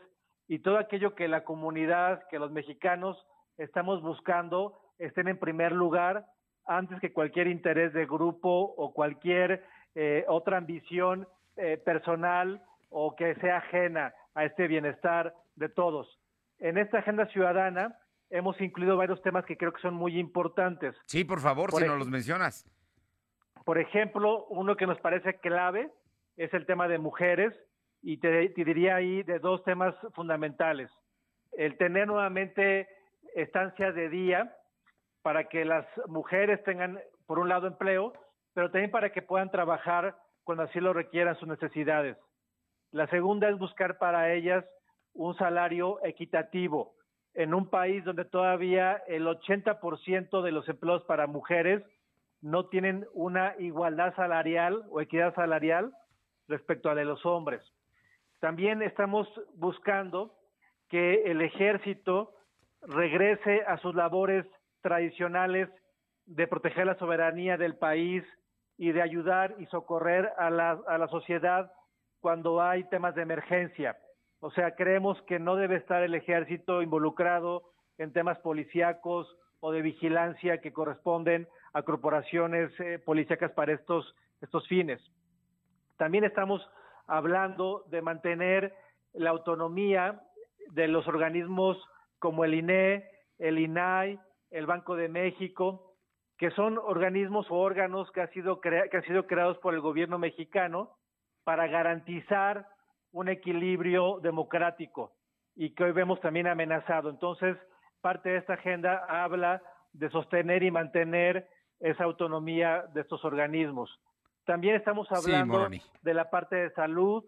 y 0.48 0.60
todo 0.60 0.78
aquello 0.78 1.14
que 1.14 1.28
la 1.28 1.44
comunidad, 1.44 2.26
que 2.30 2.38
los 2.38 2.50
mexicanos 2.50 3.22
estamos 3.58 4.02
buscando 4.02 4.78
estén 4.98 5.28
en 5.28 5.38
primer 5.38 5.72
lugar 5.72 6.26
antes 6.66 7.00
que 7.00 7.12
cualquier 7.12 7.46
interés 7.46 7.92
de 7.92 8.06
grupo 8.06 8.74
o 8.76 8.92
cualquier 8.92 9.64
eh, 9.94 10.24
otra 10.28 10.56
ambición 10.58 11.26
eh, 11.56 11.76
personal 11.76 12.62
o 12.90 13.14
que 13.16 13.34
sea 13.36 13.58
ajena 13.58 14.14
a 14.34 14.44
este 14.44 14.66
bienestar 14.66 15.34
de 15.56 15.68
todos. 15.68 16.18
En 16.58 16.78
esta 16.78 16.98
agenda 16.98 17.26
ciudadana 17.26 17.98
hemos 18.30 18.60
incluido 18.60 18.96
varios 18.96 19.20
temas 19.22 19.44
que 19.44 19.56
creo 19.56 19.72
que 19.72 19.82
son 19.82 19.94
muy 19.94 20.18
importantes. 20.18 20.94
Sí, 21.06 21.24
por 21.24 21.40
favor, 21.40 21.70
Por 21.70 21.82
si 21.82 21.88
nos 21.88 21.98
los 21.98 22.08
mencionas. 22.08 22.66
Por 23.64 23.78
ejemplo, 23.78 24.46
uno 24.46 24.76
que 24.76 24.86
nos 24.86 24.98
parece 25.00 25.38
clave 25.40 25.90
es 26.36 26.52
el 26.54 26.66
tema 26.66 26.88
de 26.88 26.98
mujeres 26.98 27.54
y 28.02 28.18
te, 28.18 28.48
te 28.50 28.64
diría 28.64 28.96
ahí 28.96 29.22
de 29.22 29.38
dos 29.38 29.62
temas 29.64 29.94
fundamentales. 30.14 30.90
El 31.52 31.76
tener 31.78 32.06
nuevamente 32.06 32.88
estancias 33.34 33.94
de 33.94 34.08
día 34.08 34.56
para 35.22 35.44
que 35.44 35.64
las 35.64 35.86
mujeres 36.06 36.62
tengan, 36.64 37.00
por 37.26 37.38
un 37.38 37.48
lado, 37.48 37.66
empleo, 37.66 38.12
pero 38.52 38.70
también 38.70 38.90
para 38.90 39.10
que 39.10 39.22
puedan 39.22 39.50
trabajar 39.50 40.16
cuando 40.44 40.64
así 40.64 40.80
lo 40.80 40.92
requieran 40.92 41.36
sus 41.38 41.48
necesidades. 41.48 42.16
La 42.92 43.06
segunda 43.08 43.48
es 43.48 43.58
buscar 43.58 43.98
para 43.98 44.32
ellas 44.32 44.64
un 45.14 45.36
salario 45.36 45.98
equitativo 46.04 46.94
en 47.34 47.52
un 47.52 47.68
país 47.68 48.04
donde 48.04 48.24
todavía 48.24 49.02
el 49.08 49.26
80% 49.26 50.42
de 50.42 50.52
los 50.52 50.68
empleos 50.68 51.02
para 51.04 51.26
mujeres 51.26 51.82
no 52.40 52.66
tienen 52.66 53.06
una 53.12 53.54
igualdad 53.58 54.14
salarial 54.14 54.84
o 54.90 55.00
equidad 55.00 55.34
salarial 55.34 55.92
respecto 56.46 56.90
a 56.90 56.94
la 56.94 57.00
de 57.00 57.06
los 57.06 57.24
hombres. 57.26 57.62
También 58.40 58.82
estamos 58.82 59.26
buscando 59.54 60.34
que 60.88 61.22
el 61.24 61.40
ejército 61.40 62.34
regrese 62.86 63.62
a 63.66 63.78
sus 63.78 63.94
labores 63.94 64.46
tradicionales 64.82 65.68
de 66.26 66.46
proteger 66.46 66.86
la 66.86 66.98
soberanía 66.98 67.56
del 67.56 67.76
país 67.76 68.24
y 68.76 68.92
de 68.92 69.02
ayudar 69.02 69.54
y 69.58 69.66
socorrer 69.66 70.32
a 70.38 70.50
la, 70.50 70.78
a 70.86 70.98
la 70.98 71.08
sociedad 71.08 71.70
cuando 72.20 72.62
hay 72.62 72.84
temas 72.84 73.14
de 73.14 73.22
emergencia. 73.22 73.96
O 74.40 74.50
sea, 74.50 74.74
creemos 74.74 75.20
que 75.22 75.38
no 75.38 75.56
debe 75.56 75.76
estar 75.76 76.02
el 76.02 76.14
ejército 76.14 76.82
involucrado 76.82 77.62
en 77.98 78.12
temas 78.12 78.38
policíacos 78.38 79.26
o 79.60 79.72
de 79.72 79.82
vigilancia 79.82 80.60
que 80.60 80.72
corresponden 80.72 81.48
a 81.72 81.82
corporaciones 81.82 82.70
eh, 82.80 82.98
policíacas 82.98 83.52
para 83.52 83.72
estos, 83.72 84.14
estos 84.40 84.66
fines. 84.68 85.00
También 85.96 86.24
estamos 86.24 86.60
hablando 87.06 87.84
de 87.88 88.02
mantener 88.02 88.74
la 89.12 89.30
autonomía 89.30 90.20
de 90.72 90.88
los 90.88 91.06
organismos 91.06 91.78
como 92.24 92.46
el 92.46 92.54
INE, 92.54 93.04
el 93.36 93.58
INAI, 93.58 94.18
el 94.50 94.64
Banco 94.64 94.96
de 94.96 95.10
México, 95.10 95.94
que 96.38 96.50
son 96.52 96.78
organismos 96.78 97.50
o 97.50 97.56
órganos 97.56 98.10
que, 98.12 98.22
ha 98.22 98.28
sido 98.28 98.62
que 98.62 98.88
han 98.90 99.02
sido 99.02 99.26
creados 99.26 99.58
por 99.58 99.74
el 99.74 99.82
gobierno 99.82 100.18
mexicano 100.18 100.96
para 101.44 101.66
garantizar 101.66 102.66
un 103.12 103.28
equilibrio 103.28 104.20
democrático 104.22 105.12
y 105.54 105.74
que 105.74 105.84
hoy 105.84 105.92
vemos 105.92 106.18
también 106.22 106.46
amenazado. 106.46 107.10
Entonces, 107.10 107.58
parte 108.00 108.30
de 108.30 108.38
esta 108.38 108.54
agenda 108.54 109.04
habla 109.06 109.60
de 109.92 110.08
sostener 110.08 110.62
y 110.62 110.70
mantener 110.70 111.46
esa 111.78 112.04
autonomía 112.04 112.86
de 112.94 113.02
estos 113.02 113.22
organismos. 113.22 114.00
También 114.46 114.76
estamos 114.76 115.12
hablando 115.12 115.68
de 116.00 116.14
la 116.14 116.30
parte 116.30 116.56
de 116.56 116.70
salud. 116.70 117.22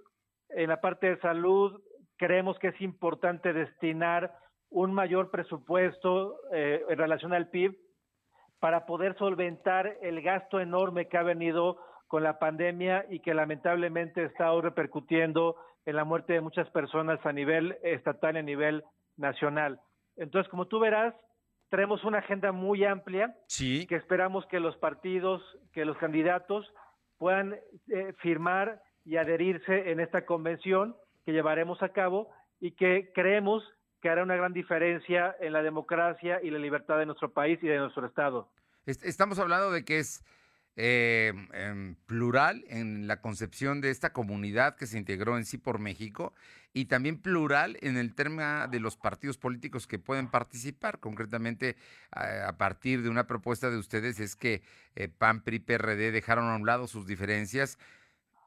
En 0.48 0.70
la 0.70 0.80
parte 0.80 1.10
de 1.10 1.20
salud 1.20 1.82
creemos 2.16 2.58
que 2.60 2.68
es 2.68 2.80
importante 2.80 3.52
destinar 3.52 4.32
un 4.70 4.92
mayor 4.92 5.30
presupuesto 5.30 6.36
eh, 6.52 6.82
en 6.88 6.98
relación 6.98 7.32
al 7.32 7.48
PIB 7.48 7.76
para 8.58 8.86
poder 8.86 9.16
solventar 9.18 9.96
el 10.02 10.22
gasto 10.22 10.60
enorme 10.60 11.08
que 11.08 11.18
ha 11.18 11.22
venido 11.22 11.78
con 12.08 12.22
la 12.22 12.38
pandemia 12.38 13.04
y 13.10 13.20
que 13.20 13.34
lamentablemente 13.34 14.24
está 14.24 14.52
hoy 14.52 14.62
repercutiendo 14.62 15.56
en 15.84 15.96
la 15.96 16.04
muerte 16.04 16.34
de 16.34 16.40
muchas 16.40 16.68
personas 16.70 17.24
a 17.24 17.32
nivel 17.32 17.76
estatal 17.82 18.36
y 18.36 18.38
a 18.38 18.42
nivel 18.42 18.84
nacional. 19.16 19.80
Entonces, 20.16 20.50
como 20.50 20.66
tú 20.66 20.78
verás, 20.78 21.14
tenemos 21.68 22.04
una 22.04 22.18
agenda 22.18 22.52
muy 22.52 22.84
amplia 22.84 23.36
sí. 23.48 23.86
que 23.86 23.96
esperamos 23.96 24.46
que 24.46 24.60
los 24.60 24.76
partidos, 24.78 25.42
que 25.72 25.84
los 25.84 25.96
candidatos 25.98 26.72
puedan 27.18 27.54
eh, 27.88 28.12
firmar 28.18 28.80
y 29.04 29.16
adherirse 29.16 29.90
en 29.90 30.00
esta 30.00 30.24
convención 30.24 30.96
que 31.24 31.32
llevaremos 31.32 31.82
a 31.82 31.90
cabo 31.90 32.30
y 32.60 32.72
que 32.72 33.10
creemos 33.14 33.62
que 34.06 34.10
hará 34.10 34.22
una 34.22 34.36
gran 34.36 34.52
diferencia 34.52 35.34
en 35.40 35.52
la 35.52 35.62
democracia 35.62 36.38
y 36.40 36.50
la 36.50 36.60
libertad 36.60 36.96
de 36.96 37.06
nuestro 37.06 37.32
país 37.32 37.58
y 37.60 37.66
de 37.66 37.78
nuestro 37.78 38.06
Estado. 38.06 38.48
Est- 38.86 39.04
Estamos 39.04 39.40
hablando 39.40 39.72
de 39.72 39.84
que 39.84 39.98
es 39.98 40.22
eh, 40.76 41.32
plural 42.06 42.64
en 42.68 43.08
la 43.08 43.20
concepción 43.20 43.80
de 43.80 43.90
esta 43.90 44.12
comunidad 44.12 44.76
que 44.76 44.86
se 44.86 44.96
integró 44.96 45.36
en 45.36 45.44
sí 45.44 45.58
por 45.58 45.80
México 45.80 46.32
y 46.72 46.84
también 46.84 47.20
plural 47.20 47.78
en 47.80 47.96
el 47.96 48.14
tema 48.14 48.68
de 48.68 48.78
los 48.78 48.96
partidos 48.96 49.38
políticos 49.38 49.88
que 49.88 49.98
pueden 49.98 50.28
participar. 50.30 51.00
Concretamente, 51.00 51.74
a, 52.12 52.46
a 52.46 52.56
partir 52.58 53.02
de 53.02 53.08
una 53.08 53.26
propuesta 53.26 53.70
de 53.70 53.76
ustedes 53.78 54.20
es 54.20 54.36
que 54.36 54.62
eh, 54.94 55.08
PAN, 55.08 55.42
PRI, 55.42 55.58
PRD 55.58 56.12
dejaron 56.12 56.44
a 56.48 56.54
un 56.54 56.64
lado 56.64 56.86
sus 56.86 57.08
diferencias, 57.08 57.76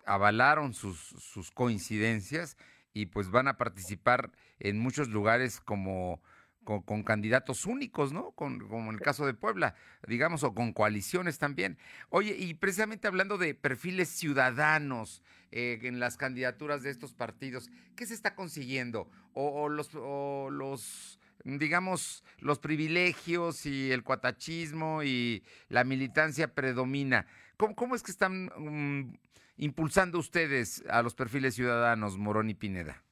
avalaron 0.06 0.74
sus, 0.74 1.00
sus 1.00 1.52
coincidencias 1.52 2.56
y 3.00 3.06
pues 3.06 3.32
van 3.32 3.48
a 3.48 3.58
participar 3.58 4.32
en 4.60 4.78
muchos 4.78 5.08
lugares 5.08 5.62
como 5.62 6.22
con, 6.64 7.04
candidatos 7.04 7.66
únicos, 7.66 8.12
¿no? 8.12 8.32
Con, 8.32 8.60
como 8.60 8.90
en 8.90 8.98
el 8.98 9.02
caso 9.02 9.26
de 9.26 9.34
Puebla, 9.34 9.74
digamos, 10.06 10.44
o 10.44 10.54
con 10.54 10.74
coaliciones 10.74 11.40
también. 11.40 11.78
Oye, 12.10 12.36
y 12.38 12.54
precisamente 12.56 13.08
hablando 13.08 13.38
de 13.38 13.56
perfiles 13.56 14.10
ciudadanos 14.10 15.24
eh, 15.52 15.80
en 15.84 16.00
las 16.00 16.18
candidaturas 16.18 16.84
de 16.84 16.92
estos 16.92 17.14
partidos, 17.14 17.72
¿qué 17.96 18.06
se 18.06 18.14
está 18.14 18.36
consiguiendo? 18.36 19.10
O, 19.34 19.64
o 19.64 19.70
los, 19.70 19.92
o 19.96 20.50
los, 20.52 21.20
digamos, 21.46 22.26
los 22.40 22.60
privilegios 22.60 23.66
y 23.66 23.92
el 23.92 24.04
cuatachismo 24.04 25.04
y 25.04 25.44
la 25.70 25.86
militancia 25.86 26.54
predomina. 26.54 27.26
¿Cómo, 27.58 27.76
cómo 27.76 27.96
es 27.96 28.04
que 28.04 28.12
están 28.12 28.52
mm, 28.58 29.18
impulsando 29.60 30.18
ustedes 30.18 30.84
a 30.90 31.04
los 31.04 31.14
perfiles 31.14 31.54
ciudadanos, 31.54 32.18
Morón 32.18 32.50
y 32.50 32.56
Pineda? 32.56 33.04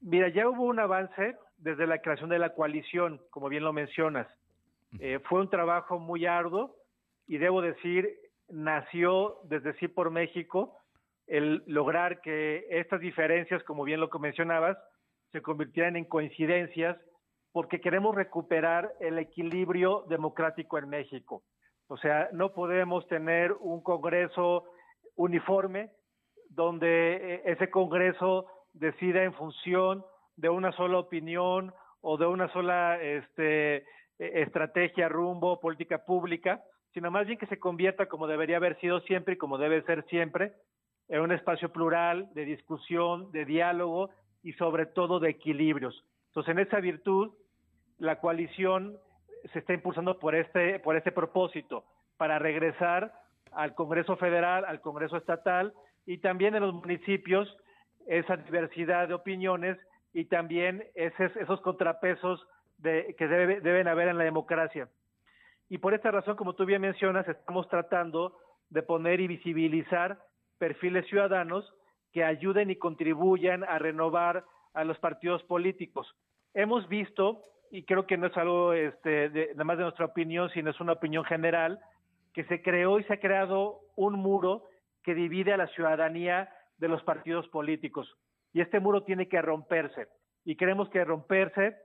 Mira, 0.00 0.28
ya 0.28 0.48
hubo 0.48 0.64
un 0.64 0.80
avance 0.80 1.36
desde 1.58 1.86
la 1.86 2.02
creación 2.02 2.28
de 2.28 2.40
la 2.40 2.54
coalición, 2.54 3.20
como 3.30 3.48
bien 3.48 3.62
lo 3.62 3.72
mencionas. 3.72 4.26
Eh, 4.98 5.20
fue 5.28 5.40
un 5.40 5.48
trabajo 5.48 5.98
muy 5.98 6.26
arduo 6.26 6.76
y 7.26 7.38
debo 7.38 7.62
decir, 7.62 8.10
nació 8.50 9.38
desde 9.44 9.72
Sí 9.78 9.88
por 9.88 10.10
México 10.10 10.76
el 11.28 11.62
lograr 11.66 12.20
que 12.20 12.66
estas 12.68 13.00
diferencias, 13.00 13.62
como 13.62 13.84
bien 13.84 14.00
lo 14.00 14.10
mencionabas, 14.18 14.76
se 15.30 15.40
convirtieran 15.40 15.96
en 15.96 16.04
coincidencias 16.04 16.98
porque 17.52 17.80
queremos 17.80 18.14
recuperar 18.14 18.92
el 19.00 19.18
equilibrio 19.18 20.04
democrático 20.08 20.78
en 20.78 20.88
México. 20.88 21.42
O 21.86 21.96
sea, 21.96 22.28
no 22.32 22.52
podemos 22.52 23.06
tener 23.06 23.52
un 23.52 23.82
Congreso 23.82 24.64
uniforme 25.16 25.90
donde 26.48 27.34
eh, 27.34 27.42
ese 27.46 27.70
Congreso 27.70 28.46
decida 28.72 29.24
en 29.24 29.32
función 29.34 30.04
de 30.36 30.48
una 30.48 30.72
sola 30.72 30.98
opinión 30.98 31.72
o 32.00 32.16
de 32.16 32.26
una 32.26 32.52
sola 32.52 33.00
este, 33.00 33.76
e, 33.76 33.84
estrategia, 34.18 35.08
rumbo, 35.08 35.60
política 35.60 36.04
pública, 36.04 36.62
sino 36.92 37.10
más 37.10 37.26
bien 37.26 37.38
que 37.38 37.46
se 37.46 37.58
convierta 37.58 38.06
como 38.06 38.26
debería 38.26 38.56
haber 38.56 38.78
sido 38.80 39.00
siempre 39.00 39.34
y 39.34 39.38
como 39.38 39.58
debe 39.58 39.82
ser 39.82 40.04
siempre, 40.06 40.52
en 41.08 41.20
un 41.20 41.32
espacio 41.32 41.72
plural 41.72 42.30
de 42.34 42.44
discusión, 42.44 43.30
de 43.32 43.44
diálogo 43.44 44.10
y 44.42 44.52
sobre 44.54 44.86
todo 44.86 45.20
de 45.20 45.30
equilibrios. 45.30 46.04
Entonces, 46.28 46.52
en 46.52 46.58
esa 46.60 46.80
virtud, 46.80 47.32
la 47.98 48.20
coalición 48.20 48.96
se 49.52 49.58
está 49.58 49.74
impulsando 49.74 50.18
por 50.18 50.34
este, 50.34 50.78
por 50.80 50.96
este 50.96 51.12
propósito, 51.12 51.84
para 52.16 52.38
regresar 52.38 53.12
al 53.54 53.74
Congreso 53.74 54.16
Federal, 54.16 54.64
al 54.64 54.80
Congreso 54.80 55.16
Estatal 55.16 55.72
y 56.06 56.18
también 56.18 56.54
en 56.54 56.62
los 56.62 56.74
municipios 56.74 57.56
esa 58.06 58.36
diversidad 58.36 59.08
de 59.08 59.14
opiniones 59.14 59.78
y 60.12 60.26
también 60.26 60.84
esos, 60.94 61.34
esos 61.36 61.60
contrapesos 61.60 62.46
de, 62.78 63.14
que 63.16 63.28
deben 63.28 63.88
haber 63.88 64.08
en 64.08 64.18
la 64.18 64.24
democracia. 64.24 64.88
Y 65.68 65.78
por 65.78 65.94
esta 65.94 66.10
razón, 66.10 66.36
como 66.36 66.54
tú 66.54 66.66
bien 66.66 66.82
mencionas, 66.82 67.26
estamos 67.28 67.68
tratando 67.68 68.36
de 68.68 68.82
poner 68.82 69.20
y 69.20 69.26
visibilizar 69.26 70.18
perfiles 70.58 71.06
ciudadanos 71.06 71.72
que 72.12 72.24
ayuden 72.24 72.70
y 72.70 72.76
contribuyan 72.76 73.64
a 73.64 73.78
renovar 73.78 74.44
a 74.74 74.84
los 74.84 74.98
partidos 74.98 75.42
políticos. 75.44 76.06
Hemos 76.54 76.88
visto, 76.88 77.42
y 77.70 77.84
creo 77.84 78.06
que 78.06 78.16
no 78.16 78.26
es 78.26 78.36
algo 78.36 78.72
este, 78.72 79.30
de, 79.30 79.48
nada 79.52 79.64
más 79.64 79.78
de 79.78 79.84
nuestra 79.84 80.06
opinión, 80.06 80.50
sino 80.50 80.70
es 80.70 80.80
una 80.80 80.92
opinión 80.92 81.24
general, 81.24 81.80
que 82.32 82.44
se 82.44 82.62
creó 82.62 82.98
y 82.98 83.04
se 83.04 83.14
ha 83.14 83.20
creado 83.20 83.80
un 83.96 84.14
muro 84.14 84.64
que 85.02 85.14
divide 85.14 85.52
a 85.52 85.56
la 85.56 85.66
ciudadanía 85.68 86.50
de 86.78 86.88
los 86.88 87.02
partidos 87.02 87.48
políticos. 87.48 88.16
Y 88.52 88.60
este 88.60 88.80
muro 88.80 89.04
tiene 89.04 89.28
que 89.28 89.40
romperse. 89.42 90.08
Y 90.44 90.56
creemos 90.56 90.88
que 90.90 91.04
romperse 91.04 91.76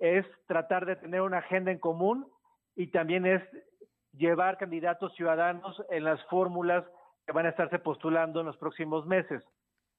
es 0.00 0.26
tratar 0.46 0.86
de 0.86 0.96
tener 0.96 1.20
una 1.20 1.38
agenda 1.38 1.70
en 1.70 1.78
común 1.78 2.26
y 2.74 2.88
también 2.88 3.26
es 3.26 3.42
llevar 4.12 4.58
candidatos 4.58 5.14
ciudadanos 5.14 5.82
en 5.90 6.04
las 6.04 6.22
fórmulas 6.26 6.84
que 7.26 7.32
van 7.32 7.46
a 7.46 7.50
estarse 7.50 7.78
postulando 7.78 8.40
en 8.40 8.46
los 8.46 8.56
próximos 8.56 9.06
meses. 9.06 9.42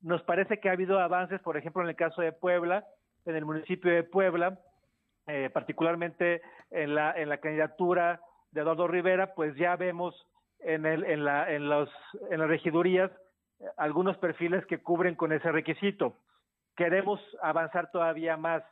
Nos 0.02 0.22
parece 0.24 0.60
que 0.60 0.70
ha 0.70 0.74
habido 0.74 1.00
avances, 1.00 1.42
por 1.42 1.58
ejemplo, 1.58 1.82
en 1.82 1.90
el 1.90 1.96
caso 1.96 2.22
de 2.22 2.32
Puebla, 2.32 2.86
en 3.26 3.36
el 3.36 3.46
municipio 3.46 3.92
de 3.92 4.04
Puebla, 4.04 4.60
eh, 5.28 5.50
particularmente 5.54 6.42
en 6.72 6.96
la, 6.96 7.12
en 7.14 7.30
la 7.30 7.40
candidatura 7.40 8.22
de 8.52 8.62
Eduardo 8.62 8.88
Rivera, 8.88 9.34
pues 9.36 9.56
ya 9.56 9.76
vemos 9.76 10.16
en, 10.60 10.86
el, 10.86 11.04
en, 11.04 11.24
la, 11.24 11.52
en, 11.52 11.70
los, 11.70 11.90
en 12.30 12.40
las 12.40 12.50
regidurías 12.50 13.12
algunos 13.76 14.18
perfiles 14.18 14.66
que 14.66 14.80
cubren 14.80 15.16
con 15.16 15.32
ese 15.32 15.52
requisito. 15.52 16.18
Queremos 16.76 17.20
avanzar 17.42 17.92
todavía 17.92 18.38
más 18.38 18.64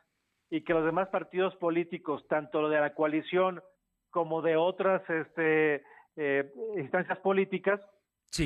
y 0.48 0.62
que 0.62 0.74
los 0.74 0.84
demás 0.84 1.08
partidos 1.08 1.56
políticos, 1.56 2.24
tanto 2.28 2.62
lo 2.62 2.68
de 2.68 2.80
la 2.80 2.94
coalición 2.94 3.62
como 4.10 4.42
de 4.42 4.56
otras 4.56 5.02
este, 5.10 5.82
eh, 6.16 6.52
instancias 6.76 7.18
políticas, 7.18 7.80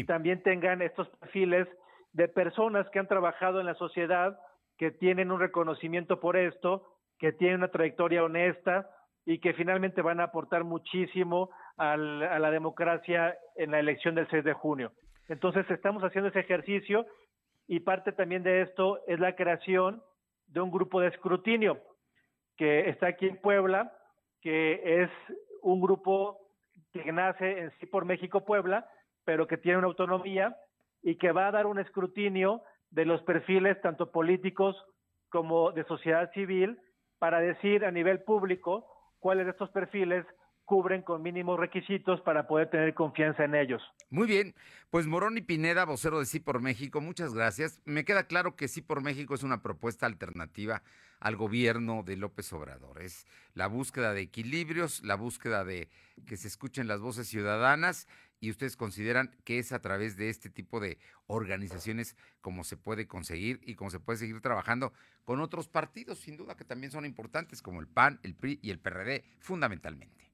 también 0.07 0.43
tengan 0.43 0.83
estos 0.83 1.09
perfiles 1.19 1.69
de 2.13 2.29
personas 2.29 2.89
que 2.91 2.99
han 2.99 3.09
trabajado 3.09 3.61
en 3.61 3.67
la 3.67 3.75
sociedad, 3.75 4.39
que 4.79 4.91
tienen 4.91 5.31
un 5.31 5.41
reconocimiento 5.41 6.21
por 6.21 6.37
esto, 6.37 6.87
que 7.19 7.33
tienen 7.33 7.59
una 7.59 7.69
trayectoria 7.69 8.25
honesta 8.25 8.89
y 9.31 9.39
que 9.39 9.55
finalmente 9.55 10.03
van 10.03 10.19
a 10.19 10.25
aportar 10.25 10.65
muchísimo 10.65 11.51
a 11.77 11.97
la 11.97 12.51
democracia 12.51 13.39
en 13.55 13.71
la 13.71 13.79
elección 13.79 14.17
del 14.17 14.29
6 14.29 14.43
de 14.43 14.55
junio. 14.55 14.91
Entonces 15.29 15.71
estamos 15.71 16.03
haciendo 16.03 16.31
ese 16.31 16.41
ejercicio 16.41 17.07
y 17.69 17.79
parte 17.79 18.11
también 18.11 18.43
de 18.43 18.63
esto 18.63 18.99
es 19.07 19.21
la 19.21 19.37
creación 19.37 20.03
de 20.49 20.61
un 20.61 20.73
grupo 20.73 21.01
de 21.01 21.07
escrutinio 21.07 21.79
que 22.57 22.89
está 22.89 23.07
aquí 23.07 23.29
en 23.29 23.41
Puebla, 23.41 23.93
que 24.41 25.05
es 25.05 25.11
un 25.63 25.81
grupo 25.81 26.37
que 26.93 27.13
nace 27.13 27.61
en 27.61 27.71
sí 27.79 27.87
por 27.87 28.07
México 28.07 28.45
Puebla, 28.45 28.85
pero 29.25 29.47
que 29.47 29.59
tiene 29.59 29.79
una 29.79 29.87
autonomía 29.87 30.57
y 31.05 31.19
que 31.19 31.31
va 31.31 31.47
a 31.47 31.53
dar 31.53 31.67
un 31.67 31.79
escrutinio 31.79 32.63
de 32.91 33.05
los 33.05 33.23
perfiles 33.23 33.81
tanto 33.81 34.11
políticos 34.11 34.75
como 35.29 35.71
de 35.71 35.85
sociedad 35.85 36.33
civil 36.33 36.81
para 37.21 37.39
decir 37.39 37.85
a 37.85 37.93
nivel 37.93 38.25
público 38.25 38.90
cuáles 39.21 39.47
de 39.47 39.53
estos 39.53 39.71
perfiles 39.71 40.27
cubren 40.71 41.03
con 41.03 41.21
mínimos 41.21 41.59
requisitos 41.59 42.21
para 42.21 42.47
poder 42.47 42.71
tener 42.71 42.95
confianza 42.95 43.45
en 43.45 43.57
ellos. 43.57 43.83
Muy 44.09 44.29
bien, 44.29 44.55
pues 44.91 45.09
Morón 45.09 45.37
y 45.37 45.41
Pineda, 45.41 45.85
vocero 45.85 46.21
de 46.21 46.27
Sí 46.27 46.39
por 46.39 46.63
México, 46.63 47.01
muchas 47.01 47.35
gracias. 47.35 47.81
Me 47.85 48.05
queda 48.05 48.29
claro 48.29 48.55
que 48.55 48.69
Sí 48.69 48.81
por 48.81 49.03
México 49.03 49.35
es 49.35 49.43
una 49.43 49.63
propuesta 49.63 50.07
alternativa 50.07 50.83
al 51.19 51.35
gobierno 51.35 52.05
de 52.05 52.17
López 52.17 52.53
Obrador. 52.53 53.03
Es 53.03 53.27
la 53.53 53.67
búsqueda 53.67 54.15
de 54.15 54.21
equilibrios, 54.21 55.03
la 55.03 55.17
búsqueda 55.17 55.65
de 55.65 55.89
que 56.25 56.37
se 56.37 56.47
escuchen 56.47 56.87
las 56.87 57.01
voces 57.01 57.27
ciudadanas 57.27 58.07
y 58.41 58.51
ustedes 58.51 58.77
consideran 58.77 59.31
que 59.45 59.59
es 59.59 59.73
a 59.73 59.81
través 59.81 60.17
de 60.17 60.31
este 60.31 60.51
tipo 60.51 60.81
de 60.81 60.99
organizaciones 61.27 62.17
como 62.41 62.65
se 62.65 62.77
puede 62.77 63.07
conseguir 63.07 63.61
y 63.63 63.75
como 63.75 63.91
se 63.91 64.01
puede 64.01 64.19
seguir 64.19 64.41
trabajando 64.41 64.93
con 65.25 65.41
otros 65.41 65.69
partidos, 65.69 66.19
sin 66.19 66.37
duda 66.37 66.57
que 66.57 66.65
también 66.65 66.91
son 66.91 67.05
importantes, 67.05 67.63
como 67.63 67.81
el 67.81 67.87
PAN, 67.87 68.19
el 68.23 68.35
PRI 68.35 68.59
y 68.63 68.71
el 68.71 68.81
PRD, 68.81 69.23
fundamentalmente. 69.39 70.31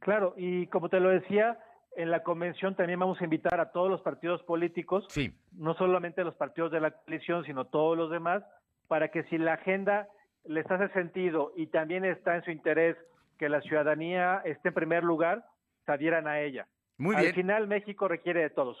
Claro, 0.00 0.34
y 0.36 0.66
como 0.66 0.88
te 0.88 1.00
lo 1.00 1.08
decía, 1.08 1.58
en 1.96 2.10
la 2.10 2.22
convención 2.22 2.74
también 2.74 2.98
vamos 2.98 3.20
a 3.20 3.24
invitar 3.24 3.60
a 3.60 3.70
todos 3.70 3.88
los 3.88 4.00
partidos 4.02 4.42
políticos, 4.42 5.06
no 5.52 5.74
solamente 5.74 6.24
los 6.24 6.34
partidos 6.34 6.72
de 6.72 6.80
la 6.80 6.90
coalición, 6.90 7.44
sino 7.44 7.66
todos 7.66 7.96
los 7.96 8.10
demás, 8.10 8.42
para 8.88 9.08
que 9.08 9.22
si 9.24 9.38
la 9.38 9.54
agenda 9.54 10.08
les 10.44 10.70
hace 10.70 10.92
sentido 10.92 11.52
y 11.56 11.68
también 11.68 12.04
está 12.04 12.36
en 12.36 12.44
su 12.44 12.50
interés 12.50 12.96
que 13.38 13.48
la 13.48 13.62
ciudadanía 13.62 14.42
esté 14.44 14.68
en 14.68 14.74
primer 14.74 15.04
lugar, 15.04 15.44
se 15.86 15.92
adhieran 15.92 16.26
a 16.26 16.40
ella. 16.40 16.66
Muy 16.96 17.16
bien. 17.16 17.28
Al 17.28 17.34
final 17.34 17.68
México 17.68 18.08
requiere 18.08 18.42
de 18.42 18.50
todos. 18.50 18.78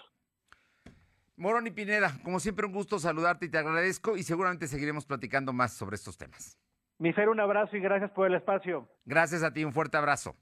Morón 1.36 1.66
y 1.66 1.70
Pineda, 1.70 2.16
como 2.22 2.38
siempre 2.38 2.66
un 2.66 2.72
gusto 2.72 2.98
saludarte 2.98 3.46
y 3.46 3.48
te 3.48 3.58
agradezco 3.58 4.16
y 4.16 4.22
seguramente 4.22 4.68
seguiremos 4.68 5.04
platicando 5.04 5.52
más 5.52 5.72
sobre 5.72 5.96
estos 5.96 6.16
temas. 6.16 6.56
Mi 6.98 7.12
Fer, 7.12 7.28
un 7.28 7.40
abrazo 7.40 7.76
y 7.76 7.80
gracias 7.80 8.10
por 8.12 8.28
el 8.28 8.34
espacio. 8.34 8.88
Gracias 9.04 9.42
a 9.42 9.52
ti, 9.52 9.64
un 9.64 9.72
fuerte 9.72 9.96
abrazo. 9.96 10.36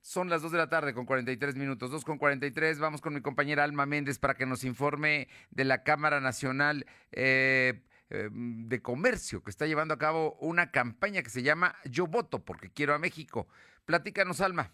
Son 0.00 0.30
las 0.30 0.40
2 0.40 0.52
de 0.52 0.58
la 0.58 0.70
tarde 0.70 0.94
con 0.94 1.04
43 1.04 1.56
minutos, 1.56 1.90
2 1.90 2.04
con 2.04 2.16
43. 2.16 2.78
Vamos 2.78 3.02
con 3.02 3.12
mi 3.12 3.20
compañera 3.20 3.64
Alma 3.64 3.84
Méndez 3.84 4.18
para 4.18 4.34
que 4.34 4.46
nos 4.46 4.64
informe 4.64 5.28
de 5.50 5.64
la 5.64 5.82
Cámara 5.82 6.20
Nacional 6.20 6.86
eh, 7.12 7.82
eh, 8.08 8.30
de 8.32 8.80
Comercio, 8.80 9.42
que 9.42 9.50
está 9.50 9.66
llevando 9.66 9.92
a 9.92 9.98
cabo 9.98 10.38
una 10.40 10.70
campaña 10.70 11.22
que 11.22 11.28
se 11.28 11.42
llama 11.42 11.74
Yo 11.84 12.06
voto 12.06 12.42
porque 12.42 12.70
quiero 12.70 12.94
a 12.94 12.98
México. 12.98 13.48
Platícanos, 13.84 14.40
Alma. 14.40 14.72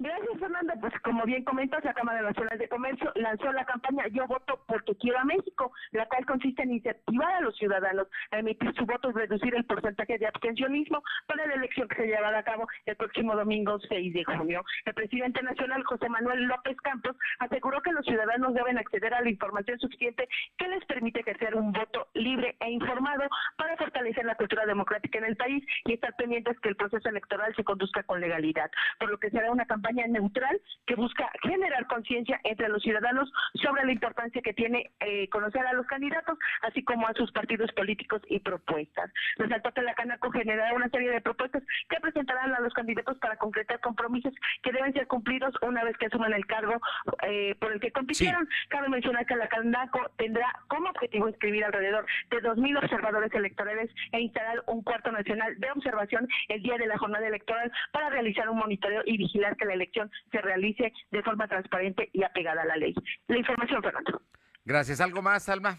Gracias, 0.00 0.40
Fernando. 0.40 0.72
Pues 0.80 0.92
como 1.02 1.24
bien 1.24 1.44
comentas, 1.44 1.84
la 1.84 1.94
Cámara 1.94 2.20
Nacional 2.20 2.58
de 2.58 2.68
Comercio 2.68 3.12
lanzó 3.14 3.52
la 3.52 3.64
campaña 3.64 4.08
Yo 4.08 4.26
voto 4.26 4.60
porque 4.66 4.96
quiero 4.96 5.20
a 5.20 5.24
México, 5.24 5.72
la 5.92 6.06
cual 6.06 6.26
consiste 6.26 6.64
en 6.64 6.72
incentivar 6.72 7.32
a 7.34 7.40
los 7.40 7.56
ciudadanos 7.56 8.08
a 8.32 8.40
emitir 8.40 8.74
su 8.74 8.86
voto 8.86 9.12
reducir 9.12 9.54
el 9.54 9.64
porcentaje 9.64 10.18
de 10.18 10.26
abstencionismo 10.26 11.00
para 11.28 11.46
la 11.46 11.54
elección 11.54 11.86
que 11.86 11.94
se 11.94 12.06
llevará 12.08 12.38
a 12.38 12.42
cabo 12.42 12.66
el 12.86 12.96
próximo 12.96 13.36
domingo 13.36 13.78
6 13.88 14.14
de 14.14 14.24
junio. 14.24 14.64
El 14.84 14.94
presidente 14.94 15.40
nacional, 15.42 15.84
José 15.84 16.08
Manuel 16.08 16.42
López 16.42 16.76
Campos, 16.80 17.16
aseguró 17.38 17.80
que 17.80 17.92
los 17.92 18.04
ciudadanos 18.04 18.52
deben 18.52 18.78
acceder 18.78 19.14
a 19.14 19.20
la 19.20 19.30
información 19.30 19.78
suficiente 19.78 20.28
que 20.58 20.66
les 20.66 20.84
permite 20.86 21.20
ejercer 21.20 21.54
un 21.54 21.70
voto 21.70 22.08
libre 22.14 22.56
e 22.58 22.70
informado 22.70 23.28
para 23.56 23.76
fortalecer 23.76 24.24
la 24.24 24.34
cultura 24.34 24.66
democrática 24.66 25.18
en 25.18 25.26
el 25.26 25.36
país 25.36 25.64
y 25.84 25.92
estar 25.92 26.16
pendientes 26.16 26.58
que 26.58 26.70
el 26.70 26.76
proceso 26.76 27.08
electoral 27.08 27.54
se 27.54 27.62
conduzca 27.62 28.02
con 28.02 28.20
legalidad, 28.20 28.68
por 28.98 29.08
lo 29.08 29.18
que 29.18 29.30
será 29.30 29.52
una 29.52 29.64
campaña 29.64 29.83
campaña 29.84 30.06
neutral 30.06 30.60
que 30.86 30.94
busca 30.94 31.30
generar 31.42 31.86
conciencia 31.86 32.40
entre 32.44 32.68
los 32.68 32.82
ciudadanos 32.82 33.30
sobre 33.62 33.84
la 33.84 33.92
importancia 33.92 34.40
que 34.42 34.54
tiene 34.54 34.90
eh, 35.00 35.28
conocer 35.28 35.66
a 35.66 35.72
los 35.72 35.86
candidatos, 35.86 36.38
así 36.62 36.82
como 36.82 37.06
a 37.06 37.12
sus 37.14 37.30
partidos 37.32 37.70
políticos 37.72 38.22
y 38.28 38.38
propuestas. 38.40 39.10
Resaltó 39.36 39.72
que 39.72 39.82
la 39.82 39.94
Canaco 39.94 40.30
generará 40.30 40.74
una 40.74 40.88
serie 40.88 41.10
de 41.10 41.20
propuestas 41.20 41.62
que 41.88 42.00
presentarán 42.00 42.54
a 42.54 42.60
los 42.60 42.72
candidatos 42.72 43.18
para 43.18 43.36
concretar 43.36 43.80
compromisos 43.80 44.32
que 44.62 44.72
deben 44.72 44.92
ser 44.92 45.06
cumplidos 45.06 45.54
una 45.62 45.84
vez 45.84 45.96
que 45.98 46.06
asuman 46.06 46.32
el 46.32 46.46
cargo 46.46 46.80
eh, 47.22 47.54
por 47.60 47.72
el 47.72 47.80
que 47.80 47.92
compitieron. 47.92 48.48
Cabe 48.68 48.88
mencionar 48.88 49.26
que 49.26 49.36
la 49.36 49.48
Canaco 49.48 50.00
tendrá 50.16 50.50
como 50.68 50.90
objetivo 50.90 51.28
inscribir 51.28 51.64
alrededor 51.64 52.06
de 52.30 52.42
2.000 52.42 52.82
observadores 52.82 53.32
electorales 53.34 53.90
e 54.12 54.20
instalar 54.20 54.62
un 54.66 54.82
cuarto 54.82 55.12
nacional 55.12 55.58
de 55.58 55.70
observación 55.70 56.28
el 56.48 56.62
día 56.62 56.76
de 56.78 56.86
la 56.86 56.98
jornada 56.98 57.26
electoral 57.26 57.70
para 57.92 58.10
realizar 58.10 58.48
un 58.48 58.58
monitoreo 58.58 59.02
y 59.04 59.16
vigilar 59.18 59.56
que 59.56 59.66
la 59.66 59.73
elección 59.74 60.10
se 60.30 60.40
realice 60.40 60.92
de 61.10 61.22
forma 61.22 61.48
transparente 61.48 62.10
y 62.12 62.22
apegada 62.22 62.62
a 62.62 62.66
la 62.66 62.76
ley. 62.76 62.94
La 63.28 63.38
información, 63.38 63.82
Fernando. 63.82 64.22
Gracias. 64.64 65.00
¿Algo 65.00 65.22
más, 65.22 65.48
Alma? 65.48 65.78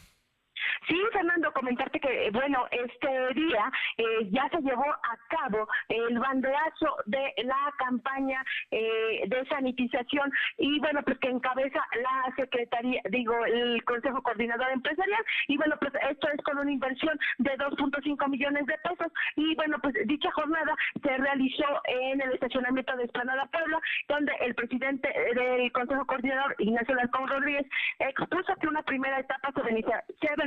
Sí, 0.88 1.00
Fernando, 1.12 1.52
comentarte 1.54 2.00
que, 2.00 2.30
bueno, 2.32 2.66
este 2.72 3.34
día 3.34 3.72
eh, 3.98 4.30
ya 4.32 4.48
se 4.50 4.62
llevó 4.62 4.86
a 4.86 5.18
cabo 5.30 5.68
el 5.90 6.20
banderazo 6.20 6.96
de 7.06 7.34
la 7.44 7.74
campaña 7.78 8.44
eh, 8.72 9.24
de 9.28 9.46
sanitización 9.48 10.32
y, 10.58 10.80
bueno, 10.80 11.02
pues 11.04 11.18
que 11.20 11.30
encabeza 11.30 11.80
la 12.02 12.36
Secretaría, 12.36 13.02
digo, 13.10 13.34
el 13.46 13.84
Consejo 13.86 14.22
Coordinador 14.22 14.72
Empresarial. 14.72 15.24
Y, 15.48 15.58
bueno, 15.58 15.76
pues 15.80 15.94
esto 16.10 16.28
es 16.30 16.42
con 16.44 16.58
una 16.60 16.72
inversión 16.72 17.18
de 17.40 17.52
2.5 17.58 18.30
millones 18.30 18.66
de 18.66 18.78
pesos. 18.78 19.12
Y, 19.36 19.56
bueno, 19.56 19.78
pues 19.82 19.96
dicha 20.06 20.32
jornada 20.32 20.76
se 21.02 21.18
realizó 21.18 21.82
en 21.86 22.22
el 22.22 22.34
estacionamiento 22.34 22.96
de 22.98 23.06
Esplanada 23.06 23.46
Puebla, 23.48 23.80
donde 24.08 24.32
el 24.42 24.56
presidente 24.56 25.10
del 25.36 25.72
Consejo 25.72 26.06
Coordinador, 26.06 26.56
Ignacio 26.60 26.96
Larcón 26.96 27.28
Rodríguez, 27.28 27.66
expuso 28.00 28.56
que 28.60 28.68
una 28.68 28.84
primera 28.84 29.20
etapa 29.20 29.52
se 29.56 29.62
beneficia 29.62 30.04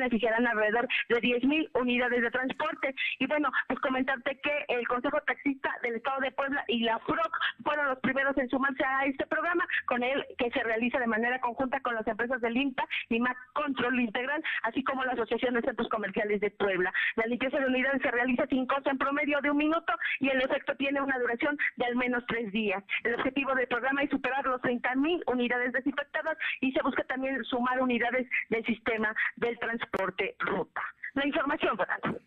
beneficiarán 0.09 0.46
alrededor 0.46 0.88
de 1.09 1.20
10.000 1.20 1.70
unidades 1.74 2.22
de 2.22 2.30
transporte. 2.30 2.94
Y 3.18 3.26
bueno, 3.26 3.50
pues 3.66 3.78
comentarte 3.80 4.40
que 4.40 4.64
el 4.68 4.86
Consejo 4.88 5.20
Taxista 5.26 5.70
del 5.82 5.96
Estado 5.96 6.20
de 6.20 6.32
Puebla 6.32 6.64
y 6.68 6.80
la 6.80 6.98
FROC 7.00 7.38
fueron 7.62 7.88
los 7.88 7.98
primeros 8.00 8.36
en 8.38 8.48
sumarse 8.48 8.84
a 8.84 9.04
este 9.04 9.26
programa, 9.26 9.66
con 9.86 10.02
él 10.02 10.24
que 10.38 10.50
se 10.50 10.62
realiza 10.62 10.98
de 10.98 11.06
manera 11.06 11.40
conjunta 11.40 11.80
con 11.80 11.94
las 11.94 12.06
empresas 12.06 12.40
del 12.40 12.56
INTA 12.56 12.86
y 13.09 13.20
MAC 13.20 13.36
Control 13.52 14.00
Integral, 14.00 14.42
así 14.62 14.82
como 14.82 15.04
la 15.04 15.12
Asociación 15.12 15.54
de 15.54 15.62
Centros 15.62 15.88
Comerciales 15.88 16.40
de 16.40 16.50
Puebla. 16.50 16.92
La 17.16 17.26
limpieza 17.26 17.59
de 17.59 17.66
unidades 17.66 18.02
se 18.02 18.11
realiza 18.11 18.46
sin 18.46 18.66
costo 18.66 18.90
en 18.90 18.98
promedio 18.98 19.40
de 19.42 19.50
un 19.50 19.59
minuto 19.59 19.92
y 20.20 20.28
el 20.28 20.40
efecto 20.40 20.74
tiene 20.76 21.00
una 21.00 21.18
duración 21.18 21.59
de 21.76 21.84
al 21.84 21.96
menos 21.96 22.24
tres 22.26 22.50
días. 22.52 22.82
El 23.04 23.14
objetivo 23.14 23.54
del 23.54 23.68
programa 23.68 24.02
es 24.02 24.11
superar 24.11 24.44
los 24.46 24.61
30.000 24.62 25.22
unidades 25.26 25.72
desinfectadas 25.72 26.38
y 26.61 26.72
se 26.72 26.82
busca 26.82 27.04
también 27.04 27.42
sumar 27.44 27.80
unidades 27.80 28.26
del 28.48 28.64
sistema 28.64 29.14
del 29.36 29.59
transporte 29.59 29.97
ruta. 29.99 30.82
La 31.14 31.26
información, 31.26 31.76
Fernando. 31.76 32.20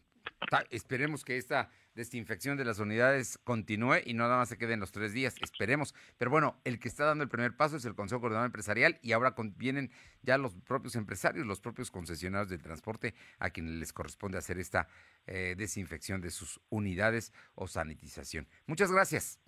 Esperemos 0.70 1.24
que 1.24 1.38
esta 1.38 1.70
desinfección 1.96 2.58
de 2.58 2.66
las 2.66 2.80
unidades 2.80 3.38
continúe 3.38 3.98
y 4.06 4.14
no 4.14 4.24
nada 4.24 4.38
más 4.38 4.50
se 4.50 4.58
quede 4.58 4.74
en 4.74 4.80
los 4.80 4.92
tres 4.92 5.14
días. 5.14 5.36
Esperemos. 5.42 5.94
Pero 6.18 6.32
bueno, 6.32 6.60
el 6.66 6.80
que 6.80 6.88
está 6.88 7.06
dando 7.06 7.24
el 7.24 7.30
primer 7.30 7.56
paso 7.56 7.78
es 7.78 7.86
el 7.86 7.96
Consejo 7.96 8.22
Coordinador 8.22 8.48
Empresarial 8.48 9.00
y 9.02 9.14
ahora 9.14 9.34
vienen 9.56 9.92
ya 10.22 10.38
los 10.38 10.54
propios 10.56 10.96
empresarios, 10.96 11.46
los 11.46 11.62
propios 11.62 11.92
concesionarios 11.92 12.50
del 12.50 12.62
transporte 12.62 13.14
a 13.40 13.50
quienes 13.50 13.74
les 13.76 13.94
corresponde 13.94 14.38
hacer 14.38 14.58
esta 14.58 14.88
eh, 15.26 15.56
desinfección 15.58 16.22
de 16.22 16.32
sus 16.32 16.60
unidades 16.70 17.34
o 17.56 17.68
sanitización. 17.68 18.48
Muchas 18.66 18.92
gracias. 18.92 19.40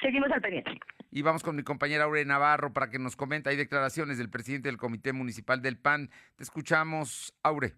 Seguimos 0.00 0.30
al 0.30 0.40
pendiente. 0.40 0.72
Y 1.16 1.22
vamos 1.22 1.44
con 1.44 1.54
mi 1.54 1.62
compañera 1.62 2.02
Aure 2.04 2.24
Navarro 2.24 2.72
para 2.72 2.90
que 2.90 2.98
nos 2.98 3.14
comente. 3.14 3.48
Hay 3.48 3.54
declaraciones 3.54 4.18
del 4.18 4.30
presidente 4.30 4.68
del 4.68 4.78
Comité 4.78 5.12
Municipal 5.12 5.62
del 5.62 5.78
PAN. 5.78 6.10
Te 6.34 6.42
escuchamos, 6.42 7.32
Aure. 7.44 7.76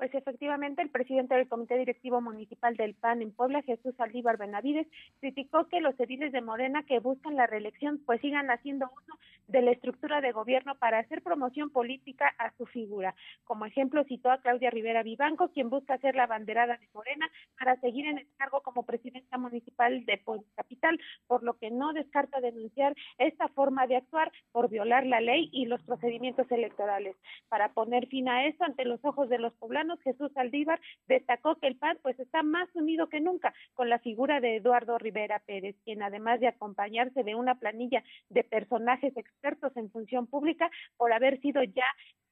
Pues 0.00 0.14
efectivamente, 0.14 0.80
el 0.80 0.88
presidente 0.88 1.34
del 1.34 1.46
Comité 1.46 1.76
Directivo 1.76 2.22
Municipal 2.22 2.74
del 2.74 2.94
PAN 2.94 3.20
en 3.20 3.32
Puebla, 3.32 3.60
Jesús 3.60 3.94
Aldívar 4.00 4.38
Benavides, 4.38 4.86
criticó 5.20 5.68
que 5.68 5.82
los 5.82 6.00
ediles 6.00 6.32
de 6.32 6.40
Morena 6.40 6.84
que 6.84 7.00
buscan 7.00 7.36
la 7.36 7.46
reelección 7.46 8.00
pues 8.06 8.18
sigan 8.22 8.50
haciendo 8.50 8.86
uso 8.86 9.18
de 9.48 9.60
la 9.60 9.72
estructura 9.72 10.22
de 10.22 10.32
gobierno 10.32 10.74
para 10.76 11.00
hacer 11.00 11.22
promoción 11.22 11.68
política 11.68 12.32
a 12.38 12.50
su 12.56 12.64
figura. 12.64 13.14
Como 13.44 13.66
ejemplo, 13.66 14.02
citó 14.04 14.30
a 14.30 14.38
Claudia 14.38 14.70
Rivera 14.70 15.02
Vivanco, 15.02 15.50
quien 15.50 15.68
busca 15.68 15.98
ser 15.98 16.14
la 16.14 16.26
banderada 16.26 16.78
de 16.78 16.88
Morena 16.94 17.28
para 17.58 17.78
seguir 17.80 18.06
en 18.06 18.18
el 18.18 18.26
cargo 18.38 18.62
como 18.62 18.86
presidenta 18.86 19.36
municipal 19.36 20.06
de 20.06 20.16
Puebla 20.16 20.46
Capital, 20.56 20.98
por 21.26 21.42
lo 21.42 21.58
que 21.58 21.70
no 21.70 21.92
descarta 21.92 22.40
denunciar 22.40 22.94
esta 23.18 23.48
forma 23.48 23.86
de 23.86 23.96
actuar 23.96 24.32
por 24.50 24.70
violar 24.70 25.04
la 25.04 25.20
ley 25.20 25.50
y 25.52 25.66
los 25.66 25.82
procedimientos 25.82 26.50
electorales. 26.50 27.16
Para 27.50 27.74
poner 27.74 28.06
fin 28.06 28.30
a 28.30 28.46
esto 28.46 28.64
ante 28.64 28.86
los 28.86 29.04
ojos 29.04 29.28
de 29.28 29.38
los 29.38 29.52
poblanos, 29.54 29.89
Jesús 29.98 30.30
Aldívar 30.36 30.80
destacó 31.06 31.56
que 31.56 31.66
el 31.66 31.76
PAN 31.76 31.98
pues 32.02 32.18
está 32.18 32.42
más 32.42 32.68
unido 32.74 33.08
que 33.08 33.20
nunca 33.20 33.52
con 33.74 33.88
la 33.88 33.98
figura 33.98 34.40
de 34.40 34.56
Eduardo 34.56 34.98
Rivera 34.98 35.40
Pérez, 35.46 35.76
quien 35.84 36.02
además 36.02 36.40
de 36.40 36.48
acompañarse 36.48 37.22
de 37.22 37.34
una 37.34 37.58
planilla 37.58 38.02
de 38.28 38.44
personajes 38.44 39.16
expertos 39.16 39.76
en 39.76 39.90
función 39.90 40.26
pública 40.26 40.70
por 40.96 41.12
haber 41.12 41.40
sido 41.40 41.62
ya 41.62 41.86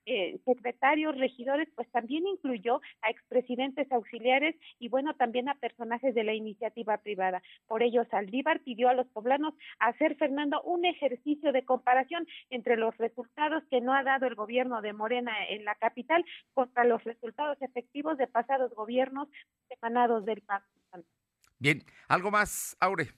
eh, 0.09 0.41
secretarios, 0.45 1.19
regidores, 1.19 1.69
pues 1.75 1.91
también 1.91 2.27
incluyó 2.27 2.81
a 3.03 3.11
expresidentes 3.11 3.91
auxiliares 3.93 4.57
y 4.79 4.89
bueno, 4.89 5.15
también 5.15 5.49
a 5.49 5.55
personajes 5.55 6.15
de 6.15 6.25
la 6.25 6.33
iniciativa 6.33 6.97
privada. 6.99 7.43
Por 7.67 7.83
ello, 7.83 8.07
Saldívar 8.11 8.61
pidió 8.61 8.89
a 8.89 8.95
los 8.95 9.07
poblanos 9.09 9.55
hacer, 9.79 10.17
Fernando, 10.17 10.63
un 10.63 10.87
ejercicio 10.87 11.53
de 11.53 11.65
comparación 11.65 12.27
entre 12.49 12.77
los 12.77 12.97
resultados 12.97 13.63
que 13.71 13.83
no 13.83 13.93
ha 13.93 14.03
dado 14.03 14.27
el 14.27 14.35
gobierno 14.35 14.81
de 14.81 14.95
Morena 14.95 15.33
en 15.49 15.65
la 15.65 15.75
capital 15.75 16.25
contra 16.55 16.85
los 16.85 17.05
resultados 17.05 17.61
efectivos 17.61 18.17
de 18.17 18.27
pasados 18.27 18.73
gobiernos 18.75 19.29
emanados 19.69 20.25
del 20.25 20.41
PAN. 20.41 20.63
Bien, 21.59 21.83
¿algo 22.09 22.31
más, 22.31 22.77
Aure? 22.81 23.09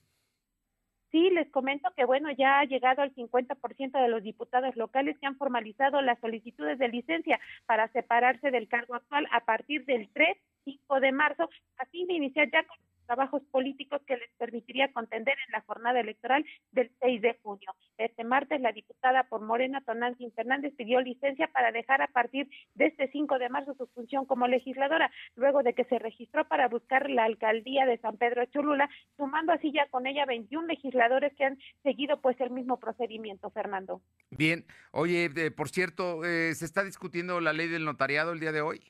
Sí, 1.11 1.29
les 1.31 1.51
comento 1.51 1.91
que, 1.97 2.05
bueno, 2.05 2.31
ya 2.31 2.61
ha 2.61 2.65
llegado 2.65 3.03
al 3.03 3.13
50% 3.15 4.01
de 4.01 4.09
los 4.09 4.23
diputados 4.23 4.77
locales 4.77 5.19
que 5.19 5.27
han 5.27 5.37
formalizado 5.37 6.01
las 6.03 6.21
solicitudes 6.21 6.79
de 6.79 6.89
licencia 6.89 7.41
para 7.67 7.89
separarse 7.89 8.53
del 8.53 8.69
cargo 8.69 8.95
actual 8.95 9.27
a 9.33 9.45
partir 9.45 9.85
del 9.87 10.09
3, 10.13 10.37
5 10.65 11.01
de 11.01 11.13
marzo, 11.13 11.51
a 11.79 11.87
fin 11.87 12.07
de 12.07 12.15
iniciar 12.15 12.49
ya 12.53 12.65
con 12.65 12.79
trabajos 13.11 13.43
políticos 13.51 14.01
que 14.07 14.17
les 14.17 14.31
permitiría 14.39 14.93
contender 14.93 15.35
en 15.45 15.51
la 15.51 15.63
jornada 15.63 15.99
electoral 15.99 16.45
del 16.71 16.93
6 17.01 17.21
de 17.21 17.37
junio. 17.43 17.75
Este 17.99 18.23
martes, 18.23 18.61
la 18.61 18.71
diputada 18.71 19.25
por 19.25 19.41
Morena, 19.41 19.83
Tonantzin 19.85 20.31
Fernández, 20.31 20.73
pidió 20.77 21.01
licencia 21.01 21.49
para 21.49 21.73
dejar 21.73 22.03
a 22.03 22.07
partir 22.07 22.49
de 22.77 22.87
este 22.87 23.11
5 23.11 23.41
de 23.41 23.49
marzo 23.49 23.75
su 23.75 23.89
función 23.89 24.27
como 24.27 24.47
legisladora, 24.47 25.11
luego 25.35 25.65
de 25.65 25.75
que 25.75 25.87
se 25.87 25.99
registró 25.99 26.47
para 26.47 26.69
buscar 26.69 27.11
la 27.11 27.25
alcaldía 27.25 27.85
de 27.85 27.99
San 27.99 28.17
Pedro 28.17 28.45
Cholula, 28.47 28.89
sumando 29.17 29.53
así 29.53 29.73
ya 29.73 29.89
con 29.89 30.07
ella 30.07 30.25
21 30.25 30.69
legisladores 30.69 31.35
que 31.35 31.47
han 31.47 31.59
seguido 31.83 32.21
pues 32.21 32.41
el 32.41 32.51
mismo 32.51 32.79
procedimiento, 32.79 33.51
Fernando. 33.51 34.03
Bien, 34.31 34.65
oye, 34.93 35.51
por 35.51 35.69
cierto, 35.69 36.25
eh, 36.25 36.55
¿se 36.55 36.65
está 36.65 36.85
discutiendo 36.85 37.41
la 37.41 37.53
ley 37.53 37.67
del 37.67 37.85
notariado 37.85 38.31
el 38.31 38.39
día 38.39 38.53
de 38.53 38.61
hoy? 38.61 38.81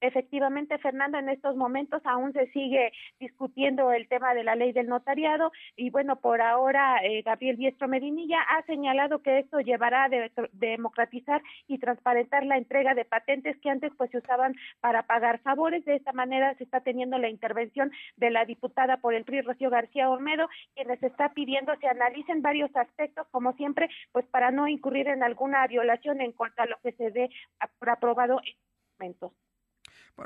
Efectivamente, 0.00 0.78
Fernando, 0.78 1.18
en 1.18 1.28
estos 1.28 1.56
momentos 1.56 2.00
aún 2.04 2.32
se 2.32 2.46
sigue 2.52 2.92
discutiendo 3.18 3.90
el 3.90 4.06
tema 4.06 4.32
de 4.32 4.44
la 4.44 4.54
ley 4.54 4.72
del 4.72 4.86
notariado 4.86 5.50
y 5.74 5.90
bueno, 5.90 6.20
por 6.20 6.40
ahora 6.40 7.04
eh, 7.04 7.22
Gabriel 7.22 7.56
Diestro 7.56 7.88
Medinilla 7.88 8.40
ha 8.42 8.62
señalado 8.66 9.22
que 9.22 9.40
esto 9.40 9.58
llevará 9.58 10.04
a 10.04 10.10
democratizar 10.52 11.42
y 11.66 11.78
transparentar 11.78 12.46
la 12.46 12.58
entrega 12.58 12.94
de 12.94 13.04
patentes 13.04 13.56
que 13.58 13.70
antes 13.70 13.92
pues 13.96 14.10
se 14.12 14.18
usaban 14.18 14.54
para 14.80 15.02
pagar 15.02 15.40
favores. 15.40 15.84
De 15.84 15.96
esta 15.96 16.12
manera 16.12 16.54
se 16.54 16.64
está 16.64 16.80
teniendo 16.80 17.18
la 17.18 17.28
intervención 17.28 17.90
de 18.16 18.30
la 18.30 18.44
diputada 18.44 18.98
por 18.98 19.14
el 19.14 19.24
PRI, 19.24 19.40
Rocío 19.40 19.68
García 19.68 20.10
Olmedo, 20.10 20.48
quienes 20.76 21.02
está 21.02 21.30
pidiendo 21.30 21.74
se 21.80 21.88
analicen 21.88 22.40
varios 22.40 22.70
aspectos, 22.76 23.26
como 23.32 23.52
siempre, 23.54 23.88
pues 24.12 24.24
para 24.26 24.52
no 24.52 24.68
incurrir 24.68 25.08
en 25.08 25.24
alguna 25.24 25.66
violación 25.66 26.20
en 26.20 26.30
cuanto 26.32 26.62
a 26.62 26.66
lo 26.66 26.76
que 26.84 26.92
se 26.92 27.10
dé 27.10 27.30
aprobado 27.58 28.40
en 28.44 28.54
momentos. 29.00 29.47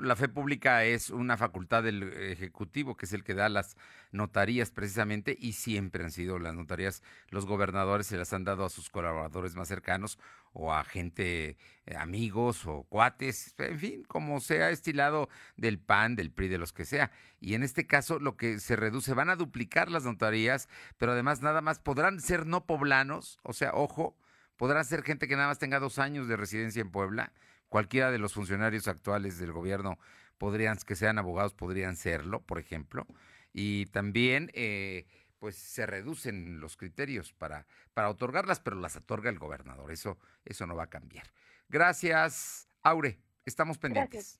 La 0.01 0.16
fe 0.16 0.28
pública 0.28 0.84
es 0.84 1.11
una 1.11 1.36
facultad 1.36 1.82
del 1.82 2.03
Ejecutivo, 2.14 2.97
que 2.97 3.05
es 3.05 3.12
el 3.12 3.24
que 3.24 3.34
da 3.34 3.51
las 3.51 3.76
notarías 4.11 4.70
precisamente, 4.70 5.36
y 5.38 5.53
siempre 5.53 6.03
han 6.03 6.11
sido 6.11 6.38
las 6.38 6.55
notarías, 6.55 7.03
los 7.28 7.45
gobernadores 7.45 8.07
se 8.07 8.16
las 8.16 8.32
han 8.32 8.45
dado 8.45 8.64
a 8.64 8.70
sus 8.70 8.88
colaboradores 8.88 9.55
más 9.55 9.68
cercanos 9.68 10.18
o 10.55 10.72
a 10.72 10.82
gente, 10.84 11.59
eh, 11.86 11.97
amigos 11.97 12.66
o 12.66 12.84
cuates, 12.84 13.55
en 13.59 13.78
fin, 13.78 14.05
como 14.05 14.40
sea 14.40 14.70
estilado 14.70 15.28
del 15.57 15.78
PAN, 15.78 16.16
del 16.16 16.30
PRI, 16.30 16.49
de 16.49 16.59
los 16.59 16.72
que 16.72 16.86
sea. 16.86 17.11
Y 17.38 17.55
en 17.55 17.62
este 17.62 17.86
caso 17.86 18.18
lo 18.18 18.36
que 18.36 18.61
se 18.61 18.76
reduce, 18.76 19.12
van 19.12 19.28
a 19.28 19.36
duplicar 19.36 19.90
las 19.90 20.05
notarías, 20.05 20.68
pero 20.97 21.12
además 21.12 21.43
nada 21.43 21.61
más 21.61 21.80
podrán 21.80 22.20
ser 22.20 22.47
no 22.47 22.64
poblanos, 22.64 23.38
o 23.43 23.53
sea, 23.53 23.72
ojo, 23.74 24.16
podrá 24.57 24.84
ser 24.84 25.03
gente 25.03 25.28
que 25.28 25.36
nada 25.36 25.49
más 25.49 25.59
tenga 25.59 25.80
dos 25.80 25.99
años 25.99 26.28
de 26.28 26.36
residencia 26.36 26.80
en 26.80 26.90
Puebla 26.90 27.32
Cualquiera 27.72 28.10
de 28.10 28.18
los 28.18 28.34
funcionarios 28.34 28.86
actuales 28.86 29.38
del 29.38 29.50
gobierno 29.50 29.98
podrían, 30.36 30.76
que 30.76 30.94
sean 30.94 31.18
abogados, 31.18 31.54
podrían 31.54 31.96
serlo, 31.96 32.42
por 32.42 32.58
ejemplo. 32.58 33.06
Y 33.54 33.86
también, 33.86 34.50
eh, 34.52 35.06
pues 35.38 35.56
se 35.56 35.86
reducen 35.86 36.60
los 36.60 36.76
criterios 36.76 37.32
para, 37.32 37.66
para 37.94 38.10
otorgarlas, 38.10 38.60
pero 38.60 38.76
las 38.76 38.96
otorga 38.96 39.30
el 39.30 39.38
gobernador. 39.38 39.90
Eso, 39.90 40.18
eso 40.44 40.66
no 40.66 40.76
va 40.76 40.82
a 40.82 40.90
cambiar. 40.90 41.24
Gracias, 41.70 42.68
Aure. 42.82 43.18
Estamos 43.46 43.78
pendientes. 43.78 44.38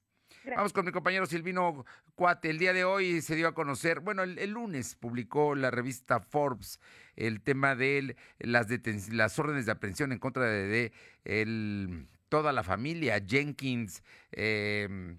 Vamos 0.55 0.75
con 0.75 0.85
mi 0.85 0.93
compañero 0.93 1.25
Silvino 1.25 1.87
Cuate. 2.15 2.51
El 2.51 2.59
día 2.59 2.75
de 2.75 2.85
hoy 2.85 3.23
se 3.23 3.35
dio 3.35 3.49
a 3.49 3.55
conocer, 3.55 4.01
bueno, 4.01 4.25
el, 4.25 4.51
lunes 4.51 4.95
publicó 4.95 5.55
la 5.55 5.71
revista 5.71 6.21
Forbes 6.21 6.81
el 7.17 7.41
tema 7.41 7.77
de 7.77 8.15
las, 8.41 8.67
las 9.09 9.39
órdenes 9.39 9.65
de 9.65 9.73
aprehensión 9.73 10.13
en 10.13 10.19
contra 10.19 10.45
de, 10.45 10.93
el, 11.25 12.09
toda 12.33 12.51
la 12.55 12.63
familia 12.63 13.23
Jenkins. 13.23 14.03
Em, 14.33 15.19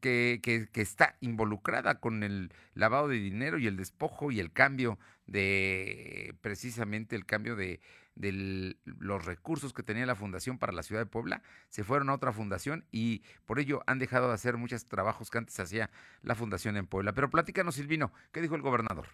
que, 0.00 0.40
que, 0.42 0.80
está 0.80 1.16
involucrada 1.20 1.98
con 2.00 2.22
el 2.22 2.52
lavado 2.74 3.08
de 3.08 3.16
dinero 3.16 3.58
y 3.58 3.66
el 3.66 3.76
despojo 3.76 4.30
y 4.30 4.38
el 4.38 4.52
cambio 4.52 4.98
de 5.26 6.34
precisamente 6.42 7.16
el 7.16 7.24
cambio 7.24 7.56
de, 7.56 7.80
de 8.14 8.76
los 8.84 9.24
recursos 9.24 9.74
que 9.74 9.82
tenía 9.82 10.06
la 10.06 10.14
fundación 10.14 10.58
para 10.58 10.72
la 10.72 10.82
ciudad 10.82 11.02
de 11.02 11.06
Puebla, 11.06 11.42
se 11.68 11.84
fueron 11.84 12.08
a 12.08 12.14
otra 12.14 12.32
fundación 12.32 12.86
y 12.92 13.22
por 13.46 13.58
ello 13.58 13.82
han 13.86 13.98
dejado 13.98 14.28
de 14.28 14.34
hacer 14.34 14.56
muchos 14.56 14.86
trabajos 14.86 15.30
que 15.30 15.38
antes 15.38 15.58
hacía 15.60 15.90
la 16.22 16.34
fundación 16.34 16.76
en 16.78 16.86
Puebla. 16.86 17.12
Pero 17.12 17.30
platícanos, 17.30 17.74
Silvino, 17.74 18.12
¿qué 18.32 18.40
dijo 18.40 18.54
el 18.54 18.62
gobernador? 18.62 19.06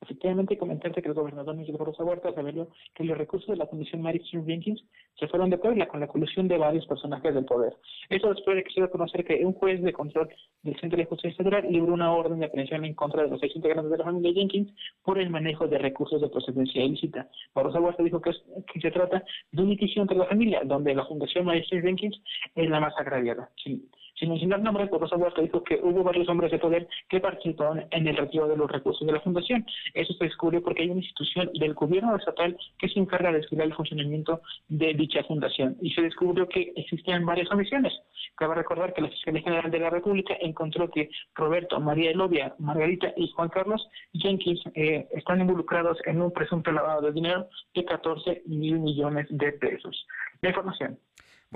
Efectivamente, 0.00 0.58
comentarte 0.58 1.00
que 1.00 1.08
el 1.08 1.14
gobernador 1.14 1.56
Miguel 1.56 1.76
Barroso 1.78 2.04
Huerta 2.04 2.30
reveló 2.30 2.68
que 2.94 3.04
los 3.04 3.16
recursos 3.16 3.48
de 3.48 3.56
la 3.56 3.66
Fundación 3.66 4.02
Mary 4.02 4.22
Jenkins 4.24 4.84
se 5.18 5.26
fueron 5.26 5.48
de 5.48 5.56
Puebla 5.56 5.88
con 5.88 6.00
la 6.00 6.06
colusión 6.06 6.48
de 6.48 6.58
varios 6.58 6.86
personajes 6.86 7.34
del 7.34 7.46
poder. 7.46 7.74
Eso 8.10 8.28
después 8.28 8.56
de 8.56 8.64
que 8.64 8.70
se 8.70 8.80
dio 8.80 8.84
a 8.84 8.90
conocer 8.90 9.24
que 9.24 9.44
un 9.44 9.54
juez 9.54 9.82
de 9.82 9.92
control 9.92 10.28
del 10.62 10.78
Centro 10.80 10.98
de 10.98 11.06
Justicia 11.06 11.36
Federal 11.36 11.66
libró 11.70 11.94
una 11.94 12.12
orden 12.12 12.40
de 12.40 12.46
aprehensión 12.46 12.84
en 12.84 12.94
contra 12.94 13.22
de 13.22 13.30
los 13.30 13.40
seis 13.40 13.56
integrantes 13.56 13.90
de 13.90 13.98
la 13.98 14.04
familia 14.04 14.34
Jenkins 14.34 14.70
por 15.02 15.18
el 15.18 15.30
manejo 15.30 15.66
de 15.66 15.78
recursos 15.78 16.20
de 16.20 16.28
procedencia 16.28 16.84
ilícita. 16.84 17.28
Barroso 17.54 17.80
Huerta 17.80 18.02
dijo 18.02 18.20
que, 18.20 18.32
se 18.32 18.90
trata 18.90 19.24
de 19.52 19.62
un 19.62 19.70
litigio 19.70 20.02
entre 20.02 20.18
la 20.18 20.26
familia, 20.26 20.60
donde 20.64 20.94
la 20.94 21.06
Fundación 21.06 21.46
Mary 21.46 21.64
Jenkins 21.64 22.20
es 22.54 22.68
la 22.68 22.80
más 22.80 22.92
agraviada. 22.98 23.50
Sí. 23.56 23.88
Sin 24.18 24.30
mencionar 24.30 24.60
nombres, 24.60 24.90
Rosa 24.90 25.16
Huerta 25.16 25.42
dijo 25.42 25.62
que 25.62 25.78
hubo 25.82 26.02
varios 26.02 26.28
hombres 26.28 26.50
de 26.50 26.58
poder 26.58 26.88
que 27.08 27.20
participaron 27.20 27.84
en 27.90 28.06
el 28.08 28.16
retiro 28.16 28.48
de 28.48 28.56
los 28.56 28.70
recursos 28.70 29.06
de 29.06 29.12
la 29.12 29.20
fundación. 29.20 29.66
Eso 29.92 30.12
se 30.14 30.24
descubrió 30.24 30.62
porque 30.62 30.82
hay 30.82 30.90
una 30.90 31.00
institución 31.00 31.50
del 31.54 31.74
gobierno 31.74 32.16
estatal 32.16 32.56
que 32.78 32.88
se 32.88 32.98
encarga 32.98 33.32
de 33.32 33.40
estudiar 33.40 33.66
el 33.66 33.74
funcionamiento 33.74 34.40
de 34.68 34.94
dicha 34.94 35.22
fundación. 35.24 35.76
Y 35.82 35.90
se 35.90 36.02
descubrió 36.02 36.48
que 36.48 36.72
existían 36.76 37.26
varias 37.26 37.50
omisiones. 37.50 37.92
Cabe 38.36 38.54
recordar 38.54 38.94
que 38.94 39.02
la 39.02 39.08
Fiscalía 39.08 39.42
General 39.42 39.70
de 39.70 39.78
la 39.78 39.90
República 39.90 40.34
encontró 40.40 40.90
que 40.90 41.10
Roberto, 41.34 41.78
María 41.80 42.10
Elovia, 42.10 42.54
Margarita 42.58 43.12
y 43.16 43.30
Juan 43.32 43.50
Carlos 43.50 43.86
Jenkins 44.14 44.62
eh, 44.74 45.06
están 45.12 45.40
involucrados 45.40 45.98
en 46.06 46.22
un 46.22 46.32
presunto 46.32 46.72
lavado 46.72 47.02
de 47.02 47.12
dinero 47.12 47.48
de 47.74 47.84
14 47.84 48.42
mil 48.46 48.78
millones 48.80 49.26
de 49.30 49.52
pesos. 49.52 50.06
La 50.40 50.50
información. 50.50 50.98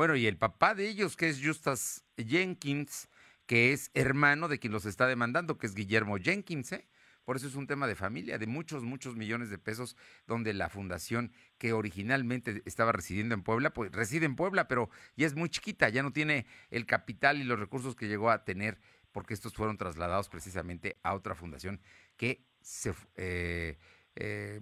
Bueno, 0.00 0.16
y 0.16 0.26
el 0.26 0.38
papá 0.38 0.74
de 0.74 0.88
ellos, 0.88 1.14
que 1.14 1.28
es 1.28 1.44
Justas 1.44 2.06
Jenkins, 2.16 3.10
que 3.44 3.74
es 3.74 3.90
hermano 3.92 4.48
de 4.48 4.58
quien 4.58 4.72
los 4.72 4.86
está 4.86 5.06
demandando, 5.06 5.58
que 5.58 5.66
es 5.66 5.74
Guillermo 5.74 6.16
Jenkins, 6.16 6.72
¿eh? 6.72 6.88
Por 7.26 7.36
eso 7.36 7.46
es 7.46 7.54
un 7.54 7.66
tema 7.66 7.86
de 7.86 7.94
familia, 7.94 8.38
de 8.38 8.46
muchos, 8.46 8.82
muchos 8.82 9.14
millones 9.14 9.50
de 9.50 9.58
pesos, 9.58 9.98
donde 10.26 10.54
la 10.54 10.70
fundación 10.70 11.34
que 11.58 11.74
originalmente 11.74 12.62
estaba 12.64 12.92
residiendo 12.92 13.34
en 13.34 13.42
Puebla, 13.42 13.74
pues 13.74 13.92
reside 13.92 14.24
en 14.24 14.36
Puebla, 14.36 14.68
pero 14.68 14.88
ya 15.16 15.26
es 15.26 15.34
muy 15.34 15.50
chiquita, 15.50 15.90
ya 15.90 16.02
no 16.02 16.14
tiene 16.14 16.46
el 16.70 16.86
capital 16.86 17.36
y 17.36 17.44
los 17.44 17.60
recursos 17.60 17.94
que 17.94 18.08
llegó 18.08 18.30
a 18.30 18.42
tener, 18.42 18.80
porque 19.12 19.34
estos 19.34 19.52
fueron 19.52 19.76
trasladados 19.76 20.30
precisamente 20.30 20.96
a 21.02 21.12
otra 21.12 21.34
fundación 21.34 21.78
que 22.16 22.46
se... 22.62 22.94
Eh, 23.16 23.76
eh, 24.16 24.60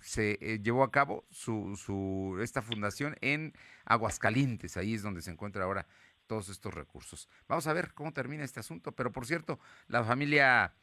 se 0.00 0.38
eh, 0.40 0.60
llevó 0.62 0.84
a 0.84 0.90
cabo 0.90 1.26
su, 1.30 2.38
esta 2.42 2.62
fundación 2.62 3.16
en 3.20 3.52
Aguascalientes, 3.84 4.76
ahí 4.76 4.94
es 4.94 5.02
donde 5.02 5.22
se 5.22 5.30
encuentra 5.30 5.64
ahora 5.64 5.86
todos 6.26 6.48
estos 6.48 6.72
recursos. 6.72 7.28
Vamos 7.48 7.66
a 7.66 7.72
ver 7.72 7.92
cómo 7.94 8.12
termina 8.12 8.44
este 8.44 8.60
asunto, 8.60 8.92
pero 8.92 9.12
por 9.12 9.26
cierto, 9.26 9.58
la 9.88 10.04
familia 10.04 10.74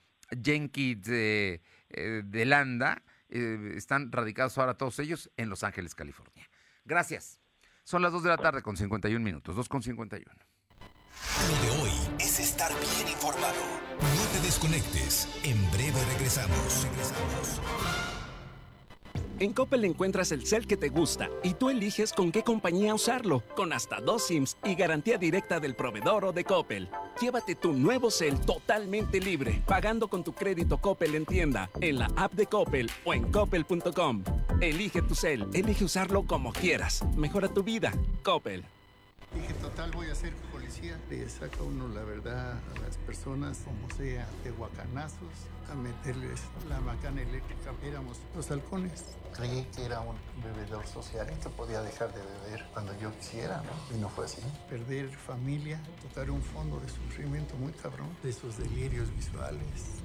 Jenkins 0.43 1.05
de, 1.05 1.61
eh, 1.89 2.45
Landa 2.45 3.03
están 3.29 4.11
radicados 4.11 4.57
ahora 4.57 4.73
todos 4.73 4.99
ellos 4.99 5.31
en 5.37 5.49
Los 5.49 5.63
Ángeles, 5.63 5.95
California. 5.95 6.49
Gracias. 6.83 7.39
Son 7.83 8.01
las 8.01 8.11
2 8.11 8.23
de 8.23 8.29
la 8.29 8.37
tarde 8.37 8.61
con 8.61 8.75
51 8.75 9.23
minutos, 9.23 9.55
2 9.55 9.69
con 9.69 9.81
51. 9.81 10.35
Lo 11.47 11.61
de 11.61 11.81
hoy 11.81 11.91
es 12.19 12.39
estar 12.39 12.71
bien 12.79 13.07
informado. 13.13 13.81
No 13.99 14.25
te 14.33 14.39
desconectes. 14.45 15.27
En 15.43 15.71
breve 15.71 16.03
regresamos. 16.13 16.83
Regresamos. 16.83 18.00
En 19.41 19.53
Coppel 19.53 19.85
encuentras 19.85 20.31
el 20.31 20.45
cel 20.45 20.67
que 20.67 20.77
te 20.77 20.89
gusta 20.89 21.27
y 21.41 21.55
tú 21.55 21.71
eliges 21.71 22.13
con 22.13 22.31
qué 22.31 22.43
compañía 22.43 22.93
usarlo, 22.93 23.41
con 23.55 23.73
hasta 23.73 23.99
dos 23.99 24.27
SIMs 24.27 24.55
y 24.63 24.75
garantía 24.75 25.17
directa 25.17 25.59
del 25.59 25.73
proveedor 25.73 26.25
o 26.25 26.31
de 26.31 26.43
Coppel. 26.43 26.87
Llévate 27.19 27.55
tu 27.55 27.73
nuevo 27.73 28.11
cel 28.11 28.39
totalmente 28.39 29.19
libre, 29.19 29.63
pagando 29.65 30.09
con 30.09 30.23
tu 30.23 30.33
crédito 30.33 30.77
Coppel 30.77 31.15
en 31.15 31.25
tienda, 31.25 31.71
en 31.81 31.97
la 31.97 32.11
app 32.17 32.33
de 32.33 32.45
Coppel 32.45 32.91
o 33.03 33.15
en 33.15 33.31
coppel.com. 33.31 34.23
Elige 34.61 35.01
tu 35.01 35.15
cel, 35.15 35.47
elige 35.55 35.85
usarlo 35.85 36.21
como 36.21 36.53
quieras. 36.53 37.03
Mejora 37.15 37.47
tu 37.47 37.63
vida. 37.63 37.91
Coppel. 38.21 38.63
Dije, 39.33 39.55
total, 39.55 39.89
voy 39.89 40.07
a 40.11 40.13
ser 40.13 40.33
policía. 40.51 40.99
Le 41.09 41.27
saca 41.27 41.63
uno 41.63 41.87
la 41.87 42.03
verdad 42.03 42.59
a 42.75 42.79
las 42.85 42.95
personas, 42.97 43.57
como 43.65 43.89
sea, 43.97 44.27
de 44.43 44.51
guacanazos, 44.51 45.33
a 45.71 45.75
meterles 45.75 46.41
la 46.69 46.79
macana 46.81 47.21
eléctrica. 47.21 47.71
Éramos 47.83 48.17
los 48.35 48.51
halcones. 48.51 49.03
Creí 49.35 49.65
que 49.73 49.85
era 49.85 50.01
un 50.01 50.17
bebedor 50.43 50.85
social 50.85 51.25
y 51.31 51.35
que 51.41 51.49
podía 51.49 51.81
dejar 51.81 52.13
de 52.13 52.21
beber 52.21 52.67
cuando 52.73 52.93
yo 52.99 53.17
quisiera, 53.17 53.63
¿no? 53.63 53.71
Y 53.95 53.99
no 53.99 54.09
fue 54.09 54.25
así. 54.25 54.41
Perder 54.69 55.09
familia, 55.09 55.81
tocar 56.01 56.29
un 56.29 56.41
fondo 56.41 56.81
de 56.81 56.89
sufrimiento 56.89 57.55
muy 57.55 57.71
cabrón, 57.71 58.09
de 58.23 58.29
esos 58.29 58.57
delirios 58.57 59.07
visuales, 59.15 59.61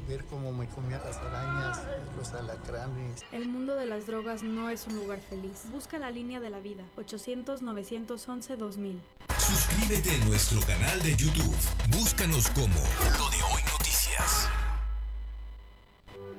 ver 0.08 0.24
cómo 0.26 0.52
me 0.52 0.68
comía 0.68 1.02
las 1.04 1.16
arañas, 1.16 1.80
los 2.16 2.32
alacranes. 2.32 3.24
El 3.32 3.48
mundo 3.48 3.74
de 3.74 3.86
las 3.86 4.06
drogas 4.06 4.44
no 4.44 4.70
es 4.70 4.86
un 4.86 4.94
lugar 4.94 5.18
feliz. 5.18 5.64
Busca 5.72 5.98
la 5.98 6.12
línea 6.12 6.38
de 6.38 6.50
la 6.50 6.60
vida, 6.60 6.84
800-911-2000. 6.96 9.00
Suscríbete 9.38 10.10
a 10.10 10.18
nuestro 10.26 10.60
canal 10.60 11.02
de 11.02 11.16
YouTube. 11.16 11.56
Búscanos 11.90 12.48
como 12.50 12.78
Lo 13.18 13.28
de 13.30 13.42
Hoy 13.42 13.62
Noticias. 13.72 14.48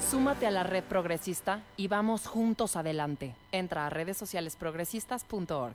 Súmate 0.00 0.46
a 0.46 0.50
la 0.50 0.62
red 0.62 0.84
progresista 0.84 1.62
y 1.76 1.88
vamos 1.88 2.26
juntos 2.26 2.76
adelante. 2.76 3.34
Entra 3.52 3.86
a 3.86 3.90
redes 3.90 4.16
sociales 4.16 4.56
progresistas.org. 4.56 5.74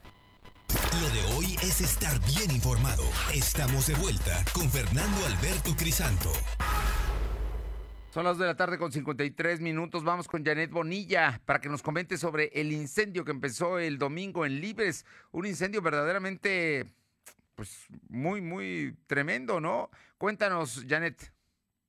Lo 1.01 1.09
de 1.09 1.35
hoy 1.35 1.55
es 1.61 1.81
estar 1.81 2.19
bien 2.25 2.51
informado. 2.51 3.03
Estamos 3.33 3.87
de 3.87 3.95
vuelta 3.95 4.43
con 4.53 4.69
Fernando 4.69 5.25
Alberto 5.25 5.75
Crisanto. 5.77 6.31
Son 8.11 8.23
las 8.25 8.37
de 8.37 8.45
la 8.45 8.55
tarde 8.55 8.77
con 8.77 8.91
53 8.91 9.59
minutos. 9.59 10.03
Vamos 10.03 10.27
con 10.27 10.45
Janet 10.45 10.71
Bonilla 10.71 11.41
para 11.45 11.59
que 11.59 11.69
nos 11.69 11.81
comente 11.81 12.17
sobre 12.17 12.45
el 12.53 12.71
incendio 12.71 13.25
que 13.25 13.31
empezó 13.31 13.79
el 13.79 13.97
domingo 13.97 14.45
en 14.45 14.61
Libres. 14.61 15.05
Un 15.31 15.47
incendio 15.47 15.81
verdaderamente, 15.81 16.93
pues, 17.55 17.87
muy, 18.09 18.39
muy 18.41 18.95
tremendo, 19.07 19.59
¿no? 19.59 19.89
Cuéntanos, 20.17 20.85
Janet. 20.87 21.32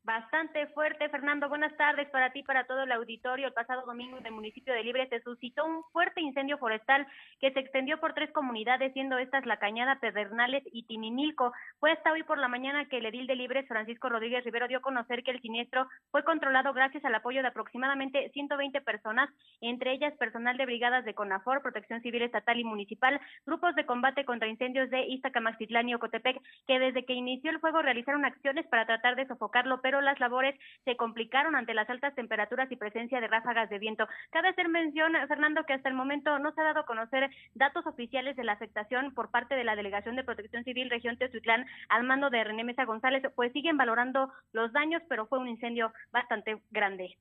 Bastante 0.05 0.67
fuerte. 0.69 1.09
Fernando, 1.09 1.49
buenas 1.49 1.75
tardes 1.77 2.09
para 2.11 2.31
ti, 2.31 2.43
para 2.43 2.67
todo 2.67 2.83
el 2.83 2.93
auditorio. 2.93 3.47
El 3.47 3.55
pasado 3.55 3.87
domingo 3.87 4.19
en 4.19 4.27
el 4.27 4.33
municipio 4.33 4.75
de 4.75 4.85
Libre 4.85 5.09
se 5.09 5.21
suscitó 5.23 5.65
un 5.65 5.83
fuerte 5.93 6.21
incendio 6.21 6.59
forestal 6.59 7.07
que 7.41 7.51
se 7.53 7.61
extendió 7.61 7.99
por 7.99 8.13
tres 8.13 8.31
comunidades, 8.33 8.93
siendo 8.93 9.19
estas 9.19 9.47
La 9.47 9.59
Cañada, 9.59 9.99
Pedernales 10.01 10.63
y 10.73 10.85
Tinimilco. 10.85 11.53
Fue 11.81 11.91
hasta 11.91 12.13
hoy 12.13 12.23
por 12.23 12.39
la 12.39 12.49
mañana 12.49 12.85
que 12.85 12.99
el 12.99 13.07
edil 13.07 13.27
de 13.27 13.35
Libres, 13.35 13.67
Francisco 13.67 14.11
Rodríguez 14.11 14.45
Rivero, 14.45 14.69
dio 14.69 14.79
a 14.79 14.83
conocer 14.83 15.23
que 15.23 15.31
el 15.31 15.41
siniestro 15.41 15.89
fue 16.11 16.23
controlado 16.23 16.75
gracias 16.75 17.05
al 17.07 17.15
apoyo 17.15 17.41
de 17.41 17.49
aproximadamente 17.49 18.31
120 18.35 18.83
personas, 18.83 19.31
entre 19.63 19.93
ellas 19.93 20.13
personal 20.19 20.59
de 20.59 20.67
brigadas 20.67 21.07
de 21.07 21.15
CONAFOR, 21.15 21.63
Protección 21.63 22.03
Civil 22.03 22.23
Estatal 22.23 22.59
y 22.59 22.65
Municipal, 22.65 23.19
grupos 23.47 23.75
de 23.75 23.87
combate 23.87 24.27
contra 24.27 24.49
incendios 24.49 24.91
de 24.91 25.07
Iztacamaxitlán 25.07 25.89
y 25.89 25.95
Ocotepec, 25.95 26.43
que 26.67 26.79
desde 26.79 27.07
que 27.07 27.15
inició 27.15 27.51
el 27.51 27.61
fuego 27.61 27.81
realizaron 27.81 28.27
acciones 28.27 28.67
para 28.67 28.85
tratar 28.85 29.17
de 29.17 29.27
sofocarlo, 29.27 29.81
pero 29.81 29.94
las 30.01 30.19
labores 30.21 30.59
se 30.85 30.97
complicaron 30.97 31.57
ante 31.57 31.75
las 31.75 31.89
altas 31.89 32.15
temperaturas 32.15 32.71
y 32.71 32.77
presencia 32.77 33.21
de 33.21 33.29
ráfagas 33.29 33.71
de 33.71 33.79
viento. 33.79 34.07
Cabe 34.31 34.49
hacer 34.49 34.69
mención, 34.69 35.13
Fernando, 35.29 35.65
que 35.65 35.75
hasta 35.75 35.89
el 35.89 35.95
momento 35.95 36.39
no 36.39 36.53
se 36.53 36.61
ha 36.61 36.65
dado 36.65 36.81
a 36.81 36.87
conocer 36.87 37.31
datos 37.55 37.87
oficiales 37.87 38.37
de 38.37 38.45
la 38.45 38.53
afectación 38.53 39.15
por 39.15 39.31
parte 39.31 39.55
de 39.55 39.65
la 39.65 39.77
Delegación 39.77 40.17
de 40.17 40.25
Protección 40.25 40.65
Civil 40.65 40.91
Región 40.91 41.17
Teotihuacán 41.17 41.67
al 41.89 42.05
mando 42.05 42.31
de 42.31 42.45
René 42.45 42.65
Mesa 42.65 42.85
González, 42.85 43.23
pues 43.35 43.53
siguen 43.53 43.77
valorando 43.77 44.33
los 44.53 44.73
daños, 44.73 45.03
pero 45.09 45.27
fue 45.27 45.39
un 45.39 45.49
incendio 45.49 45.93
bastante 46.13 46.61
grande. 46.71 47.17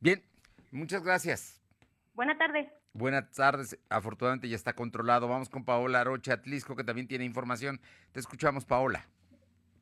Bien, 0.00 0.22
muchas 0.70 1.02
gracias. 1.02 1.60
Buenas 2.14 2.38
tardes. 2.38 2.68
Buenas 2.92 3.30
tardes. 3.32 3.78
Afortunadamente 3.90 4.48
ya 4.48 4.56
está 4.56 4.72
controlado. 4.72 5.28
Vamos 5.28 5.50
con 5.50 5.64
Paola 5.64 6.02
Rocha 6.02 6.34
Atlisco, 6.34 6.76
que 6.76 6.84
también 6.84 7.06
tiene 7.06 7.24
información. 7.24 7.80
Te 8.12 8.20
escuchamos, 8.20 8.64
Paola. 8.64 9.04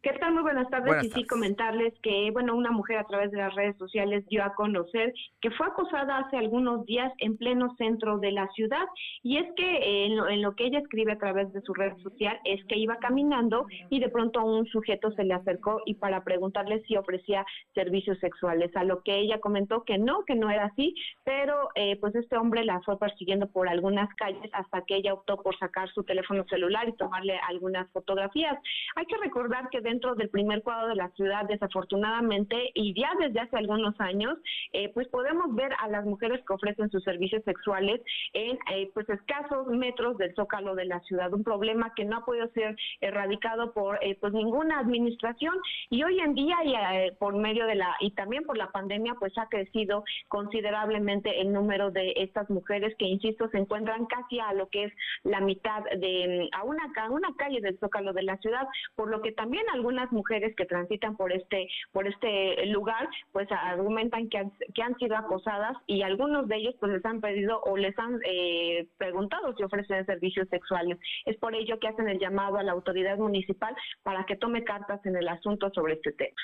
¿Qué 0.04 0.12
tal? 0.20 0.34
Muy 0.34 0.42
buenas 0.42 0.68
tardes. 0.68 1.02
y 1.02 1.10
sí, 1.12 1.26
comentarles 1.26 1.94
que, 2.02 2.30
bueno, 2.30 2.54
una 2.54 2.70
mujer 2.70 2.98
a 2.98 3.04
través 3.04 3.30
de 3.30 3.38
las 3.38 3.54
redes 3.54 3.74
sociales 3.78 4.22
dio 4.28 4.44
a 4.44 4.52
conocer 4.52 5.14
que 5.40 5.50
fue 5.52 5.66
acosada 5.66 6.18
hace 6.18 6.36
algunos 6.36 6.84
días 6.84 7.10
en 7.20 7.38
pleno 7.38 7.74
centro 7.78 8.18
de 8.18 8.30
la 8.30 8.46
ciudad. 8.48 8.84
Y 9.22 9.38
es 9.38 9.46
que 9.56 9.64
eh, 9.64 10.06
en, 10.08 10.42
lo, 10.42 10.54
que 10.56 10.66
ella 10.66 10.80
escribe 10.80 11.12
a 11.12 11.18
través 11.18 11.50
de 11.54 11.62
su 11.62 11.72
red 11.72 11.96
social 12.02 12.38
es 12.44 12.62
que 12.66 12.76
iba 12.76 12.98
caminando 12.98 13.64
y 13.88 13.98
de 13.98 14.10
pronto 14.10 14.44
un 14.44 14.66
sujeto 14.66 15.10
se 15.12 15.24
le 15.24 15.32
acercó 15.32 15.80
y 15.86 15.94
para 15.94 16.22
preguntarle 16.22 16.82
si 16.82 16.98
ofrecía 16.98 17.46
servicios 17.72 18.18
sexuales, 18.18 18.76
a 18.76 18.84
lo 18.84 19.02
que 19.04 19.16
ella 19.16 19.40
comentó 19.40 19.84
que 19.84 19.96
no, 19.96 20.22
que 20.26 20.34
no 20.34 20.50
era 20.50 20.66
así, 20.66 20.94
pero 21.24 21.70
eh, 21.76 21.96
pues 21.98 22.14
este 22.14 22.36
hombre 22.36 22.62
la 22.66 22.82
fue 22.82 22.98
persiguiendo 22.98 23.46
por 23.46 23.70
algunas 23.70 24.14
calles 24.16 24.50
hasta 24.52 24.82
que 24.82 24.96
ella 24.96 25.14
optó 25.14 25.38
por 25.38 25.56
sacar 25.58 25.88
su 25.92 26.04
teléfono 26.04 26.44
celular 26.50 26.90
y 26.90 26.92
tomarle 26.92 27.38
algunas 27.48 27.90
fotografías. 27.90 28.58
Hay 28.96 29.06
que 29.06 29.16
recordar 29.16 29.70
que 29.70 29.80
de 29.80 29.93
dentro 29.94 30.16
del 30.16 30.28
primer 30.28 30.60
cuadro 30.62 30.88
de 30.88 30.96
la 30.96 31.08
ciudad, 31.10 31.44
desafortunadamente, 31.46 32.72
y 32.74 33.00
ya 33.00 33.12
desde 33.20 33.38
hace 33.38 33.56
algunos 33.56 33.94
años, 34.00 34.36
eh, 34.72 34.88
pues 34.92 35.06
podemos 35.06 35.54
ver 35.54 35.72
a 35.78 35.86
las 35.86 36.04
mujeres 36.04 36.40
que 36.44 36.52
ofrecen 36.52 36.90
sus 36.90 37.04
servicios 37.04 37.44
sexuales 37.44 38.00
en 38.32 38.58
eh, 38.72 38.90
pues 38.92 39.08
escasos 39.08 39.68
metros 39.68 40.18
del 40.18 40.34
zócalo 40.34 40.74
de 40.74 40.86
la 40.86 40.98
ciudad, 41.00 41.32
un 41.32 41.44
problema 41.44 41.94
que 41.94 42.04
no 42.04 42.16
ha 42.16 42.24
podido 42.24 42.48
ser 42.48 42.76
erradicado 43.00 43.72
por 43.72 44.02
eh, 44.02 44.16
pues 44.20 44.32
ninguna 44.32 44.80
administración. 44.80 45.54
Y 45.90 46.02
hoy 46.02 46.18
en 46.18 46.34
día 46.34 46.56
y 46.64 47.10
por 47.12 47.36
medio 47.36 47.66
de 47.66 47.76
la 47.76 47.94
y 48.00 48.10
también 48.10 48.42
por 48.42 48.56
la 48.56 48.72
pandemia 48.72 49.14
pues 49.20 49.32
ha 49.38 49.48
crecido 49.48 50.02
considerablemente 50.26 51.40
el 51.40 51.52
número 51.52 51.92
de 51.92 52.14
estas 52.16 52.50
mujeres 52.50 52.96
que 52.98 53.06
insisto 53.06 53.48
se 53.50 53.58
encuentran 53.58 54.06
casi 54.06 54.40
a 54.40 54.52
lo 54.54 54.68
que 54.70 54.84
es 54.84 54.92
la 55.22 55.40
mitad 55.40 55.84
de 55.84 56.48
a 56.52 56.64
una 56.64 56.82
a 56.96 57.10
una 57.10 57.28
calle 57.36 57.60
del 57.60 57.78
zócalo 57.78 58.12
de 58.12 58.22
la 58.22 58.36
ciudad, 58.38 58.66
por 58.96 59.08
lo 59.08 59.22
que 59.22 59.30
también 59.32 59.64
algunas 59.84 60.10
mujeres 60.12 60.56
que 60.56 60.64
transitan 60.64 61.14
por 61.14 61.30
este 61.30 61.68
por 61.92 62.08
este 62.08 62.64
lugar 62.66 63.06
pues 63.32 63.46
argumentan 63.52 64.30
que 64.30 64.38
han, 64.38 64.50
que 64.74 64.82
han 64.82 64.96
sido 64.98 65.14
acosadas 65.14 65.76
y 65.86 66.00
algunos 66.00 66.48
de 66.48 66.56
ellos 66.56 66.74
pues 66.80 66.92
les 66.92 67.04
han 67.04 67.20
pedido 67.20 67.60
o 67.64 67.76
les 67.76 67.96
han 67.98 68.18
eh, 68.24 68.86
preguntado 68.96 69.54
si 69.54 69.62
ofrecen 69.62 70.06
servicios 70.06 70.48
sexuales. 70.48 70.98
Es 71.26 71.36
por 71.36 71.54
ello 71.54 71.78
que 71.78 71.88
hacen 71.88 72.08
el 72.08 72.18
llamado 72.18 72.56
a 72.56 72.62
la 72.62 72.72
autoridad 72.72 73.18
municipal 73.18 73.76
para 74.02 74.24
que 74.24 74.36
tome 74.36 74.64
cartas 74.64 75.04
en 75.04 75.16
el 75.16 75.28
asunto 75.28 75.70
sobre 75.74 75.94
este 75.94 76.12
tema. 76.12 76.36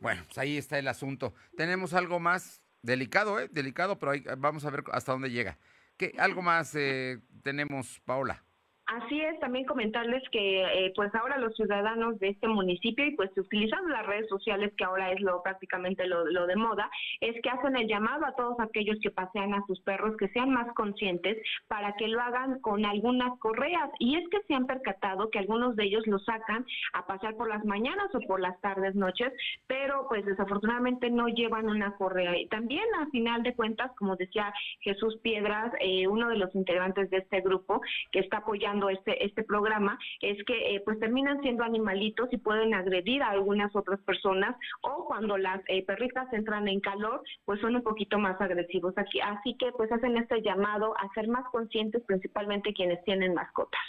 Bueno, 0.00 0.22
pues 0.26 0.38
ahí 0.38 0.56
está 0.56 0.80
el 0.80 0.88
asunto. 0.88 1.34
Tenemos 1.56 1.94
algo 1.94 2.18
más 2.18 2.60
delicado, 2.82 3.38
¿eh? 3.38 3.48
Delicado, 3.52 4.00
pero 4.00 4.12
vamos 4.38 4.64
a 4.64 4.70
ver 4.70 4.82
hasta 4.92 5.12
dónde 5.12 5.30
llega. 5.30 5.58
¿Qué, 5.96 6.12
¿Algo 6.18 6.42
más 6.42 6.74
eh, 6.74 7.18
tenemos, 7.42 8.00
Paola? 8.04 8.42
Así 8.88 9.20
es, 9.20 9.38
también 9.38 9.66
comentarles 9.66 10.22
que 10.30 10.62
eh, 10.62 10.92
pues 10.96 11.14
ahora 11.14 11.36
los 11.36 11.54
ciudadanos 11.54 12.18
de 12.20 12.28
este 12.28 12.48
municipio 12.48 13.04
y 13.04 13.14
pues 13.16 13.30
utilizando 13.36 13.90
las 13.90 14.06
redes 14.06 14.26
sociales 14.30 14.72
que 14.78 14.84
ahora 14.84 15.12
es 15.12 15.20
lo 15.20 15.42
prácticamente 15.42 16.06
lo, 16.06 16.24
de 16.24 16.56
moda, 16.56 16.90
es 17.20 17.36
que 17.42 17.50
hacen 17.50 17.76
el 17.76 17.86
llamado 17.86 18.24
a 18.24 18.34
todos 18.34 18.58
aquellos 18.60 18.96
que 19.02 19.10
pasean 19.10 19.52
a 19.52 19.62
sus 19.66 19.78
perros 19.82 20.16
que 20.16 20.28
sean 20.28 20.52
más 20.52 20.72
conscientes 20.72 21.36
para 21.68 21.96
que 21.96 22.08
lo 22.08 22.18
hagan 22.22 22.60
con 22.60 22.86
algunas 22.86 23.38
correas. 23.40 23.90
Y 23.98 24.16
es 24.16 24.26
que 24.30 24.40
se 24.48 24.54
han 24.54 24.66
percatado 24.66 25.28
que 25.28 25.38
algunos 25.38 25.76
de 25.76 25.84
ellos 25.84 26.06
lo 26.06 26.18
sacan 26.20 26.64
a 26.94 27.06
pasear 27.06 27.36
por 27.36 27.50
las 27.50 27.66
mañanas 27.66 28.08
o 28.14 28.20
por 28.20 28.40
las 28.40 28.58
tardes, 28.62 28.94
noches, 28.94 29.34
pero 29.66 30.06
pues 30.08 30.24
desafortunadamente 30.24 31.10
no 31.10 31.28
llevan 31.28 31.68
una 31.68 31.94
correa. 31.96 32.38
Y 32.38 32.46
también 32.46 32.86
a 32.98 33.10
final 33.10 33.42
de 33.42 33.54
cuentas, 33.54 33.92
como 33.98 34.16
decía 34.16 34.50
Jesús 34.80 35.18
Piedras, 35.18 35.74
eh, 35.80 36.06
uno 36.06 36.30
de 36.30 36.38
los 36.38 36.54
integrantes 36.54 37.10
de 37.10 37.18
este 37.18 37.42
grupo 37.42 37.82
que 38.12 38.20
está 38.20 38.38
apoyando 38.38 38.77
este, 38.88 39.24
este 39.24 39.42
programa 39.42 39.98
es 40.20 40.38
que 40.46 40.76
eh, 40.76 40.82
pues 40.84 40.98
terminan 41.00 41.40
siendo 41.42 41.64
animalitos 41.64 42.28
y 42.32 42.38
pueden 42.38 42.74
agredir 42.74 43.22
a 43.22 43.30
algunas 43.30 43.74
otras 43.74 44.00
personas 44.00 44.56
o 44.82 45.04
cuando 45.06 45.36
las 45.36 45.60
eh, 45.68 45.84
perritas 45.84 46.32
entran 46.32 46.68
en 46.68 46.80
calor 46.80 47.22
pues 47.44 47.60
son 47.60 47.76
un 47.76 47.82
poquito 47.82 48.18
más 48.18 48.40
agresivos 48.40 48.94
aquí 48.96 49.20
así 49.20 49.56
que 49.58 49.72
pues 49.72 49.90
hacen 49.90 50.16
este 50.16 50.40
llamado 50.42 50.94
a 50.98 51.12
ser 51.14 51.26
más 51.28 51.44
conscientes 51.50 52.02
principalmente 52.06 52.72
quienes 52.72 53.02
tienen 53.04 53.34
mascotas. 53.34 53.80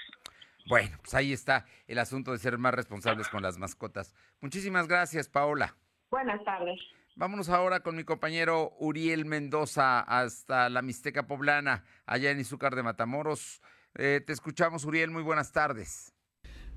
Bueno, 0.68 0.98
pues 1.02 1.14
ahí 1.14 1.34
está 1.34 1.66
el 1.88 1.98
asunto 2.00 2.32
de 2.32 2.38
ser 2.38 2.58
más 2.58 2.74
responsables 2.74 3.28
con 3.30 3.42
las 3.42 3.58
mascotas. 3.58 4.14
Muchísimas 4.42 4.88
gracias, 4.88 5.28
Paola. 5.28 5.76
Buenas 6.12 6.44
tardes. 6.44 6.80
Vámonos 7.16 7.50
ahora 7.50 7.82
con 7.82 7.96
mi 7.96 8.04
compañero 8.04 8.74
Uriel 8.80 9.26
Mendoza 9.26 10.00
hasta 10.00 10.70
la 10.70 10.82
Mixteca 10.82 11.28
Poblana, 11.28 11.84
allá 12.06 12.32
en 12.32 12.40
Izúcar 12.40 12.76
de 12.76 12.84
Matamoros. 12.84 13.62
Eh, 13.96 14.22
te 14.26 14.34
escuchamos, 14.34 14.86
Uriel. 14.86 15.12
Muy 15.12 15.24
buenas 15.24 15.52
tardes. 15.52 16.14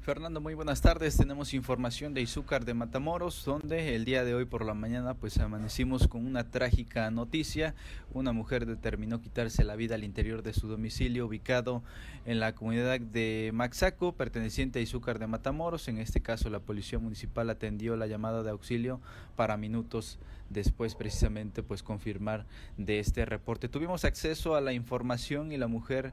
Fernando, 0.00 0.40
muy 0.40 0.54
buenas 0.54 0.80
tardes. 0.80 1.16
Tenemos 1.16 1.54
información 1.54 2.12
de 2.12 2.22
Izúcar 2.22 2.64
de 2.64 2.74
Matamoros, 2.74 3.44
donde 3.44 3.94
el 3.94 4.04
día 4.04 4.24
de 4.24 4.34
hoy 4.34 4.46
por 4.46 4.64
la 4.64 4.74
mañana 4.74 5.14
pues 5.14 5.38
amanecimos 5.38 6.08
con 6.08 6.26
una 6.26 6.50
trágica 6.50 7.08
noticia. 7.12 7.76
Una 8.12 8.32
mujer 8.32 8.66
determinó 8.66 9.20
quitarse 9.20 9.62
la 9.62 9.76
vida 9.76 9.94
al 9.94 10.02
interior 10.02 10.42
de 10.42 10.54
su 10.54 10.66
domicilio 10.66 11.26
ubicado 11.26 11.84
en 12.26 12.40
la 12.40 12.52
comunidad 12.52 12.98
de 12.98 13.52
Maxaco, 13.54 14.16
perteneciente 14.16 14.80
a 14.80 14.82
Izúcar 14.82 15.20
de 15.20 15.28
Matamoros. 15.28 15.86
En 15.86 15.98
este 15.98 16.20
caso 16.20 16.50
la 16.50 16.58
policía 16.58 16.98
municipal 16.98 17.48
atendió 17.48 17.94
la 17.94 18.08
llamada 18.08 18.42
de 18.42 18.50
auxilio 18.50 19.00
para 19.36 19.56
minutos 19.56 20.18
después 20.52 20.94
precisamente 20.94 21.62
pues 21.62 21.82
confirmar 21.84 22.46
de 22.76 22.98
este 22.98 23.24
reporte. 23.24 23.68
Tuvimos 23.68 24.04
acceso 24.04 24.54
a 24.54 24.60
la 24.60 24.72
información 24.72 25.52
y 25.52 25.56
la 25.56 25.66
mujer 25.66 26.12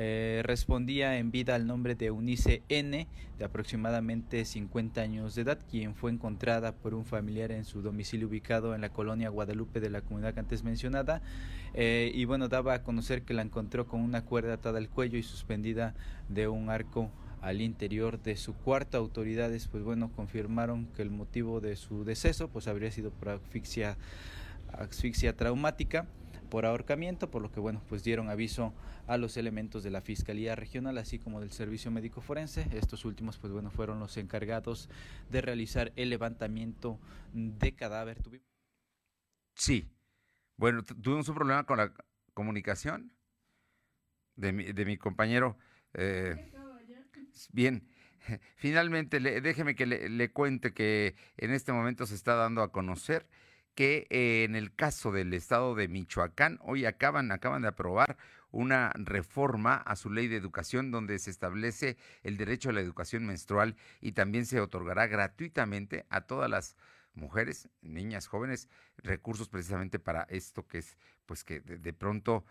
eh, 0.00 0.42
respondía 0.44 1.18
en 1.18 1.32
vida 1.32 1.56
al 1.56 1.66
nombre 1.66 1.96
de 1.96 2.12
Unice 2.12 2.62
N, 2.68 3.08
de 3.36 3.44
aproximadamente 3.44 4.44
50 4.44 5.00
años 5.00 5.34
de 5.34 5.42
edad, 5.42 5.58
quien 5.68 5.96
fue 5.96 6.12
encontrada 6.12 6.70
por 6.70 6.94
un 6.94 7.04
familiar 7.04 7.50
en 7.50 7.64
su 7.64 7.82
domicilio 7.82 8.28
ubicado 8.28 8.76
en 8.76 8.80
la 8.80 8.90
colonia 8.90 9.28
Guadalupe 9.28 9.80
de 9.80 9.90
la 9.90 10.00
comunidad 10.00 10.38
antes 10.38 10.62
mencionada. 10.62 11.20
Eh, 11.74 12.12
y 12.14 12.26
bueno, 12.26 12.46
daba 12.46 12.74
a 12.74 12.82
conocer 12.84 13.22
que 13.22 13.34
la 13.34 13.42
encontró 13.42 13.88
con 13.88 14.00
una 14.00 14.24
cuerda 14.24 14.54
atada 14.54 14.78
al 14.78 14.88
cuello 14.88 15.18
y 15.18 15.24
suspendida 15.24 15.96
de 16.28 16.46
un 16.46 16.70
arco 16.70 17.10
al 17.40 17.60
interior 17.60 18.22
de 18.22 18.36
su 18.36 18.54
cuarto. 18.54 18.98
Autoridades, 18.98 19.66
pues 19.66 19.82
bueno, 19.82 20.12
confirmaron 20.14 20.86
que 20.94 21.02
el 21.02 21.10
motivo 21.10 21.60
de 21.60 21.74
su 21.74 22.04
deceso, 22.04 22.46
pues 22.46 22.68
habría 22.68 22.92
sido 22.92 23.10
por 23.10 23.30
asfixia, 23.30 23.96
asfixia 24.72 25.36
traumática 25.36 26.06
por 26.48 26.66
ahorcamiento, 26.66 27.30
por 27.30 27.42
lo 27.42 27.50
que 27.50 27.60
bueno, 27.60 27.82
pues 27.88 28.02
dieron 28.02 28.30
aviso 28.30 28.72
a 29.06 29.16
los 29.16 29.36
elementos 29.36 29.82
de 29.82 29.90
la 29.90 30.00
Fiscalía 30.00 30.54
Regional, 30.54 30.98
así 30.98 31.18
como 31.18 31.40
del 31.40 31.52
Servicio 31.52 31.90
Médico 31.90 32.20
Forense. 32.20 32.66
Estos 32.72 33.04
últimos, 33.04 33.38
pues 33.38 33.52
bueno, 33.52 33.70
fueron 33.70 34.00
los 34.00 34.16
encargados 34.16 34.88
de 35.30 35.40
realizar 35.40 35.92
el 35.96 36.10
levantamiento 36.10 36.98
de 37.32 37.74
cadáver. 37.74 38.18
Sí. 39.54 39.88
Bueno, 40.56 40.82
tuvimos 40.82 41.28
un 41.28 41.34
problema 41.34 41.64
con 41.64 41.78
la 41.78 41.92
comunicación 42.34 43.12
de 44.36 44.52
mi, 44.52 44.72
de 44.72 44.84
mi 44.84 44.96
compañero. 44.96 45.56
Eh, 45.94 46.52
bien, 47.52 47.88
finalmente 48.56 49.20
déjeme 49.20 49.74
que 49.74 49.86
le, 49.86 50.08
le 50.08 50.32
cuente 50.32 50.72
que 50.72 51.16
en 51.36 51.52
este 51.52 51.72
momento 51.72 52.06
se 52.06 52.14
está 52.14 52.34
dando 52.34 52.62
a 52.62 52.72
conocer 52.72 53.28
que 53.78 54.08
eh, 54.10 54.42
en 54.42 54.56
el 54.56 54.74
caso 54.74 55.12
del 55.12 55.32
estado 55.32 55.76
de 55.76 55.86
Michoacán, 55.86 56.58
hoy 56.62 56.84
acaban, 56.84 57.30
acaban 57.30 57.62
de 57.62 57.68
aprobar 57.68 58.16
una 58.50 58.90
reforma 58.96 59.76
a 59.76 59.94
su 59.94 60.10
ley 60.10 60.26
de 60.26 60.34
educación 60.34 60.90
donde 60.90 61.16
se 61.20 61.30
establece 61.30 61.96
el 62.24 62.36
derecho 62.36 62.70
a 62.70 62.72
la 62.72 62.80
educación 62.80 63.24
menstrual 63.24 63.76
y 64.00 64.10
también 64.10 64.46
se 64.46 64.60
otorgará 64.60 65.06
gratuitamente 65.06 66.06
a 66.10 66.22
todas 66.22 66.50
las 66.50 66.74
mujeres, 67.14 67.68
niñas, 67.80 68.26
jóvenes, 68.26 68.68
recursos 68.96 69.48
precisamente 69.48 70.00
para 70.00 70.22
esto 70.22 70.66
que 70.66 70.78
es, 70.78 70.96
pues 71.24 71.44
que 71.44 71.60
de, 71.60 71.92
pronto 71.92 72.44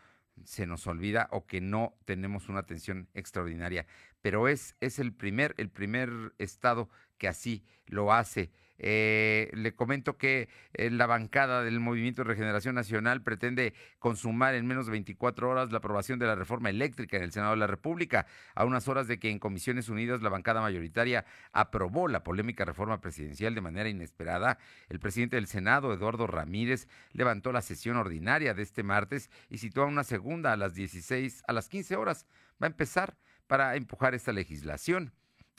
se 0.45 0.65
nos 0.65 0.87
olvida 0.87 1.27
o 1.31 1.45
que 1.45 1.59
no 1.59 1.97
tenemos 2.05 2.47
una 2.47 2.59
atención 2.59 3.09
extraordinaria. 3.13 3.85
Pero 4.21 4.47
es, 4.47 4.77
es 4.79 4.97
el 4.97 5.11
primer, 5.11 5.55
el 5.57 5.69
primer 5.69 6.09
estado 6.37 6.89
que 7.17 7.27
así 7.27 7.65
lo 7.85 8.13
hace. 8.13 8.49
Eh, 8.79 9.49
le 9.53 9.73
comento 9.75 10.17
que 10.17 10.49
eh, 10.73 10.89
la 10.89 11.07
bancada 11.07 11.63
del 11.63 11.79
Movimiento 11.79 12.23
de 12.23 12.29
Regeneración 12.29 12.75
Nacional 12.75 13.23
pretende 13.23 13.73
consumar 13.99 14.55
en 14.55 14.67
menos 14.67 14.85
de 14.85 14.91
24 14.91 15.49
horas 15.49 15.71
la 15.71 15.79
aprobación 15.79 16.19
de 16.19 16.27
la 16.27 16.35
reforma 16.35 16.69
eléctrica 16.69 17.17
en 17.17 17.23
el 17.23 17.31
Senado 17.31 17.51
de 17.51 17.57
la 17.57 17.67
República, 17.67 18.27
a 18.55 18.65
unas 18.65 18.87
horas 18.87 19.07
de 19.07 19.19
que 19.19 19.29
en 19.29 19.39
Comisiones 19.39 19.89
Unidas 19.89 20.21
la 20.21 20.29
bancada 20.29 20.61
mayoritaria 20.61 21.25
aprobó 21.51 22.07
la 22.07 22.23
polémica 22.23 22.65
reforma 22.65 23.01
presidencial 23.01 23.55
de 23.55 23.61
manera 23.61 23.89
inesperada. 23.89 24.59
El 24.89 24.99
presidente 24.99 25.37
del 25.37 25.47
Senado, 25.47 25.93
Eduardo 25.93 26.27
Ramírez, 26.27 26.87
levantó 27.13 27.51
la 27.51 27.61
sesión 27.61 27.97
ordinaria 27.97 28.53
de 28.53 28.63
este 28.63 28.83
martes 28.83 29.29
y 29.49 29.57
citó 29.57 29.83
a 29.83 29.85
una 29.85 30.03
segunda 30.03 30.53
a 30.53 30.57
las 30.57 30.75
16, 30.75 31.43
a 31.47 31.53
las 31.53 31.69
15 31.69 31.95
horas. 31.95 32.27
Va 32.61 32.67
a 32.67 32.69
empezar 32.69 33.17
para 33.47 33.75
empujar 33.75 34.13
esta 34.13 34.33
legislación. 34.33 35.13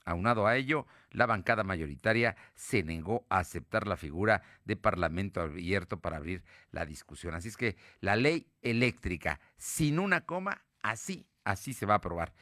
Aunado 0.08 0.46
a 0.46 0.56
ello, 0.56 0.86
la 1.10 1.26
bancada 1.26 1.64
mayoritaria 1.64 2.34
se 2.54 2.82
negó 2.82 3.26
a 3.28 3.40
aceptar 3.40 3.86
la 3.86 3.98
figura 3.98 4.40
de 4.64 4.74
Parlamento 4.74 5.42
abierto 5.42 6.00
para 6.00 6.16
abrir 6.16 6.42
la 6.70 6.86
discusión. 6.86 7.34
Así 7.34 7.48
es 7.48 7.58
que 7.58 7.76
la 8.00 8.16
ley 8.16 8.46
eléctrica, 8.62 9.38
sin 9.58 9.98
una 9.98 10.22
coma, 10.22 10.64
así, 10.80 11.26
así 11.44 11.74
se 11.74 11.84
va 11.84 11.92
a 11.92 11.96
aprobar. 11.98 12.32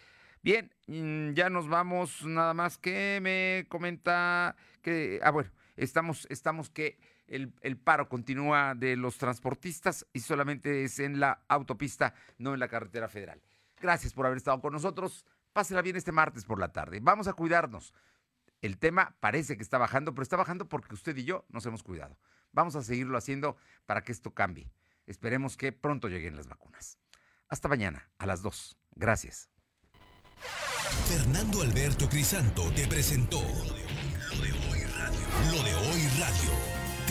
Bien, 0.42 0.72
mm, 0.86 1.32
ya 1.32 1.50
nos 1.50 1.66
vamos, 1.66 2.24
nada 2.24 2.54
más 2.54 2.78
que 2.78 3.18
me 3.20 3.66
comenta 3.68 4.54
que, 4.80 5.18
ah, 5.24 5.32
bueno, 5.32 5.50
estamos, 5.76 6.28
estamos 6.30 6.70
que 6.70 7.00
el, 7.26 7.52
el, 7.62 7.76
paro 7.76 8.08
continúa 8.08 8.76
de 8.76 8.94
los 8.94 9.18
transportistas 9.18 10.06
y 10.12 10.20
solamente 10.20 10.84
es 10.84 11.00
en 11.00 11.18
la 11.18 11.42
autopista, 11.48 12.14
no 12.38 12.54
en 12.54 12.60
la 12.60 12.68
carretera 12.68 13.08
federal. 13.08 13.42
Gracias 13.80 14.12
por 14.12 14.24
haber 14.24 14.38
estado 14.38 14.60
con 14.60 14.72
nosotros. 14.72 15.26
Pásela 15.56 15.80
bien 15.80 15.96
este 15.96 16.12
martes 16.12 16.44
por 16.44 16.60
la 16.60 16.70
tarde. 16.70 17.00
Vamos 17.00 17.28
a 17.28 17.32
cuidarnos. 17.32 17.94
El 18.60 18.76
tema 18.76 19.16
parece 19.20 19.56
que 19.56 19.62
está 19.62 19.78
bajando, 19.78 20.12
pero 20.12 20.22
está 20.22 20.36
bajando 20.36 20.68
porque 20.68 20.92
usted 20.92 21.16
y 21.16 21.24
yo 21.24 21.46
nos 21.48 21.64
hemos 21.64 21.82
cuidado. 21.82 22.18
Vamos 22.52 22.76
a 22.76 22.82
seguirlo 22.82 23.16
haciendo 23.16 23.56
para 23.86 24.02
que 24.02 24.12
esto 24.12 24.34
cambie. 24.34 24.70
Esperemos 25.06 25.56
que 25.56 25.72
pronto 25.72 26.08
lleguen 26.08 26.36
las 26.36 26.46
vacunas. 26.46 26.98
Hasta 27.48 27.68
mañana, 27.68 28.10
a 28.18 28.26
las 28.26 28.42
2. 28.42 28.76
Gracias. 28.96 29.48
Fernando 31.08 31.62
Alberto 31.62 32.06
Crisanto 32.06 32.70
te 32.72 32.86
presentó 32.86 33.40
Lo 33.40 34.42
de 34.42 34.52
Hoy 34.52 34.84
Radio. 34.84 35.56
Lo 35.56 35.62
de 35.62 35.74
Hoy 35.74 36.06
Radio. 36.20 36.65